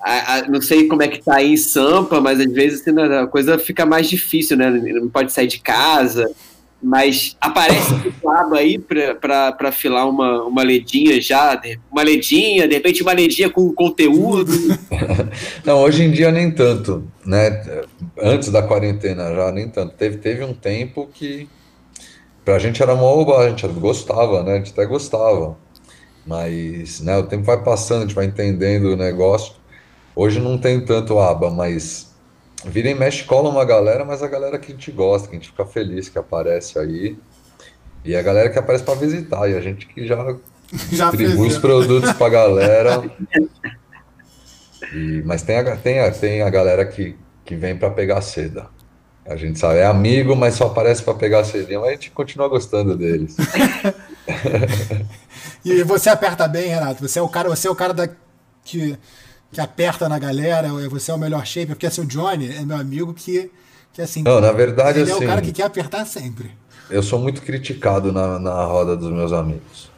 a, 0.00 0.34
a, 0.34 0.48
não 0.48 0.60
sei 0.60 0.86
como 0.86 1.02
é 1.02 1.08
que 1.08 1.22
tá 1.22 1.36
aí 1.36 1.52
em 1.52 1.56
Sampa, 1.56 2.20
mas 2.20 2.40
às 2.40 2.52
vezes 2.52 2.80
assim, 2.80 2.98
a 3.00 3.26
coisa 3.26 3.58
fica 3.58 3.84
mais 3.84 4.08
difícil, 4.08 4.56
né? 4.56 4.70
Não 4.70 5.08
pode 5.08 5.32
sair 5.32 5.46
de 5.46 5.60
casa. 5.60 6.30
Mas 6.80 7.36
aparece 7.40 7.92
um 7.92 8.28
lado 8.28 8.54
aí 8.54 8.78
para 8.78 9.72
filar 9.72 10.08
uma, 10.08 10.44
uma 10.44 10.62
ledinha 10.62 11.20
já, 11.20 11.60
uma 11.90 12.02
ledinha, 12.02 12.68
de 12.68 12.74
repente 12.74 13.02
uma 13.02 13.12
ledinha 13.12 13.50
com 13.50 13.72
conteúdo. 13.72 14.52
Não, 15.66 15.80
hoje 15.82 16.04
em 16.04 16.12
dia 16.12 16.30
nem 16.30 16.52
tanto, 16.52 17.02
né? 17.26 17.82
Antes 18.16 18.50
da 18.50 18.62
quarentena 18.62 19.34
já 19.34 19.50
nem 19.50 19.68
tanto. 19.68 19.96
Teve, 19.96 20.18
teve 20.18 20.44
um 20.44 20.54
tempo 20.54 21.08
que 21.12 21.48
pra 22.44 22.60
gente 22.60 22.80
era 22.80 22.94
uma 22.94 23.38
a 23.38 23.48
gente 23.50 23.66
gostava, 23.66 24.44
né? 24.44 24.54
A 24.54 24.56
gente 24.58 24.72
até 24.72 24.86
gostava. 24.86 25.56
Mas 26.24 27.00
né, 27.00 27.16
o 27.16 27.24
tempo 27.24 27.44
vai 27.44 27.62
passando, 27.62 27.98
a 27.98 28.06
gente 28.06 28.14
vai 28.14 28.26
entendendo 28.26 28.92
o 28.92 28.96
negócio. 28.96 29.54
Hoje 30.14 30.38
não 30.38 30.58
tem 30.58 30.80
tanto 30.84 31.18
aba, 31.18 31.50
mas 31.50 32.07
vira 32.64 32.88
e 32.90 32.94
mexe, 32.94 33.24
cola 33.24 33.48
uma 33.48 33.64
galera, 33.64 34.04
mas 34.04 34.22
a 34.22 34.28
galera 34.28 34.58
que 34.58 34.72
a 34.72 34.74
gente 34.74 34.90
gosta, 34.90 35.28
que 35.28 35.36
a 35.36 35.38
gente 35.38 35.50
fica 35.50 35.64
feliz 35.64 36.08
que 36.08 36.18
aparece 36.18 36.78
aí. 36.78 37.16
E 38.04 38.16
a 38.16 38.22
galera 38.22 38.50
que 38.50 38.58
aparece 38.58 38.84
para 38.84 38.94
visitar, 38.94 39.48
e 39.48 39.56
a 39.56 39.60
gente 39.60 39.86
que 39.86 40.06
já, 40.06 40.16
já 40.90 41.10
distribui 41.10 41.48
os 41.48 41.58
produtos 41.58 42.12
pra 42.12 42.28
galera. 42.28 43.02
E, 44.94 45.22
mas 45.26 45.42
tem 45.42 45.58
a, 45.58 45.76
tem, 45.76 45.98
a, 45.98 46.10
tem 46.10 46.40
a 46.40 46.48
galera 46.48 46.86
que, 46.86 47.14
que 47.44 47.54
vem 47.54 47.76
para 47.76 47.90
pegar 47.90 48.22
seda. 48.22 48.68
A 49.26 49.36
gente 49.36 49.58
sabe, 49.58 49.80
é 49.80 49.84
amigo, 49.84 50.34
mas 50.34 50.54
só 50.54 50.68
aparece 50.68 51.02
para 51.02 51.12
pegar 51.12 51.44
cedinha, 51.44 51.80
mas 51.80 51.90
a 51.90 51.92
gente 51.92 52.10
continua 52.12 52.48
gostando 52.48 52.96
deles. 52.96 53.36
E 55.64 55.82
você 55.82 56.08
aperta 56.08 56.46
bem, 56.46 56.68
Renato. 56.68 57.06
Você 57.06 57.18
é 57.18 57.22
o 57.22 57.28
cara, 57.28 57.48
você 57.48 57.68
é 57.68 57.70
o 57.70 57.74
cara 57.74 57.92
da, 57.92 58.08
que, 58.64 58.96
que 59.52 59.60
aperta 59.60 60.08
na 60.08 60.18
galera, 60.18 60.68
você 60.88 61.10
é 61.10 61.14
o 61.14 61.18
melhor 61.18 61.44
shape, 61.46 61.68
porque 61.68 61.86
assim, 61.86 62.02
o 62.02 62.06
Johnny 62.06 62.54
é 62.54 62.64
meu 62.64 62.76
amigo 62.76 63.14
que, 63.14 63.50
que 63.92 64.02
assim. 64.02 64.22
Não, 64.22 64.40
na 64.40 64.52
verdade, 64.52 65.00
ele 65.00 65.10
assim, 65.10 65.22
é 65.22 65.26
o 65.26 65.28
cara 65.28 65.40
que 65.40 65.52
quer 65.52 65.64
apertar 65.64 66.04
sempre. 66.04 66.52
Eu 66.90 67.02
sou 67.02 67.18
muito 67.18 67.42
criticado 67.42 68.12
na, 68.12 68.38
na 68.38 68.64
roda 68.64 68.96
dos 68.96 69.10
meus 69.10 69.32
amigos. 69.32 69.90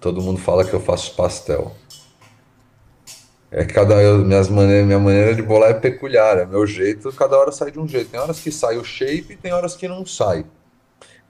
Todo 0.00 0.22
mundo 0.22 0.38
fala 0.38 0.64
que 0.64 0.72
eu 0.72 0.80
faço 0.80 1.14
pastel. 1.14 1.74
É 3.50 3.64
que 3.64 3.72
cada 3.72 3.96
minhas 4.18 4.48
maneira, 4.48 4.84
minha 4.84 4.98
maneira 4.98 5.34
de 5.34 5.42
bolar 5.42 5.70
é 5.70 5.74
peculiar, 5.74 6.36
é 6.38 6.44
meu 6.44 6.66
jeito, 6.66 7.10
cada 7.12 7.36
hora 7.36 7.50
sai 7.50 7.70
de 7.70 7.80
um 7.80 7.88
jeito. 7.88 8.10
Tem 8.10 8.20
horas 8.20 8.38
que 8.38 8.52
sai 8.52 8.76
o 8.76 8.84
shape 8.84 9.32
e 9.32 9.36
tem 9.36 9.52
horas 9.52 9.74
que 9.74 9.88
não 9.88 10.04
sai. 10.04 10.44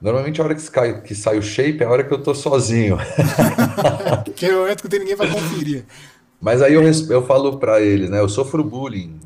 Normalmente 0.01 0.39
a 0.39 0.43
hora 0.43 0.55
que 0.55 0.61
sai, 0.61 1.01
que 1.01 1.15
sai 1.15 1.37
o 1.37 1.41
shape 1.41 1.81
é 1.81 1.85
a 1.85 1.89
hora 1.89 2.03
que 2.03 2.13
eu 2.13 2.21
tô 2.21 2.35
sozinho. 2.35 2.97
que 4.35 4.45
é 4.45 4.55
o 4.55 4.59
momento 4.59 4.77
que 4.77 4.83
não 4.85 4.89
tem 4.89 4.99
ninguém 4.99 5.17
para 5.17 5.29
conferir. 5.29 5.85
Mas 6.39 6.61
aí 6.61 6.73
eu, 6.73 6.83
eu 6.83 7.25
falo 7.25 7.57
para 7.57 7.81
eles, 7.81 8.09
né? 8.09 8.19
Eu 8.19 8.29
sofro 8.29 8.63
bullying, 8.63 9.19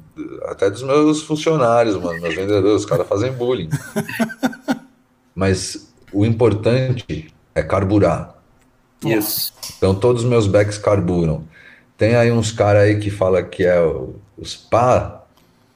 até 0.43 0.69
dos 0.69 0.83
meus 0.83 1.21
funcionários, 1.21 1.95
mano, 1.95 2.19
meus 2.21 2.35
vendedores, 2.35 2.81
os 2.81 2.85
caras 2.85 3.07
fazem 3.07 3.31
bullying. 3.31 3.69
Mas 5.35 5.93
o 6.11 6.25
importante 6.25 7.33
é 7.55 7.63
carburar. 7.63 8.35
Isso. 9.03 9.53
Então 9.77 9.93
todos 9.93 10.23
os 10.23 10.29
meus 10.29 10.47
backs 10.47 10.77
carburam. 10.77 11.43
Tem 11.97 12.15
aí 12.15 12.31
uns 12.31 12.51
caras 12.51 12.83
aí 12.83 12.99
que 12.99 13.09
fala 13.09 13.43
que 13.43 13.63
é 13.63 13.79
os 14.37 14.55
pá, 14.55 15.23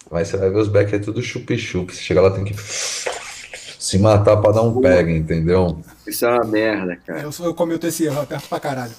mas 0.09 0.29
você 0.29 0.37
vai 0.37 0.49
ver 0.49 0.57
os 0.57 0.67
backs 0.67 0.93
é 0.93 0.99
tudo 0.99 1.21
chup-chup. 1.21 1.93
Você 1.93 2.01
chega 2.01 2.21
lá 2.21 2.31
tem 2.31 2.45
que 2.45 2.55
se 3.79 3.99
matar 3.99 4.37
pra 4.37 4.51
dar 4.51 4.61
um 4.61 4.79
pega, 4.79 5.11
entendeu? 5.11 5.81
Isso 6.05 6.25
é 6.25 6.29
uma 6.29 6.45
merda, 6.45 6.95
cara. 7.05 7.21
Eu, 7.21 7.31
eu 7.45 7.53
cometo 7.53 7.85
esse 7.85 8.05
erro, 8.05 8.21
aperto 8.21 8.47
pra 8.47 8.59
caralho. 8.59 8.93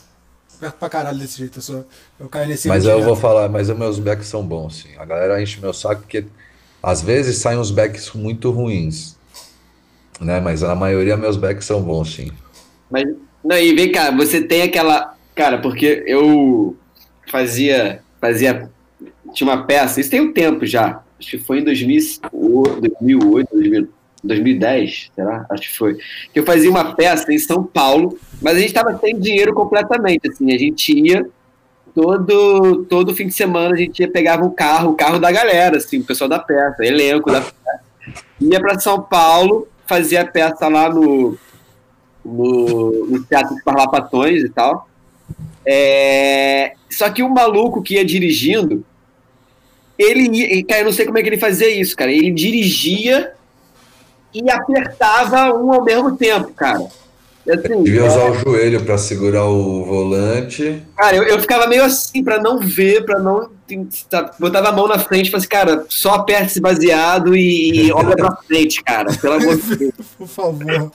Aperto 0.58 0.76
pra 0.78 0.88
caralho 0.88 1.18
desse 1.18 1.38
jeito. 1.38 1.58
Eu, 1.58 1.62
sou, 1.62 1.86
eu 2.18 2.28
caio 2.28 2.48
nesse 2.48 2.66
Mas 2.66 2.84
eu 2.84 3.00
vou 3.02 3.14
falar, 3.14 3.48
mas 3.48 3.70
os 3.70 3.78
meus 3.78 3.98
backs 3.98 4.26
são 4.26 4.44
bons, 4.44 4.82
sim. 4.82 4.88
A 4.98 5.04
galera 5.04 5.40
enche 5.40 5.60
meu 5.60 5.72
saco 5.72 6.02
porque 6.02 6.24
às 6.82 7.00
vezes 7.00 7.38
saem 7.38 7.58
uns 7.58 7.70
backs 7.70 8.12
muito 8.12 8.50
ruins. 8.50 9.16
Né? 10.20 10.40
Mas 10.40 10.64
a 10.64 10.74
maioria 10.74 11.16
meus 11.16 11.36
backs 11.36 11.64
são 11.64 11.80
bons, 11.80 12.14
sim. 12.14 12.32
Mas, 12.90 13.06
não, 13.44 13.56
e 13.56 13.72
vem 13.72 13.92
cá, 13.92 14.10
você 14.10 14.42
tem 14.42 14.62
aquela. 14.62 15.14
Cara, 15.34 15.58
porque 15.58 16.02
eu 16.06 16.76
fazia. 17.30 18.02
fazia. 18.20 18.68
Tinha 19.32 19.48
uma 19.48 19.64
peça, 19.64 20.00
isso 20.00 20.10
tem 20.10 20.20
um 20.20 20.32
tempo 20.32 20.66
já. 20.66 21.02
Acho 21.18 21.30
que 21.30 21.38
foi 21.38 21.60
em 21.60 21.64
2008, 21.64 22.80
2008, 22.80 23.94
2010, 24.22 25.10
será? 25.14 25.46
Acho 25.50 25.62
que 25.62 25.76
foi. 25.76 25.94
Que 26.32 26.40
eu 26.40 26.44
fazia 26.44 26.70
uma 26.70 26.94
peça 26.94 27.32
em 27.32 27.38
São 27.38 27.62
Paulo, 27.62 28.18
mas 28.42 28.56
a 28.56 28.60
gente 28.60 28.68
estava 28.68 28.96
sem 28.98 29.18
dinheiro 29.18 29.54
completamente. 29.54 30.28
Assim, 30.28 30.52
a 30.52 30.58
gente 30.58 30.92
ia 30.92 31.26
todo 31.94 32.84
todo 32.84 33.14
fim 33.14 33.26
de 33.26 33.34
semana, 33.34 33.74
a 33.74 33.78
gente 33.78 34.00
ia 34.00 34.10
pegava 34.10 34.44
um 34.44 34.50
carro, 34.50 34.90
o 34.90 34.94
carro 34.94 35.18
da 35.18 35.30
galera, 35.30 35.78
assim, 35.78 36.00
o 36.00 36.04
pessoal 36.04 36.28
da 36.28 36.38
peça, 36.38 36.84
elenco 36.84 37.30
da 37.30 37.40
peça. 37.40 37.80
Ia 38.40 38.60
para 38.60 38.78
São 38.78 39.02
Paulo, 39.02 39.68
fazia 39.86 40.22
a 40.22 40.26
peça 40.26 40.68
lá 40.68 40.88
no, 40.88 41.36
no, 42.24 43.06
no 43.06 43.24
Teatro 43.24 43.54
dos 43.54 43.64
Parlapatões 43.64 44.42
e 44.42 44.48
tal. 44.48 44.88
É, 45.64 46.72
só 46.90 47.10
que 47.10 47.22
o 47.22 47.28
maluco 47.28 47.82
que 47.82 47.94
ia 47.94 48.04
dirigindo, 48.04 48.84
ele 49.98 50.62
cara, 50.64 50.82
eu 50.82 50.84
não 50.86 50.92
sei 50.92 51.04
como 51.04 51.18
é 51.18 51.22
que 51.22 51.28
ele 51.28 51.38
fazia 51.38 51.68
isso, 51.68 51.96
cara. 51.96 52.12
Ele 52.12 52.30
dirigia 52.30 53.34
e 54.44 54.50
apertava 54.50 55.54
um 55.54 55.72
ao 55.72 55.84
mesmo 55.84 56.16
tempo, 56.16 56.52
cara. 56.52 56.86
Assim, 57.48 57.82
Devia 57.82 58.04
usar 58.04 58.20
é... 58.20 58.30
o 58.30 58.34
joelho 58.34 58.84
para 58.84 58.98
segurar 58.98 59.46
o 59.46 59.84
volante. 59.84 60.82
Cara, 60.94 61.16
eu, 61.16 61.22
eu 61.22 61.40
ficava 61.40 61.66
meio 61.66 61.82
assim, 61.82 62.22
para 62.22 62.40
não 62.40 62.58
ver, 62.58 63.04
para 63.06 63.18
não. 63.18 63.50
Botava 64.38 64.68
a 64.68 64.72
mão 64.72 64.86
na 64.86 64.98
frente 64.98 65.28
e 65.28 65.30
falava 65.30 65.38
assim, 65.38 65.48
cara, 65.48 65.86
só 65.88 66.14
aperta 66.14 66.46
esse 66.46 66.60
baseado 66.60 67.34
e, 67.34 67.86
e 67.86 67.92
olha 67.92 68.14
pra 68.14 68.36
frente, 68.46 68.82
cara, 68.82 69.12
pelo 69.14 69.34
amor 69.34 69.56
de 69.56 69.76
Deus. 69.76 69.92
Por 70.18 70.28
favor. 70.28 70.92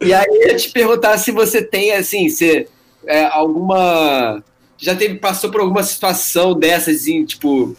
E 0.00 0.12
aí 0.12 0.26
eu 0.28 0.48
ia 0.48 0.56
te 0.56 0.70
perguntar 0.70 1.16
se 1.18 1.32
você 1.32 1.62
tem, 1.62 1.92
assim, 1.92 2.28
se 2.28 2.68
é, 3.06 3.24
alguma. 3.24 4.42
Já 4.76 4.94
teve, 4.94 5.16
passou 5.16 5.50
por 5.50 5.60
alguma 5.60 5.82
situação 5.82 6.54
dessas, 6.54 7.02
assim, 7.02 7.24
tipo, 7.24 7.76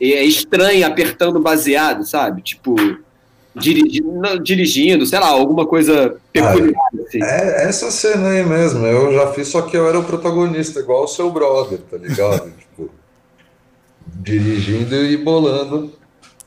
é, 0.00 0.22
estranha 0.24 0.86
apertando 0.86 1.40
baseado, 1.40 2.04
sabe? 2.04 2.42
Tipo 2.42 2.76
dirigindo, 3.60 4.42
dirigindo, 4.42 5.06
sei 5.06 5.18
lá, 5.18 5.28
alguma 5.28 5.66
coisa 5.66 6.16
peculiar. 6.32 6.74
Ah, 6.76 7.02
assim. 7.06 7.22
É 7.22 7.64
essa 7.64 7.90
cena 7.90 8.28
aí 8.30 8.44
mesmo, 8.44 8.86
eu 8.86 9.12
já 9.12 9.32
fiz, 9.32 9.48
só 9.48 9.62
que 9.62 9.76
eu 9.76 9.88
era 9.88 9.98
o 9.98 10.04
protagonista, 10.04 10.80
igual 10.80 11.04
o 11.04 11.08
seu 11.08 11.30
brother, 11.30 11.78
tá 11.78 11.96
ligado? 11.96 12.52
tipo, 12.58 12.90
dirigindo 14.04 14.94
e 14.94 15.16
bolando. 15.16 15.92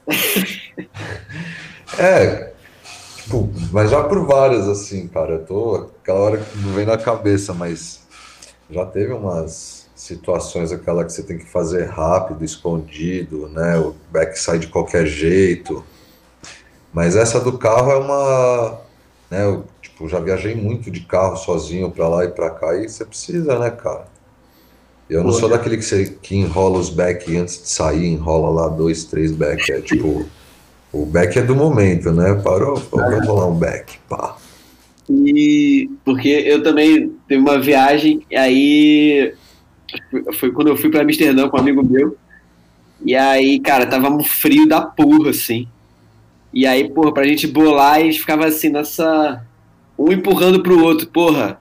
é, 1.98 2.54
tipo, 3.18 3.50
mas 3.72 3.90
já 3.90 4.04
por 4.04 4.26
várias, 4.26 4.68
assim, 4.68 5.08
cara, 5.08 5.34
eu 5.34 5.46
tô, 5.46 5.90
aquela 6.02 6.20
hora 6.20 6.38
que 6.38 6.58
não 6.60 6.74
vem 6.74 6.86
na 6.86 6.98
cabeça, 6.98 7.54
mas 7.54 8.02
já 8.70 8.86
teve 8.86 9.14
umas 9.14 9.90
situações, 9.96 10.72
aquela 10.72 11.04
que 11.04 11.12
você 11.12 11.24
tem 11.24 11.38
que 11.38 11.46
fazer 11.46 11.86
rápido, 11.86 12.46
escondido, 12.46 13.50
né, 13.50 13.78
o 13.78 13.96
back 14.12 14.40
sai 14.40 14.60
de 14.60 14.68
qualquer 14.68 15.06
jeito, 15.06 15.84
mas 16.94 17.16
essa 17.16 17.40
do 17.40 17.58
carro 17.58 17.92
é 17.92 17.98
uma. 17.98 18.82
Né, 19.30 19.46
eu 19.46 19.66
tipo, 19.82 20.08
já 20.10 20.20
viajei 20.20 20.56
muito 20.56 20.90
de 20.90 21.02
carro 21.02 21.38
sozinho 21.38 21.92
para 21.92 22.08
lá 22.08 22.26
e 22.26 22.30
para 22.30 22.50
cá 22.50 22.76
e 22.76 22.90
você 22.90 23.06
precisa, 23.06 23.60
né, 23.60 23.70
cara? 23.70 24.08
Eu 25.10 25.24
não 25.24 25.32
sou 25.32 25.50
daquele 25.50 25.78
que, 25.78 25.84
você, 25.84 26.18
que 26.22 26.36
enrola 26.36 26.78
os 26.78 26.90
back 26.90 27.36
antes 27.36 27.62
de 27.64 27.70
sair, 27.70 28.06
enrola 28.06 28.50
lá 28.50 28.68
dois, 28.70 29.06
três 29.06 29.32
back. 29.32 29.72
É 29.72 29.82
tipo. 29.82 30.26
O 30.92 31.06
back 31.06 31.38
é 31.38 31.44
do 31.44 31.56
momento, 31.56 32.12
né? 32.12 32.34
Parou, 32.44 32.76
vamos 32.76 33.28
rolar 33.28 33.48
um 33.48 33.56
back, 33.56 34.00
pá. 34.10 34.36
E 35.08 35.90
porque 36.04 36.30
eu 36.30 36.64
também 36.64 37.12
teve 37.28 37.42
uma 37.42 37.60
viagem, 37.60 38.26
e 38.30 38.36
aí 38.36 39.34
foi 40.34 40.52
quando 40.52 40.68
eu 40.68 40.78
fui 40.78 40.90
para 40.90 41.02
Amsterdã 41.02 41.48
com 41.48 41.58
um 41.58 41.60
amigo 41.60 41.84
meu. 41.84 42.16
E 43.04 43.16
aí, 43.16 43.60
cara, 43.60 43.86
tava 43.86 44.10
um 44.10 44.24
frio 44.24 44.68
da 44.68 44.82
porra, 44.82 45.30
assim. 45.30 45.68
E 46.54 46.66
aí, 46.66 46.90
porra, 46.90 47.14
pra 47.14 47.28
gente 47.28 47.48
bolar, 47.48 48.02
e 48.02 48.14
ficava 48.14 48.46
assim, 48.46 48.70
nessa. 48.70 49.44
Um 49.98 50.12
empurrando 50.12 50.64
pro 50.64 50.82
outro, 50.82 51.08
porra, 51.08 51.60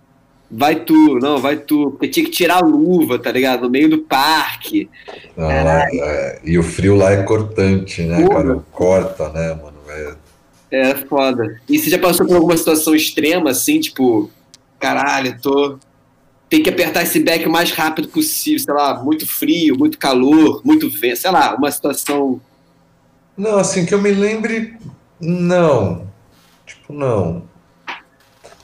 vai 0.51 0.77
tu, 0.77 1.19
não, 1.21 1.39
vai 1.39 1.57
tu. 1.57 1.91
Porque 1.91 2.09
tinha 2.09 2.25
que 2.25 2.33
tirar 2.33 2.57
a 2.57 2.67
luva, 2.67 3.19
tá 3.19 3.31
ligado? 3.31 3.63
No 3.63 3.71
meio 3.71 3.89
do 3.89 3.99
parque. 3.99 4.89
Ah, 5.37 5.87
é, 5.93 6.41
e 6.45 6.59
o 6.59 6.63
frio 6.63 6.97
lá 6.97 7.13
é 7.13 7.23
cortante, 7.23 8.03
né, 8.03 8.23
porra. 8.27 8.43
cara? 8.43 8.65
Corta, 8.73 9.29
né, 9.31 9.55
mano? 9.55 9.79
É... 10.71 10.91
é 10.91 10.95
foda. 10.95 11.61
E 11.69 11.79
você 11.79 11.91
já 11.91 11.99
passou 11.99 12.27
por 12.27 12.37
alguma 12.37 12.57
situação 12.57 12.95
extrema, 12.95 13.51
assim, 13.51 13.81
tipo, 13.81 14.31
caralho, 14.79 15.39
tô. 15.41 15.79
Tem 16.49 16.63
que 16.63 16.71
apertar 16.71 17.03
esse 17.03 17.21
back 17.21 17.47
o 17.47 17.53
mais 17.53 17.71
rápido 17.73 18.09
possível, 18.09 18.59
sei 18.59 18.73
lá, 18.73 19.03
muito 19.03 19.27
frio, 19.27 19.77
muito 19.79 19.99
calor, 19.99 20.63
muito 20.65 20.89
vento, 20.89 21.19
sei 21.19 21.31
lá, 21.31 21.55
uma 21.55 21.71
situação 21.71 22.41
não, 23.39 23.59
assim, 23.59 23.87
que 23.87 23.95
eu 23.95 24.03
me 24.03 24.11
lembre, 24.11 24.77
Não. 25.21 26.07
Tipo, 26.67 26.93
não. 26.93 27.45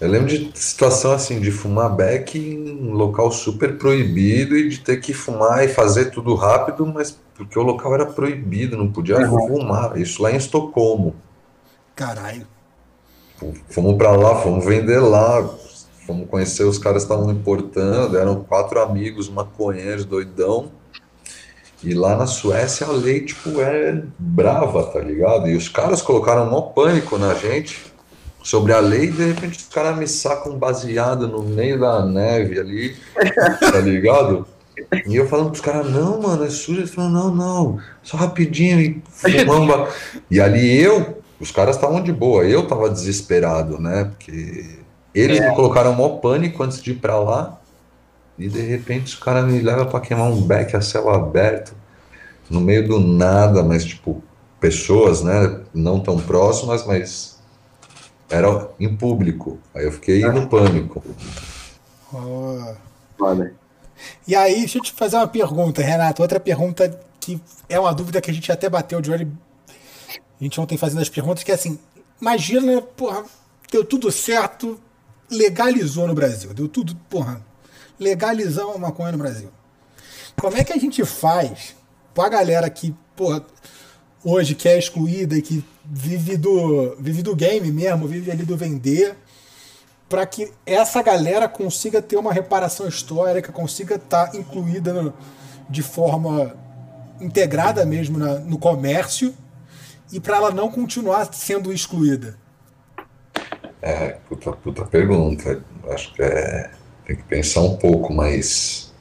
Eu 0.01 0.11
lembro 0.11 0.29
de 0.29 0.51
situação 0.59 1.13
assim, 1.13 1.41
de 1.41 1.51
fumar 1.51 1.95
beck 1.95 2.37
em 2.37 2.71
um 2.71 2.93
local 2.93 3.31
super 3.31 3.79
proibido 3.79 4.57
e 4.57 4.69
de 4.69 4.81
ter 4.81 4.99
que 4.99 5.15
fumar 5.15 5.65
e 5.65 5.69
fazer 5.69 6.11
tudo 6.11 6.35
rápido, 6.35 6.85
mas 6.85 7.19
porque 7.35 7.59
o 7.59 7.63
local 7.63 7.95
era 7.95 8.07
proibido, 8.07 8.77
não 8.77 8.91
podia 8.91 9.19
uhum. 9.19 9.49
fumar. 9.49 9.97
Isso 9.97 10.23
lá 10.23 10.31
em 10.31 10.37
Estocolmo. 10.37 11.15
Caralho. 11.95 12.47
Fomos 13.69 13.97
para 13.97 14.13
lá, 14.13 14.37
fomos 14.37 14.65
vender 14.65 15.01
lá, 15.01 15.43
fomos 16.07 16.29
conhecer 16.29 16.65
os 16.65 16.79
caras 16.79 17.05
que 17.05 17.13
estavam 17.13 17.33
importando, 17.33 18.19
eram 18.19 18.43
quatro 18.45 18.81
amigos 18.81 19.29
maconheiros 19.29 20.05
doidão. 20.05 20.71
E 21.85 21.93
lá 21.95 22.17
na 22.17 22.27
Suécia 22.27 22.87
a 22.87 22.93
lei, 22.93 23.21
tipo, 23.21 23.61
é 23.61 24.03
brava, 24.19 24.85
tá 24.85 25.01
ligado? 25.01 25.49
E 25.49 25.57
os 25.57 25.69
caras 25.69 26.01
colocaram 26.01 26.57
um 26.57 26.63
pânico 26.63 27.19
na 27.19 27.35
gente 27.35 27.79
sobre 28.43 28.73
a 28.73 28.81
lei 28.81 29.05
e 29.05 29.11
de 29.11 29.25
repente 29.25 29.59
os 29.59 29.75
caras 29.75 29.97
me 29.97 30.07
sacam 30.07 30.57
baseado 30.57 31.29
no 31.29 31.43
meio 31.43 31.79
da 31.81 32.05
neve 32.05 32.59
ali, 32.59 32.97
tá 33.61 33.81
ligado? 33.81 34.47
E 35.07 35.17
eu 35.17 35.29
falando 35.29 35.51
pros 35.51 35.61
caras, 35.61 35.91
não, 35.91 36.21
mano, 36.21 36.45
é 36.45 36.51
sujo. 36.51 36.81
Eles 36.81 36.95
falaram, 36.95 37.15
não, 37.15 37.35
não, 37.35 37.79
só 38.03 38.17
rapidinho 38.17 38.81
e 38.81 39.03
fumamba. 39.09 39.89
e 40.31 40.41
ali 40.41 40.81
eu, 40.81 41.23
os 41.39 41.51
caras 41.51 41.77
estavam 41.77 42.03
de 42.03 42.13
boa, 42.13 42.45
eu 42.45 42.67
tava 42.67 42.91
desesperado, 42.91 43.79
né? 43.79 44.05
Porque 44.05 44.79
eles 45.15 45.39
é. 45.39 45.49
me 45.49 45.55
colocaram 45.55 45.93
maior 45.93 46.21
pânico 46.21 46.63
antes 46.63 46.83
de 46.83 46.93
ir 46.93 46.95
pra 46.95 47.19
lá. 47.19 47.61
E 48.39 48.49
de 48.49 48.61
repente 48.61 49.07
os 49.07 49.15
caras 49.15 49.45
me 49.45 49.61
levam 49.61 49.87
para 49.87 50.01
queimar 50.01 50.31
um 50.31 50.43
beck 50.43 50.75
a 50.75 50.81
céu 50.81 51.09
aberto, 51.11 51.75
no 52.51 52.61
meio 52.61 52.87
do 52.87 52.99
nada, 52.99 53.63
mas 53.63 53.85
tipo, 53.85 54.23
pessoas, 54.61 55.23
né? 55.23 55.61
Não 55.73 56.01
tão 56.01 56.19
próximas, 56.19 56.87
mas 56.87 57.39
era 58.29 58.69
em 58.81 58.95
público. 58.95 59.59
Aí 59.75 59.85
eu 59.85 59.93
fiquei 59.93 60.21
no 60.27 60.49
pânico. 60.49 61.03
Oh. 62.13 62.75
E 64.27 64.35
aí, 64.35 64.61
deixa 64.61 64.79
eu 64.79 64.83
te 64.83 64.93
fazer 64.93 65.17
uma 65.17 65.29
pergunta, 65.29 65.83
Renato. 65.83 66.23
Outra 66.23 66.41
pergunta 66.41 67.01
que 67.21 67.41
é 67.69 67.79
uma 67.79 67.95
dúvida 67.95 68.21
que 68.21 68.31
a 68.31 68.35
gente 68.35 68.51
até 68.51 68.69
bateu 68.69 69.01
de 69.01 69.11
olho. 69.11 69.31
A 70.41 70.45
gente 70.45 70.61
ontem 70.61 70.77
fazendo 70.77 71.01
as 71.01 71.09
perguntas, 71.09 71.45
que 71.45 71.51
é 71.51 71.55
assim: 71.55 71.79
imagina, 72.21 72.83
porra, 72.83 73.25
deu 73.71 73.85
tudo 73.85 74.11
certo, 74.11 74.79
legalizou 75.31 76.07
no 76.07 76.15
Brasil. 76.15 76.53
Deu 76.53 76.69
tudo, 76.69 76.95
porra, 77.09 77.41
legalizar 77.99 78.67
a 78.67 78.79
maconha 78.79 79.13
no 79.13 79.19
Brasil. 79.19 79.51
Como 80.37 80.57
é 80.57 80.65
que 80.65 80.73
a 80.73 80.79
gente 80.79 81.05
faz 81.05 81.77
pra 82.13 82.29
galera 82.29 82.69
que, 82.69 82.95
porra, 83.15 83.45
hoje 84.25 84.55
que 84.55 84.69
é 84.69 84.79
excluída 84.79 85.37
e 85.37 85.43
que 85.43 85.65
vive 85.85 86.37
do, 86.37 86.97
vive 86.99 87.23
do 87.23 87.37
game 87.37 87.71
mesmo, 87.71 88.09
vive 88.09 88.31
ali 88.31 88.45
do 88.45 88.57
vender, 88.57 89.17
para 90.09 90.27
que 90.27 90.53
essa 90.65 91.03
galera 91.03 91.49
consiga 91.49 92.01
ter 92.01 92.17
uma 92.17 92.33
reparação 92.33 92.87
histórica, 92.87 93.53
consiga 93.53 93.97
estar 93.97 94.31
tá 94.31 94.37
incluída 94.37 94.93
no, 94.93 95.15
de 95.69 95.83
forma 95.83 96.55
integrada 97.21 97.85
mesmo 97.85 98.19
na, 98.19 98.39
no 98.39 98.59
comércio 98.59 99.35
e 100.13 100.21
para 100.21 100.37
ela 100.37 100.51
não 100.51 100.71
continuar 100.71 101.33
sendo 101.33 101.73
excluída? 101.73 102.39
É, 103.83 104.17
puta, 104.29 104.53
puta 104.53 104.85
pergunta. 104.85 105.63
Acho 105.91 106.15
que 106.15 106.23
é, 106.23 106.71
tem 107.07 107.17
que 107.17 107.23
pensar 107.25 107.61
um 107.61 107.77
pouco, 107.77 108.13
mas 108.13 108.93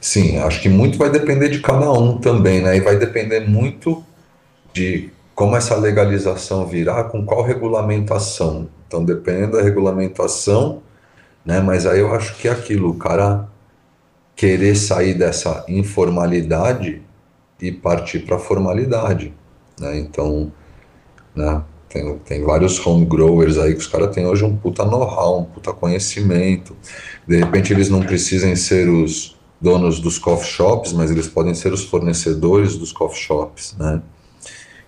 sim, 0.00 0.38
acho 0.38 0.60
que 0.60 0.68
muito 0.68 0.98
vai 0.98 1.10
depender 1.10 1.48
de 1.48 1.60
cada 1.60 1.90
um 1.92 2.18
também, 2.18 2.60
né? 2.60 2.76
E 2.76 2.80
vai 2.80 2.96
depender 2.96 3.40
muito 3.40 4.04
de 4.72 5.10
como 5.34 5.56
essa 5.56 5.76
legalização 5.76 6.66
virá, 6.66 7.04
com 7.04 7.24
qual 7.24 7.42
regulamentação. 7.42 8.68
Então, 8.86 9.04
dependendo 9.04 9.56
da 9.56 9.62
regulamentação, 9.62 10.82
né? 11.44 11.60
Mas 11.60 11.86
aí 11.86 12.00
eu 12.00 12.14
acho 12.14 12.36
que 12.36 12.48
é 12.48 12.52
aquilo, 12.52 12.90
o 12.90 12.98
cara 12.98 13.48
querer 14.36 14.74
sair 14.74 15.14
dessa 15.14 15.64
informalidade 15.68 17.02
e 17.60 17.72
partir 17.72 18.20
para 18.20 18.36
a 18.36 18.38
formalidade, 18.38 19.32
né? 19.80 19.98
Então, 19.98 20.52
né? 21.34 21.62
Tem, 21.94 22.18
tem 22.18 22.42
vários 22.42 22.84
home 22.84 23.06
growers 23.06 23.56
aí 23.56 23.72
que 23.72 23.78
os 23.78 23.86
caras 23.86 24.12
têm 24.12 24.26
hoje 24.26 24.42
um 24.44 24.56
puta 24.56 24.84
know-how, 24.84 25.42
um 25.42 25.44
puta 25.44 25.72
conhecimento. 25.72 26.76
De 27.24 27.36
repente 27.36 27.72
eles 27.72 27.88
não 27.88 28.02
precisem 28.02 28.56
ser 28.56 28.88
os 28.88 29.38
donos 29.60 30.00
dos 30.00 30.18
coffee 30.18 30.50
shops, 30.50 30.92
mas 30.92 31.08
eles 31.12 31.28
podem 31.28 31.54
ser 31.54 31.72
os 31.72 31.84
fornecedores 31.84 32.76
dos 32.76 32.90
coffee 32.90 33.22
shops, 33.22 33.76
né? 33.78 34.02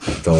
Então, 0.08 0.36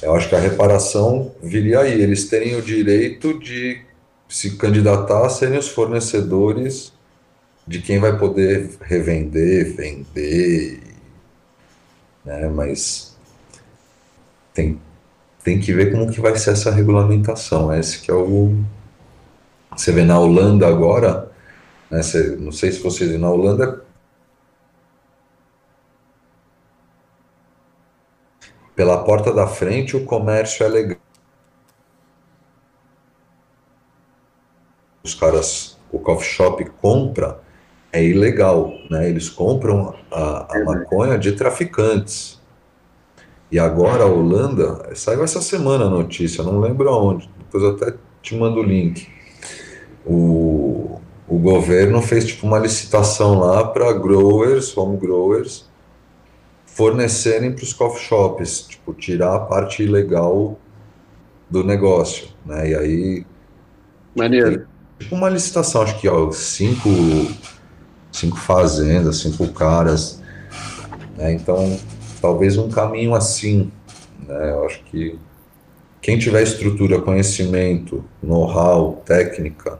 eu 0.00 0.14
acho 0.14 0.28
que 0.28 0.36
a 0.36 0.38
reparação 0.38 1.32
viria 1.42 1.80
aí, 1.80 2.00
eles 2.00 2.28
terem 2.28 2.54
o 2.54 2.62
direito 2.62 3.36
de 3.40 3.82
se 4.28 4.56
candidatar 4.56 5.26
a 5.26 5.28
serem 5.28 5.58
os 5.58 5.66
fornecedores 5.66 6.92
de 7.66 7.82
quem 7.82 7.98
vai 7.98 8.16
poder 8.16 8.78
revender, 8.80 9.74
vender, 9.74 10.80
né? 12.24 12.48
Mas 12.48 13.16
tem, 14.54 14.78
tem 15.42 15.60
que 15.60 15.72
ver 15.72 15.92
como 15.92 16.10
que 16.10 16.20
vai 16.20 16.36
ser 16.36 16.50
essa 16.50 16.70
regulamentação. 16.70 17.74
Esse 17.74 18.00
que 18.00 18.10
é 18.10 18.14
o 18.14 18.56
você 19.76 19.90
vê 19.90 20.04
na 20.04 20.18
Holanda 20.18 20.66
agora, 20.68 21.30
né? 21.90 22.02
Você, 22.02 22.36
não 22.36 22.52
sei 22.52 22.72
se 22.72 22.82
vocês 22.82 23.18
na 23.18 23.30
Holanda 23.30 23.82
pela 28.76 29.02
porta 29.04 29.32
da 29.32 29.46
frente 29.46 29.96
o 29.96 30.04
comércio 30.04 30.64
é 30.64 30.68
legal. 30.68 30.98
Os 35.02 35.14
caras, 35.14 35.78
o 35.90 35.98
coffee 35.98 36.28
shop 36.28 36.64
compra, 36.80 37.40
é 37.92 38.02
ilegal, 38.04 38.72
né? 38.90 39.08
Eles 39.08 39.28
compram 39.28 39.94
a, 40.10 40.56
a 40.56 40.64
maconha 40.64 41.18
de 41.18 41.32
traficantes. 41.32 42.41
E 43.52 43.58
agora 43.58 44.04
a 44.04 44.06
Holanda, 44.06 44.90
saiu 44.94 45.22
essa 45.22 45.42
semana 45.42 45.84
a 45.84 45.90
notícia, 45.90 46.42
não 46.42 46.58
lembro 46.58 46.88
aonde, 46.88 47.28
depois 47.38 47.62
eu 47.62 47.72
até 47.72 47.94
te 48.22 48.34
mando 48.34 48.60
o 48.60 48.62
link. 48.62 49.06
O, 50.06 50.98
o 51.28 51.38
governo 51.38 52.00
fez 52.00 52.24
tipo 52.24 52.46
uma 52.46 52.58
licitação 52.58 53.38
lá 53.38 53.62
para 53.62 53.92
growers, 53.92 54.74
home 54.74 54.96
growers, 54.96 55.68
fornecerem 56.64 57.52
para 57.52 57.62
os 57.62 57.74
coffee 57.74 58.02
shops, 58.02 58.62
tipo, 58.68 58.94
tirar 58.94 59.34
a 59.34 59.40
parte 59.40 59.82
ilegal 59.82 60.58
do 61.50 61.62
negócio, 61.62 62.28
né? 62.46 62.70
E 62.70 62.74
aí. 62.74 63.26
Maneiro. 64.16 64.66
Tipo 64.98 65.14
uma 65.14 65.28
licitação, 65.28 65.82
acho 65.82 66.00
que 66.00 66.08
ó, 66.08 66.32
cinco, 66.32 66.88
cinco 68.10 68.38
fazendas, 68.38 69.18
cinco 69.18 69.46
caras. 69.48 70.22
Né? 71.18 71.34
Então, 71.34 71.78
talvez 72.22 72.56
um 72.56 72.70
caminho 72.70 73.14
assim. 73.14 73.70
Né? 74.26 74.52
Eu 74.52 74.64
acho 74.64 74.82
que 74.84 75.18
quem 76.00 76.18
tiver 76.18 76.42
estrutura, 76.42 77.02
conhecimento, 77.02 78.04
know-how, 78.22 79.02
técnica, 79.04 79.78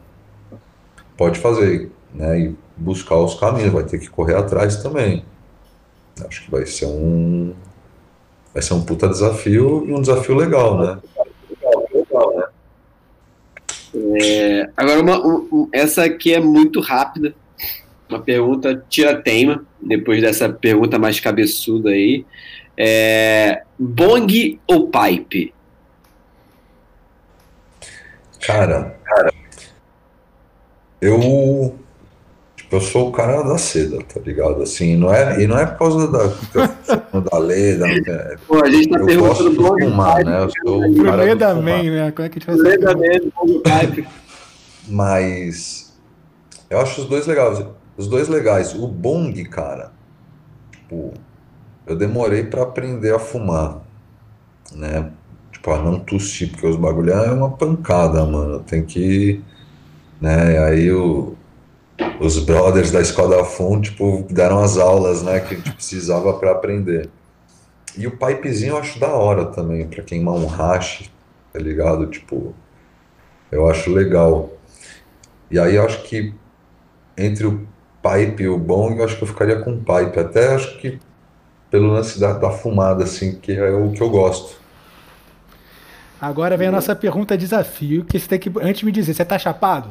pode 1.17 1.39
fazer, 1.39 1.91
né? 2.13 2.41
E 2.41 2.57
buscar 2.77 3.17
os 3.17 3.35
caminhos, 3.35 3.73
vai 3.73 3.85
ter 3.85 3.99
que 3.99 4.11
correr 4.11 4.37
atrás 4.37 4.83
também. 4.83 5.25
Acho 6.27 6.45
que 6.45 6.51
vai 6.51 6.67
ser 6.67 6.87
um 6.87 7.55
vai 8.53 8.63
ser 8.63 8.75
um 8.75 8.83
puta 8.83 9.09
desafio 9.09 9.87
e 9.89 9.93
um 9.95 10.01
desafio 10.01 10.35
legal, 10.35 10.79
né? 10.79 10.99
É, 13.95 14.71
agora, 14.77 15.01
uma, 15.01 15.27
um, 15.27 15.69
essa 15.73 16.05
aqui 16.05 16.35
é 16.35 16.41
muito 16.41 16.81
rápida. 16.81 17.35
Uma 18.13 18.21
pergunta 18.21 18.85
tira-teima, 18.91 19.65
depois 19.81 20.21
dessa 20.21 20.47
pergunta 20.51 20.99
mais 20.99 21.19
cabeçuda 21.19 21.89
aí. 21.89 22.27
É, 22.77 23.63
bong 23.79 24.61
ou 24.67 24.91
pipe? 24.91 25.55
Cara, 28.39 28.99
cara, 29.03 29.33
eu 31.01 31.79
eu 32.71 32.81
sou 32.81 33.09
o 33.09 33.13
cara 33.13 33.43
da 33.43 33.57
seda, 33.57 33.99
tá 34.03 34.21
ligado? 34.21 34.63
Assim, 34.63 34.97
não 34.97 35.13
é, 35.13 35.43
e 35.43 35.47
não 35.47 35.59
é 35.59 35.65
por 35.65 35.79
causa 35.79 36.09
da, 36.09 36.27
da, 37.13 37.21
da 37.21 37.39
lei, 37.39 37.77
da, 37.77 37.89
é, 37.89 38.37
Pô, 38.47 38.63
a 38.63 38.71
gente 38.71 38.89
tá 38.89 38.99
eu 38.99 39.21
gosto 39.21 39.51
de 39.51 39.57
fumar, 39.57 40.25
né? 40.25 40.43
Eu 40.43 40.51
sou 40.65 40.85
o 40.85 41.05
cara 41.05 41.27
do 41.27 41.37
da 41.37 41.55
man, 41.55 41.83
né? 41.83 42.13
Como 42.13 42.27
é 42.27 42.29
que 42.29 42.39
a 42.39 42.41
gente 42.41 42.45
faz? 42.45 44.01
Mas 44.89 45.93
eu 46.69 46.81
acho 46.81 47.03
os 47.03 47.09
dois 47.09 47.27
legais. 47.27 47.63
Os 47.97 48.09
dois 48.09 48.29
legais. 48.29 48.75
O 48.75 48.87
bong, 48.87 49.45
cara, 49.45 49.93
tipo, 50.71 51.13
eu 51.87 51.97
demorei 51.97 52.45
para 52.45 52.63
aprender 52.63 53.15
a 53.15 53.19
fumar, 53.19 53.81
né? 54.75 55.11
Tipo, 55.53 55.73
a 55.73 55.83
não 55.83 56.01
tossir, 56.01 56.51
porque 56.51 56.67
os 56.67 56.77
bagulho 56.77 57.13
é 57.13 57.31
uma 57.33 57.51
pancada, 57.51 58.25
mano. 58.25 58.61
Tem 58.61 58.85
que, 58.85 59.43
né? 60.21 60.59
Aí 60.65 60.91
o 60.93 61.37
os 62.21 62.39
brothers 62.39 62.91
da 62.91 63.01
escola 63.01 63.39
da 63.39 63.45
FUN, 63.45 63.81
tipo, 63.81 64.27
deram 64.31 64.63
as 64.63 64.77
aulas, 64.77 65.23
né, 65.23 65.41
que 65.41 65.55
a 65.55 65.57
gente 65.57 65.73
precisava 65.73 66.33
para 66.35 66.53
aprender. 66.53 67.09
E 67.97 68.07
o 68.07 68.17
pipezinho 68.17 68.73
eu 68.73 68.79
acho 68.79 68.99
da 68.99 69.09
hora 69.09 69.47
também, 69.47 69.87
para 69.87 70.03
queimar 70.03 70.35
um 70.35 70.47
hash, 70.47 71.11
tá 71.53 71.59
ligado? 71.59 72.07
Tipo, 72.07 72.55
eu 73.51 73.69
acho 73.69 73.91
legal. 73.91 74.51
E 75.51 75.59
aí 75.59 75.75
eu 75.75 75.85
acho 75.85 76.03
que 76.05 76.33
entre 77.19 77.47
o 77.47 77.67
pipe 78.03 78.49
o 78.49 78.59
bong, 78.59 78.99
eu 78.99 79.05
acho 79.05 79.17
que 79.17 79.23
eu 79.23 79.29
ficaria 79.29 79.61
com 79.61 79.79
pipe. 79.79 80.19
Até 80.19 80.55
acho 80.55 80.79
que 80.79 80.99
pelo 81.71 81.89
lance 81.89 82.21
da, 82.21 82.35
da 82.35 82.51
fumada, 82.51 83.05
assim, 83.05 83.37
que 83.37 83.53
é 83.53 83.71
o 83.71 83.93
que 83.93 84.03
eu 84.03 84.11
gosto. 84.11 84.61
Agora 86.21 86.57
vem 86.57 86.69
a 86.69 86.73
nossa 86.73 86.95
pergunta 86.95 87.37
desafio, 87.37 88.05
que 88.05 88.19
você 88.19 88.29
tem 88.29 88.39
que 88.39 88.53
antes 88.61 88.83
me 88.83 88.93
dizer, 88.93 89.15
você 89.15 89.25
tá 89.25 89.39
chapado? 89.39 89.91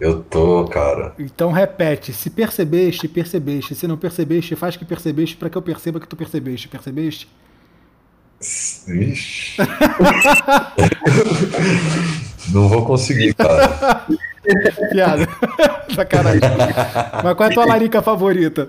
Eu 0.00 0.22
tô, 0.22 0.64
cara. 0.64 1.14
Então 1.18 1.52
repete, 1.52 2.12
se 2.12 2.30
percebeste, 2.30 3.06
percebeste, 3.06 3.74
se 3.74 3.86
não 3.86 3.98
percebeste, 3.98 4.56
faz 4.56 4.76
que 4.76 4.84
percebeste 4.84 5.36
para 5.36 5.50
que 5.50 5.58
eu 5.58 5.62
perceba 5.62 6.00
que 6.00 6.08
tu 6.08 6.16
percebeste, 6.16 6.68
percebeste? 6.68 7.28
Ixi. 8.40 9.58
não 12.52 12.68
vou 12.68 12.84
conseguir, 12.84 13.34
cara. 13.34 14.06
Piada. 14.90 15.28
Sacanagem. 15.94 16.40
Mas 17.22 17.34
qual 17.34 17.48
é 17.48 17.52
a 17.52 17.54
tua 17.54 17.66
larica 17.66 18.02
favorita? 18.02 18.68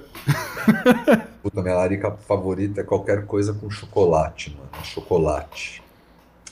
Puta, 1.41 1.61
minha 1.61 1.75
larica 1.75 2.11
favorita 2.27 2.81
é 2.81 2.83
qualquer 2.83 3.25
coisa 3.25 3.53
com 3.53 3.69
chocolate, 3.69 4.55
mano. 4.55 4.69
Chocolate. 4.83 5.81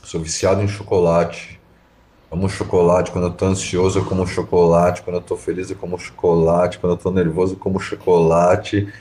Sou 0.03 0.21
viciado 0.21 0.61
em 0.61 0.67
chocolate. 0.67 1.59
Como 2.29 2.49
chocolate, 2.49 3.11
quando 3.11 3.27
eu 3.27 3.33
tô 3.33 3.45
ansioso 3.45 3.99
eu 3.99 4.05
como 4.05 4.27
chocolate, 4.27 5.01
quando 5.01 5.15
eu 5.15 5.21
tô 5.21 5.37
feliz 5.37 5.69
eu 5.69 5.77
como 5.77 5.97
chocolate, 5.97 6.77
quando 6.77 6.93
eu 6.93 6.97
tô 6.97 7.09
nervoso 7.09 7.53
eu 7.53 7.57
como 7.57 7.79
chocolate, 7.79 8.91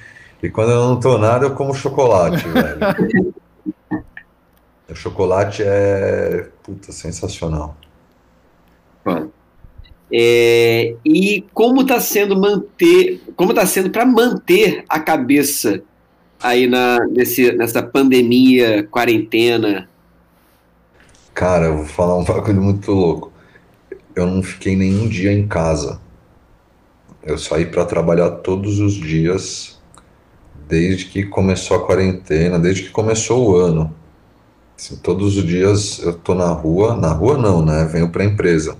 e 0.40 0.48
quando 0.48 0.70
eu 0.70 0.88
não 0.88 1.00
tô 1.00 1.18
nada 1.18 1.46
eu 1.46 1.54
como 1.54 1.74
chocolate, 1.74 2.46
velho. 2.46 2.78
o 4.88 4.94
chocolate 4.94 5.64
é, 5.64 6.48
puta, 6.62 6.92
sensacional. 6.92 7.76
É, 10.12 10.94
e 11.04 11.44
como 11.52 11.82
está 11.82 12.00
sendo 12.00 12.38
manter, 12.38 13.20
como 13.34 13.50
está 13.50 13.66
sendo 13.66 13.90
para 13.90 14.06
manter 14.06 14.84
a 14.88 15.00
cabeça 15.00 15.82
aí 16.40 16.66
na, 16.66 17.04
nesse, 17.06 17.50
nessa 17.52 17.82
pandemia, 17.82 18.86
quarentena, 18.90 19.88
Cara, 21.36 21.66
eu 21.66 21.76
vou 21.76 21.84
falar 21.84 22.16
um 22.16 22.24
bagulho 22.24 22.62
muito 22.62 22.90
louco. 22.92 23.30
Eu 24.14 24.26
não 24.26 24.42
fiquei 24.42 24.74
nenhum 24.74 25.06
dia 25.06 25.30
em 25.30 25.46
casa. 25.46 26.00
Eu 27.22 27.36
saí 27.36 27.66
para 27.66 27.84
trabalhar 27.84 28.30
todos 28.30 28.78
os 28.80 28.94
dias, 28.94 29.78
desde 30.66 31.04
que 31.04 31.26
começou 31.26 31.76
a 31.76 31.84
quarentena, 31.84 32.58
desde 32.58 32.84
que 32.84 32.90
começou 32.90 33.50
o 33.50 33.56
ano. 33.56 33.94
Assim, 34.78 34.96
todos 34.96 35.36
os 35.36 35.44
dias 35.44 35.98
eu 36.02 36.14
tô 36.14 36.34
na 36.34 36.48
rua, 36.48 36.96
na 36.96 37.12
rua 37.12 37.36
não, 37.36 37.62
né? 37.62 37.84
Venho 37.84 38.08
para 38.08 38.22
a 38.22 38.26
empresa. 38.26 38.78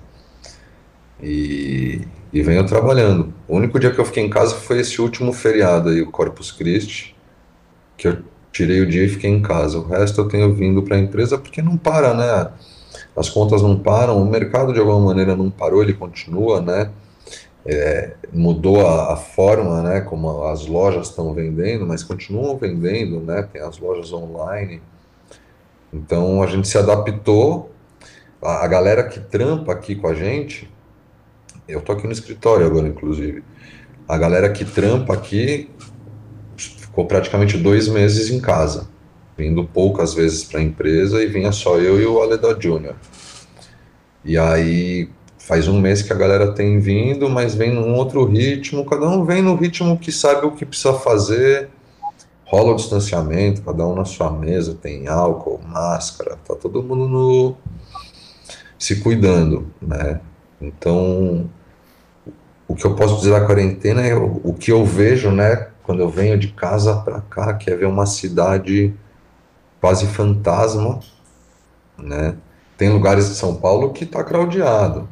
E, 1.22 2.02
e 2.32 2.42
venho 2.42 2.66
trabalhando. 2.66 3.32
O 3.48 3.56
único 3.56 3.78
dia 3.78 3.90
que 3.90 3.98
eu 3.98 4.04
fiquei 4.04 4.24
em 4.24 4.30
casa 4.30 4.54
foi 4.54 4.80
esse 4.80 5.00
último 5.00 5.32
feriado 5.32 5.88
aí, 5.88 6.02
o 6.02 6.10
Corpus 6.10 6.50
Christi, 6.52 7.16
que 7.96 8.08
eu 8.08 8.18
tirei 8.52 8.80
o 8.80 8.86
dia 8.86 9.04
e 9.04 9.08
fiquei 9.08 9.30
em 9.30 9.42
casa. 9.42 9.78
O 9.78 9.86
resto 9.86 10.20
eu 10.20 10.28
tenho 10.28 10.54
vindo 10.54 10.82
para 10.82 10.96
a 10.96 10.98
empresa 10.98 11.38
porque 11.38 11.60
não 11.62 11.76
para, 11.76 12.14
né? 12.14 12.50
As 13.14 13.28
contas 13.28 13.62
não 13.62 13.78
param, 13.78 14.20
o 14.20 14.26
mercado 14.26 14.72
de 14.72 14.78
alguma 14.78 15.00
maneira 15.00 15.34
não 15.36 15.50
parou, 15.50 15.82
ele 15.82 15.94
continua, 15.94 16.60
né? 16.60 16.90
É, 17.64 18.14
mudou 18.32 18.86
a, 18.86 19.14
a, 19.14 19.16
forma, 19.16 19.82
né? 19.82 20.00
Como 20.00 20.44
as 20.44 20.66
lojas 20.66 21.08
estão 21.08 21.34
vendendo, 21.34 21.86
mas 21.86 22.02
continuam 22.02 22.56
vendendo, 22.56 23.20
né? 23.20 23.42
Tem 23.52 23.60
as 23.60 23.78
lojas 23.78 24.12
online. 24.12 24.80
Então 25.92 26.42
a 26.42 26.46
gente 26.46 26.68
se 26.68 26.78
adaptou. 26.78 27.70
A, 28.40 28.64
a 28.64 28.68
galera 28.68 29.04
que 29.04 29.18
trampa 29.18 29.72
aqui 29.72 29.96
com 29.96 30.08
a 30.08 30.14
gente, 30.14 30.70
eu 31.68 31.80
tô 31.80 31.92
aqui 31.92 32.06
no 32.06 32.12
escritório 32.12 32.66
agora, 32.66 32.86
inclusive. 32.86 33.42
A 34.08 34.16
galera 34.16 34.50
que 34.50 34.64
trampa 34.64 35.14
aqui 35.14 35.68
ficou 36.56 37.06
praticamente 37.06 37.58
dois 37.58 37.88
meses 37.88 38.30
em 38.30 38.40
casa, 38.40 38.88
vindo 39.36 39.64
poucas 39.64 40.14
vezes 40.14 40.44
para 40.44 40.60
a 40.60 40.62
empresa 40.62 41.22
e 41.22 41.26
vinha 41.26 41.52
só 41.52 41.78
eu 41.78 42.00
e 42.00 42.06
o 42.06 42.20
Aleda 42.22 42.56
Júnior. 42.58 42.94
E 44.24 44.38
aí 44.38 45.08
faz 45.38 45.68
um 45.68 45.80
mês 45.80 46.02
que 46.02 46.12
a 46.12 46.16
galera 46.16 46.52
tem 46.52 46.80
vindo, 46.80 47.28
mas 47.28 47.54
vem 47.54 47.72
num 47.72 47.94
outro 47.94 48.24
ritmo, 48.24 48.84
cada 48.84 49.08
um 49.08 49.24
vem 49.24 49.42
no 49.42 49.54
ritmo 49.54 49.98
que 49.98 50.10
sabe 50.10 50.46
o 50.46 50.52
que 50.52 50.64
precisa 50.64 50.94
fazer, 50.94 51.68
rola 52.44 52.72
o 52.72 52.76
distanciamento, 52.76 53.62
cada 53.62 53.86
um 53.86 53.94
na 53.94 54.04
sua 54.04 54.30
mesa, 54.30 54.74
tem 54.74 55.06
álcool, 55.06 55.60
máscara, 55.64 56.36
tá 56.44 56.54
todo 56.54 56.82
mundo 56.82 57.08
no 57.08 57.56
se 58.78 58.96
cuidando, 58.96 59.72
né? 59.80 60.20
Então, 60.60 61.48
o 62.68 62.74
que 62.74 62.84
eu 62.84 62.94
posso 62.94 63.16
dizer 63.16 63.30
da 63.30 63.44
quarentena 63.44 64.02
é 64.02 64.14
o, 64.14 64.54
que 64.54 64.72
eu 64.72 64.84
vejo, 64.84 65.30
né, 65.30 65.68
quando 65.82 66.00
eu 66.00 66.08
venho 66.08 66.38
de 66.38 66.48
casa 66.48 66.96
para 66.96 67.20
cá, 67.20 67.54
que 67.54 67.70
é 67.70 67.76
ver 67.76 67.86
uma 67.86 68.06
cidade 68.06 68.94
quase 69.80 70.06
fantasma, 70.06 71.00
né? 71.98 72.36
Tem 72.76 72.90
lugares 72.90 73.28
de 73.28 73.34
São 73.36 73.54
Paulo 73.54 73.92
que 73.92 74.04
está 74.04 74.22
craudiado, 74.22 75.08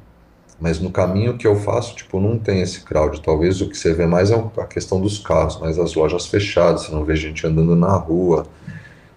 mas 0.60 0.80
no 0.80 0.90
caminho 0.90 1.38
que 1.38 1.46
eu 1.46 1.56
faço, 1.56 1.94
tipo, 1.94 2.20
não 2.20 2.38
tem 2.38 2.60
esse 2.60 2.80
crowd. 2.80 3.20
Talvez 3.22 3.60
o 3.60 3.68
que 3.68 3.76
você 3.76 3.94
vê 3.94 4.06
mais 4.06 4.30
é 4.30 4.44
a 4.58 4.66
questão 4.66 5.00
dos 5.00 5.18
carros, 5.18 5.58
mas 5.60 5.78
as 5.78 5.94
lojas 5.94 6.26
fechadas, 6.26 6.82
você 6.82 6.92
não 6.92 7.04
vê 7.04 7.16
gente 7.16 7.46
andando 7.46 7.74
na 7.74 7.94
rua. 7.96 8.46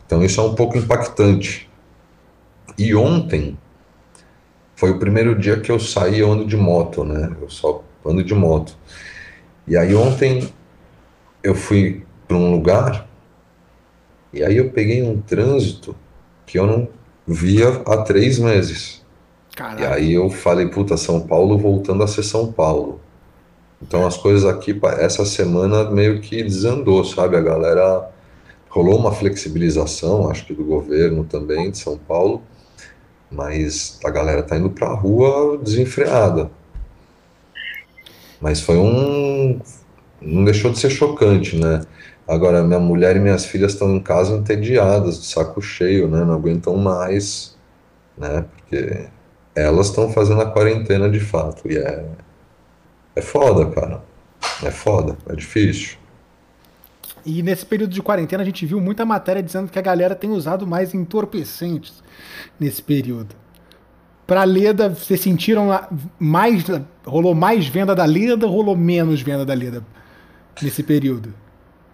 Então 0.06 0.24
isso 0.24 0.40
é 0.40 0.44
um 0.44 0.56
pouco 0.56 0.78
impactante. 0.78 1.70
E 2.78 2.96
ontem 2.96 3.58
foi 4.78 4.92
o 4.92 5.00
primeiro 5.00 5.36
dia 5.36 5.60
que 5.60 5.72
eu 5.72 5.80
saí 5.80 6.22
ando 6.22 6.46
de 6.46 6.56
moto, 6.56 7.04
né? 7.04 7.36
Eu 7.42 7.50
só 7.50 7.84
ando 8.06 8.24
de 8.24 8.36
moto. 8.36 8.78
E 9.68 9.76
aí 9.76 9.96
ontem 9.96 10.48
eu 11.44 11.56
fui 11.56 12.04
para 12.28 12.38
um 12.38 12.52
lugar 12.52 13.08
e 14.32 14.44
aí 14.44 14.56
eu 14.56 14.70
peguei 14.70 15.02
um 15.02 15.20
trânsito 15.20 15.96
que 16.46 16.60
eu 16.60 16.68
não 16.68 16.88
via 17.28 17.70
há 17.88 17.98
três 18.04 18.38
meses. 18.38 19.04
E 19.80 19.84
aí 19.84 20.14
eu 20.14 20.30
falei, 20.30 20.68
puta, 20.68 20.96
São 20.96 21.22
Paulo 21.22 21.58
voltando 21.58 22.04
a 22.04 22.08
ser 22.08 22.22
São 22.22 22.52
Paulo. 22.52 23.02
Então 23.82 24.06
as 24.06 24.16
coisas 24.16 24.46
aqui, 24.46 24.80
essa 25.00 25.26
semana 25.26 25.90
meio 25.90 26.22
que 26.22 26.44
desandou, 26.44 27.04
sabe? 27.04 27.36
A 27.36 27.42
galera 27.42 28.12
rolou 28.70 29.00
uma 29.00 29.12
flexibilização, 29.12 30.30
acho 30.30 30.46
que 30.46 30.54
do 30.54 30.64
governo 30.64 31.24
também 31.24 31.72
de 31.72 31.80
São 31.80 31.98
Paulo, 31.98 32.44
mas 33.32 34.00
a 34.04 34.10
galera 34.10 34.44
tá 34.44 34.58
indo 34.58 34.70
pra 34.70 34.94
rua 34.94 35.58
desenfreada. 35.58 36.50
Mas 38.42 38.62
foi 38.62 38.78
um 38.78 39.60
não 40.22 40.44
deixou 40.44 40.72
de 40.72 40.80
ser 40.80 40.90
chocante, 40.90 41.56
né? 41.58 41.82
Agora, 42.28 42.64
minha 42.64 42.80
mulher 42.80 43.16
e 43.16 43.20
minhas 43.20 43.46
filhas 43.46 43.74
estão 43.74 43.96
em 43.96 44.00
casa 44.00 44.36
entediadas, 44.36 45.22
de 45.22 45.28
saco 45.28 45.62
cheio, 45.62 46.08
né? 46.10 46.24
Não 46.26 46.34
aguentam 46.34 46.76
mais, 46.76 47.56
né? 48.18 48.46
Porque 48.56 49.08
elas 49.56 49.88
estão 49.88 50.12
fazendo 50.12 50.42
a 50.42 50.52
quarentena 50.52 51.10
de 51.10 51.20
fato. 51.20 51.72
E 51.72 51.78
é, 51.78 52.06
é 53.16 53.22
foda, 53.22 53.66
cara. 53.72 54.04
É 54.64 54.72
foda, 54.72 55.18
é 55.30 55.36
difícil. 55.36 55.98
E 57.28 57.44
nesse 57.44 57.66
período 57.66 57.92
de 57.92 58.02
quarentena 58.02 58.42
a 58.42 58.46
gente 58.46 58.66
viu 58.66 58.80
muita 58.80 59.06
matéria 59.06 59.44
dizendo 59.44 59.70
que 59.70 59.78
a 59.78 59.82
galera 59.82 60.16
tem 60.16 60.30
usado 60.30 60.66
mais 60.66 60.94
entorpecentes 60.94 62.02
nesse 62.58 62.82
período. 62.82 63.36
Para 64.26 64.46
Leda, 64.46 64.88
vocês 64.88 65.20
sentiram 65.20 65.68
mais. 66.18 66.64
Rolou 67.06 67.36
mais 67.36 67.68
venda 67.68 67.94
da 67.94 68.06
Leda 68.06 68.46
ou 68.46 68.54
rolou 68.54 68.78
menos 68.78 69.22
venda 69.22 69.46
da 69.46 69.54
Leda? 69.54 69.84
nesse 70.62 70.82
período? 70.82 71.34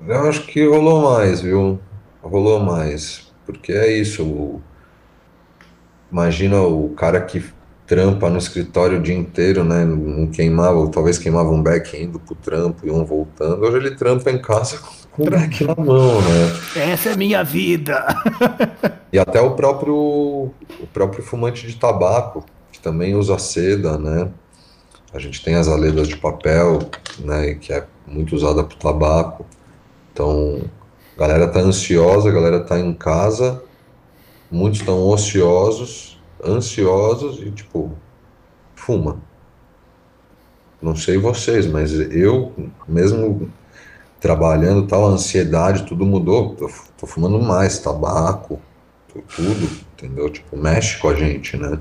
Eu 0.07 0.27
acho 0.29 0.45
que 0.45 0.65
rolou 0.67 1.01
mais, 1.01 1.41
viu? 1.41 1.79
Rolou 2.21 2.59
mais. 2.59 3.31
Porque 3.43 3.71
é 3.71 3.91
isso. 3.91 4.23
O... 4.23 4.61
Imagina 6.11 6.61
o 6.61 6.89
cara 6.89 7.19
que 7.21 7.43
trampa 7.87 8.29
no 8.29 8.37
escritório 8.37 8.99
o 8.99 9.01
dia 9.01 9.15
inteiro, 9.15 9.63
né? 9.63 9.83
Não 9.83 10.27
queimava, 10.27 10.87
talvez 10.89 11.17
queimava 11.17 11.49
um 11.49 11.61
back 11.61 11.97
indo 11.97 12.19
pro 12.19 12.35
trampo 12.35 12.85
e 12.85 12.91
um 12.91 13.03
voltando. 13.03 13.63
Hoje 13.63 13.77
ele 13.77 13.95
trampa 13.95 14.29
em 14.31 14.39
casa 14.39 14.77
com 14.77 15.02
o 15.17 15.29
back 15.29 15.63
na 15.63 15.75
mão, 15.75 16.21
né? 16.21 16.91
Essa 16.91 17.09
é 17.09 17.15
minha 17.15 17.43
vida! 17.43 18.05
e 19.13 19.19
até 19.19 19.39
o 19.39 19.51
próprio, 19.51 19.95
o 19.95 20.87
próprio 20.91 21.23
fumante 21.23 21.67
de 21.67 21.75
tabaco, 21.75 22.45
que 22.71 22.79
também 22.79 23.15
usa 23.15 23.37
seda, 23.37 23.97
né? 23.97 24.31
A 25.13 25.19
gente 25.19 25.43
tem 25.43 25.55
as 25.55 25.67
aledas 25.67 26.07
de 26.07 26.17
papel, 26.17 26.79
né? 27.19 27.53
Que 27.55 27.73
é 27.73 27.85
muito 28.07 28.35
usada 28.35 28.63
para 28.63 28.77
tabaco. 28.77 29.45
Então, 30.11 30.61
a 31.15 31.19
galera 31.19 31.47
tá 31.47 31.59
ansiosa, 31.59 32.29
a 32.29 32.33
galera 32.33 32.59
tá 32.59 32.79
em 32.79 32.93
casa, 32.93 33.63
muitos 34.49 34.79
estão 34.79 35.07
ociosos, 35.07 36.19
ansiosos 36.43 37.39
e 37.39 37.51
tipo, 37.51 37.91
fuma. 38.75 39.21
Não 40.81 40.95
sei 40.95 41.17
vocês, 41.17 41.67
mas 41.67 41.93
eu, 41.93 42.51
mesmo 42.87 43.49
trabalhando, 44.23 44.87
tal, 44.87 45.05
a 45.05 45.11
ansiedade, 45.11 45.83
tudo 45.83 46.05
mudou. 46.05 46.55
Tô, 46.55 46.71
tô 46.97 47.05
fumando 47.05 47.37
mais, 47.41 47.77
tabaco, 47.79 48.57
tudo, 49.35 49.69
entendeu? 49.93 50.29
Tipo, 50.29 50.55
mexe 50.55 50.97
com 50.97 51.09
a 51.09 51.13
gente, 51.13 51.57
né? 51.57 51.77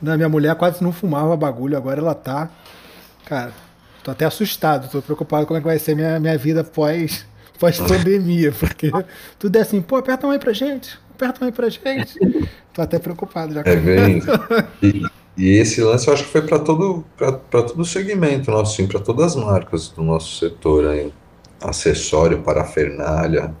Não, 0.00 0.16
minha 0.16 0.30
mulher 0.30 0.54
quase 0.56 0.82
não 0.82 0.92
fumava 0.92 1.36
bagulho, 1.36 1.76
agora 1.76 2.00
ela 2.00 2.14
tá. 2.14 2.48
Cara, 3.26 3.52
tô 4.02 4.10
até 4.10 4.24
assustado, 4.24 4.90
tô 4.90 5.02
preocupado 5.02 5.46
como 5.46 5.58
é 5.58 5.60
que 5.60 5.66
vai 5.66 5.78
ser 5.78 5.94
minha, 5.94 6.18
minha 6.18 6.38
vida 6.38 6.64
pós, 6.64 7.26
pós 7.60 7.78
pandemia, 7.86 8.50
porque 8.52 8.90
tudo 9.38 9.54
é 9.56 9.60
assim, 9.60 9.82
pô, 9.82 9.96
aperta 9.96 10.26
um 10.26 10.30
aí 10.30 10.38
pra 10.38 10.54
gente, 10.54 10.98
aperta 11.14 11.44
um 11.44 11.48
aí 11.48 11.52
pra 11.52 11.68
gente. 11.68 12.18
Tô 12.72 12.80
até 12.80 12.98
preocupado 12.98 13.52
já. 13.52 13.60
É 13.66 13.76
bem. 13.76 14.22
E, 14.82 15.02
e 15.36 15.58
esse 15.58 15.82
lance 15.82 16.08
eu 16.08 16.14
acho 16.14 16.24
que 16.24 16.30
foi 16.30 16.42
para 16.42 16.58
todo 16.58 17.04
para 17.16 17.32
todo 17.62 17.80
o 17.80 17.84
segmento 17.84 18.50
nosso, 18.50 18.76
sim, 18.76 18.86
para 18.86 19.00
todas 19.00 19.36
as 19.36 19.36
marcas 19.36 19.88
do 19.88 20.02
nosso 20.02 20.38
setor 20.38 20.86
aí. 20.86 21.12
Acessório, 21.62 22.42
parafernália. 22.42 23.54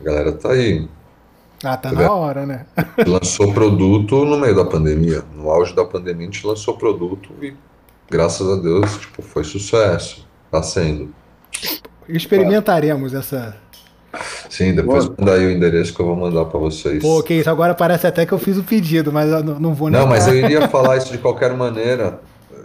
A 0.00 0.04
galera 0.04 0.32
tá 0.32 0.52
aí. 0.52 0.88
Ah, 1.62 1.76
tá 1.76 1.92
na 1.92 2.10
hora, 2.10 2.46
né? 2.46 2.66
lançou 3.06 3.52
produto 3.52 4.24
no 4.24 4.38
meio 4.38 4.54
da 4.54 4.64
pandemia. 4.64 5.22
No 5.34 5.50
auge 5.50 5.74
da 5.74 5.84
pandemia, 5.84 6.26
a 6.26 6.30
gente 6.30 6.46
lançou 6.46 6.76
produto 6.76 7.30
e, 7.42 7.54
graças 8.10 8.48
a 8.48 8.56
Deus, 8.56 8.98
tipo, 8.98 9.22
foi 9.22 9.44
sucesso. 9.44 10.26
Tá 10.50 10.62
sendo. 10.62 11.14
Experimentaremos 12.08 13.14
essa. 13.14 13.56
Sim, 14.48 14.74
depois 14.74 15.04
Boa. 15.04 15.16
manda 15.18 15.34
aí 15.34 15.46
o 15.46 15.50
endereço 15.50 15.94
que 15.94 16.00
eu 16.00 16.06
vou 16.06 16.16
mandar 16.16 16.46
para 16.46 16.58
vocês. 16.58 17.00
Pô, 17.00 17.22
que 17.22 17.34
isso, 17.34 17.48
agora 17.48 17.74
parece 17.74 18.06
até 18.06 18.26
que 18.26 18.32
eu 18.32 18.38
fiz 18.38 18.56
o 18.56 18.64
pedido, 18.64 19.12
mas 19.12 19.30
eu 19.30 19.44
não, 19.44 19.60
não 19.60 19.74
vou 19.74 19.88
Não, 19.88 20.06
mas 20.06 20.26
eu 20.26 20.34
iria 20.34 20.66
falar 20.68 20.96
isso 20.96 21.12
de 21.12 21.18
qualquer 21.18 21.54
maneira. 21.56 22.20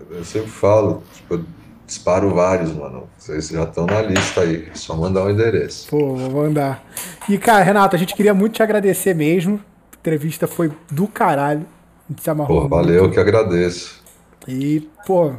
Eu 0.09 0.23
sempre 0.23 0.49
falo, 0.49 1.03
tipo, 1.13 1.43
disparo 1.85 2.33
vários, 2.33 2.71
mano. 2.73 3.07
Vocês 3.17 3.49
já 3.49 3.63
estão 3.63 3.85
na 3.85 4.01
lista 4.01 4.41
aí. 4.41 4.67
É 4.71 4.75
só 4.75 4.95
mandar 4.95 5.23
o 5.23 5.27
um 5.27 5.29
endereço. 5.29 5.87
Pô, 5.89 6.15
vou 6.15 6.43
mandar. 6.43 6.83
E, 7.29 7.37
cara, 7.37 7.63
Renato, 7.63 7.95
a 7.95 7.99
gente 7.99 8.15
queria 8.15 8.33
muito 8.33 8.53
te 8.53 8.63
agradecer 8.63 9.13
mesmo. 9.13 9.59
A 9.93 9.97
entrevista 9.99 10.47
foi 10.47 10.71
do 10.91 11.07
caralho. 11.07 11.65
A 12.07 12.11
gente 12.11 12.21
se 12.21 12.29
amarrou. 12.29 12.63
Pô, 12.63 12.67
valeu, 12.67 13.03
muito. 13.03 13.13
que 13.13 13.19
agradeço. 13.19 14.03
E, 14.47 14.87
pô, 15.05 15.33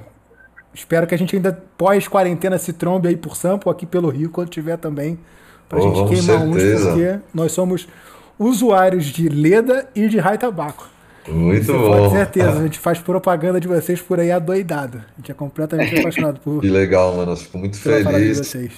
espero 0.75 1.07
que 1.07 1.15
a 1.15 1.19
gente 1.19 1.35
ainda 1.37 1.63
pós-quarentena 1.77 2.59
se 2.59 2.73
trombe 2.73 3.09
aí 3.09 3.17
por 3.17 3.37
Sampo, 3.37 3.71
aqui 3.71 3.87
pelo 3.87 4.09
Rio, 4.09 4.31
quando 4.31 4.49
tiver 4.49 4.77
também. 4.77 5.19
Pra 5.69 5.79
pô, 5.79 5.85
gente 5.85 6.09
queimar 6.09 6.41
certeza. 6.41 6.77
uns, 6.77 6.95
porque 6.95 7.19
nós 7.35 7.53
somos 7.53 7.89
usuários 8.39 9.07
de 9.07 9.29
Leda 9.29 9.89
e 9.95 10.09
de 10.09 10.19
Rai 10.19 10.39
Tabaco. 10.39 10.89
Muito 11.29 11.67
Você 11.67 11.73
bom. 11.73 12.09
Com 12.09 12.11
certeza, 12.11 12.59
a 12.59 12.63
gente 12.63 12.79
faz 12.79 12.99
propaganda 12.99 13.61
de 13.61 13.67
vocês 13.67 14.01
por 14.01 14.21
aí 14.21 14.31
adoidado. 14.31 14.99
A 14.99 15.17
gente 15.21 15.31
é 15.31 15.35
completamente 15.35 15.95
apaixonado 15.99 16.41
por. 16.41 16.61
Que 16.61 16.69
legal, 16.69 17.17
mano. 17.17 17.33
Eu 17.33 17.37
fico 17.37 17.59
muito 17.59 17.79
feliz. 17.79 18.39
Vocês. 18.39 18.73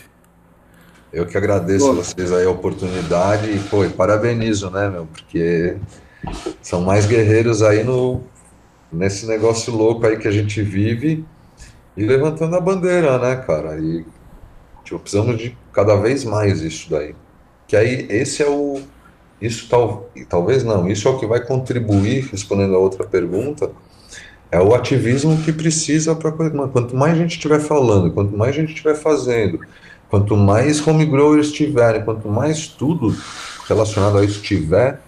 Eu 1.13 1.27
que 1.27 1.37
agradeço 1.37 1.91
a 1.91 1.95
vocês 1.95 2.33
aí 2.33 2.45
a 2.45 2.51
oportunidade 2.51 3.51
e, 3.51 3.59
pô, 3.59 3.85
e 3.85 3.89
parabenizo, 3.89 4.71
né, 4.71 4.91
meu? 4.91 5.07
Porque 5.07 5.77
são 6.61 6.83
mais 6.83 7.07
guerreiros 7.07 7.63
aí 7.63 7.83
no, 7.83 8.23
nesse 8.93 9.27
negócio 9.27 9.75
louco 9.75 10.07
aí 10.07 10.19
que 10.19 10.29
a 10.29 10.31
gente 10.31 10.61
vive 10.63 11.25
e 11.97 12.05
levantando 12.05 12.57
a 12.57 12.61
bandeira, 12.61 13.19
né, 13.19 13.37
cara? 13.37 13.79
E 13.79 14.05
tipo, 14.85 14.99
precisamos 14.99 15.39
de 15.39 15.57
cada 15.73 15.97
vez 15.97 16.25
mais 16.25 16.61
isso 16.61 16.91
daí. 16.91 17.15
Que 17.67 17.77
aí 17.77 18.07
esse 18.11 18.43
é 18.43 18.49
o 18.49 18.81
isso 19.41 19.69
tal, 19.69 20.11
talvez 20.29 20.65
não, 20.65 20.89
isso 20.89 21.07
é 21.07 21.11
o 21.11 21.19
que 21.19 21.27
vai 21.27 21.41
contribuir, 21.45 22.29
respondendo 22.31 22.75
a 22.75 22.79
outra 22.79 23.07
pergunta, 23.07 23.71
é 24.51 24.61
o 24.61 24.75
ativismo 24.75 25.37
que 25.43 25.53
precisa 25.53 26.15
para 26.15 26.33
quanto 26.33 26.97
mais 26.97 27.17
gente 27.17 27.33
estiver 27.33 27.61
falando, 27.61 28.11
quanto 28.13 28.37
mais 28.37 28.55
gente 28.55 28.71
estiver 28.71 28.95
fazendo, 28.95 29.61
quanto 30.09 30.37
mais 30.37 30.87
homegrowers 30.87 31.53
tiverem, 31.53 32.05
quanto 32.05 32.29
mais 32.29 32.67
tudo 32.67 33.15
relacionado 33.69 34.19
a 34.19 34.25
isso 34.25 34.43
tiver, 34.43 35.01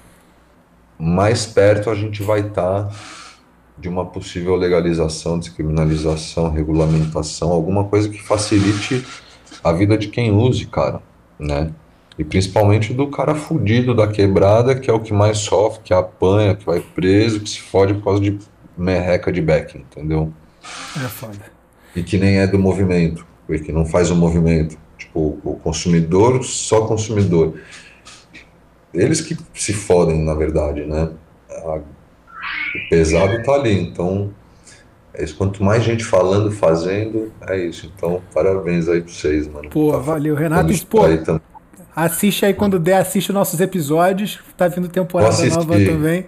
mais 0.99 1.47
perto 1.47 1.89
a 1.89 1.95
gente 1.95 2.23
vai 2.23 2.41
estar 2.41 2.85
tá 2.85 2.91
de 3.79 3.89
uma 3.89 4.05
possível 4.05 4.55
legalização, 4.55 5.39
descriminalização, 5.39 6.51
regulamentação, 6.51 7.51
alguma 7.51 7.85
coisa 7.85 8.11
que 8.11 8.23
facilite 8.23 9.05
a 9.65 9.73
vida 9.73 9.97
de 9.97 10.09
quem 10.09 10.31
use, 10.31 10.67
cara, 10.67 11.01
né? 11.39 11.73
E 12.21 12.25
principalmente 12.25 12.93
do 12.93 13.07
cara 13.07 13.35
fudido 13.35 13.95
da 13.95 14.07
quebrada, 14.07 14.75
que 14.75 14.91
é 14.91 14.93
o 14.93 15.01
que 15.01 15.11
mais 15.11 15.39
sofre, 15.39 15.81
que 15.83 15.95
apanha, 15.95 16.55
que 16.55 16.67
vai 16.67 16.79
preso, 16.79 17.41
que 17.41 17.49
se 17.49 17.63
fode 17.63 17.95
por 17.95 18.05
causa 18.05 18.21
de 18.21 18.39
merreca 18.77 19.33
de 19.33 19.41
backing, 19.41 19.79
entendeu? 19.79 20.31
É 20.97 21.09
foda. 21.09 21.41
E 21.97 22.03
que 22.03 22.19
nem 22.19 22.37
é 22.37 22.47
do 22.47 22.59
movimento, 22.59 23.27
porque 23.47 23.73
não 23.73 23.87
faz 23.87 24.11
o 24.11 24.15
movimento. 24.15 24.77
Tipo, 24.99 25.39
o 25.43 25.59
consumidor, 25.65 26.45
só 26.45 26.87
consumidor. 26.87 27.59
Eles 28.93 29.23
que 29.23 29.35
se 29.55 29.73
fodem, 29.73 30.23
na 30.23 30.35
verdade, 30.35 30.85
né? 30.85 31.09
o 31.65 31.81
pesado 32.91 33.43
tá 33.43 33.55
ali, 33.55 33.81
então 33.81 34.31
é 35.15 35.25
isso. 35.25 35.39
Quanto 35.39 35.65
mais 35.65 35.83
gente 35.83 36.05
falando, 36.05 36.51
fazendo, 36.51 37.33
é 37.49 37.57
isso. 37.65 37.91
Então, 37.97 38.21
parabéns 38.35 38.91
aí 38.91 39.01
pra 39.01 39.11
vocês, 39.11 39.49
mano. 39.49 39.71
Pô, 39.71 39.93
tá, 39.93 39.99
valeu, 39.99 40.35
Renato. 40.35 40.87
Pô, 40.87 41.01
Assiste 42.05 42.47
aí 42.47 42.55
quando 42.55 42.79
der, 42.79 42.97
assiste 42.97 43.31
nossos 43.31 43.61
episódios. 43.61 44.41
Tá 44.57 44.69
vindo 44.69 44.89
temporada 44.89 45.37
nova 45.49 45.75
também. 45.75 46.27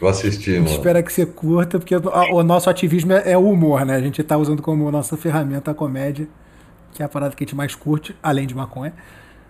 Vou 0.00 0.08
assistir, 0.08 0.60
mano. 0.60 0.70
Espero 0.70 1.02
que 1.02 1.12
você 1.12 1.26
curta, 1.26 1.76
porque 1.76 1.96
o 1.96 2.42
nosso 2.44 2.70
ativismo 2.70 3.12
é 3.12 3.36
o 3.36 3.50
humor, 3.50 3.84
né? 3.84 3.96
A 3.96 4.00
gente 4.00 4.22
tá 4.22 4.36
usando 4.36 4.62
como 4.62 4.88
nossa 4.92 5.16
ferramenta 5.16 5.72
a 5.72 5.74
comédia, 5.74 6.28
que 6.92 7.02
é 7.02 7.04
a 7.06 7.08
parada 7.08 7.34
que 7.34 7.42
a 7.42 7.44
gente 7.44 7.56
mais 7.56 7.74
curte, 7.74 8.14
além 8.22 8.46
de 8.46 8.54
maconha. 8.54 8.92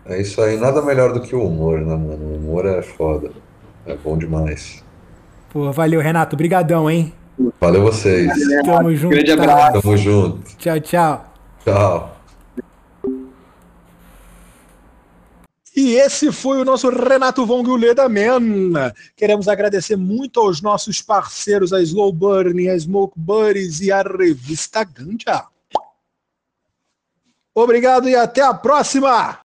É 0.06 0.18
isso 0.18 0.40
aí, 0.40 0.56
nada 0.56 0.80
melhor 0.80 1.12
do 1.12 1.20
que 1.20 1.36
o 1.36 1.46
humor, 1.46 1.80
né, 1.80 1.94
mano? 1.94 2.24
O 2.24 2.36
humor 2.36 2.64
é 2.64 2.80
foda. 2.80 3.30
É 3.84 3.94
bom 3.94 4.16
demais. 4.16 4.82
Pô, 5.50 5.70
valeu, 5.70 6.00
Renato. 6.00 6.34
Brigadão, 6.34 6.90
hein? 6.90 7.12
Valeu 7.60 7.82
vocês. 7.82 8.32
Tamo 8.64 8.94
junto. 8.94 9.10
Grande 9.10 9.36
tá? 9.36 9.42
abraço. 9.42 9.82
Tamo 9.82 9.96
junto. 9.98 10.56
Tchau, 10.56 10.80
tchau. 10.80 11.34
Tchau. 11.62 12.17
E 15.80 15.94
esse 15.94 16.32
foi 16.32 16.60
o 16.60 16.64
nosso 16.64 16.90
Renato 16.90 17.46
Von 17.46 17.62
Leda 17.76 18.08
Man. 18.08 18.92
Queremos 19.14 19.46
agradecer 19.46 19.94
muito 19.94 20.40
aos 20.40 20.60
nossos 20.60 21.00
parceiros, 21.00 21.72
a 21.72 21.80
Slow 21.80 22.12
Burn, 22.12 22.68
a 22.68 22.76
Smoke 22.76 23.14
Buddies 23.16 23.80
e 23.80 23.92
a 23.92 24.02
revista 24.02 24.82
Ganja. 24.82 25.46
Obrigado 27.54 28.08
e 28.08 28.16
até 28.16 28.42
a 28.42 28.52
próxima! 28.52 29.36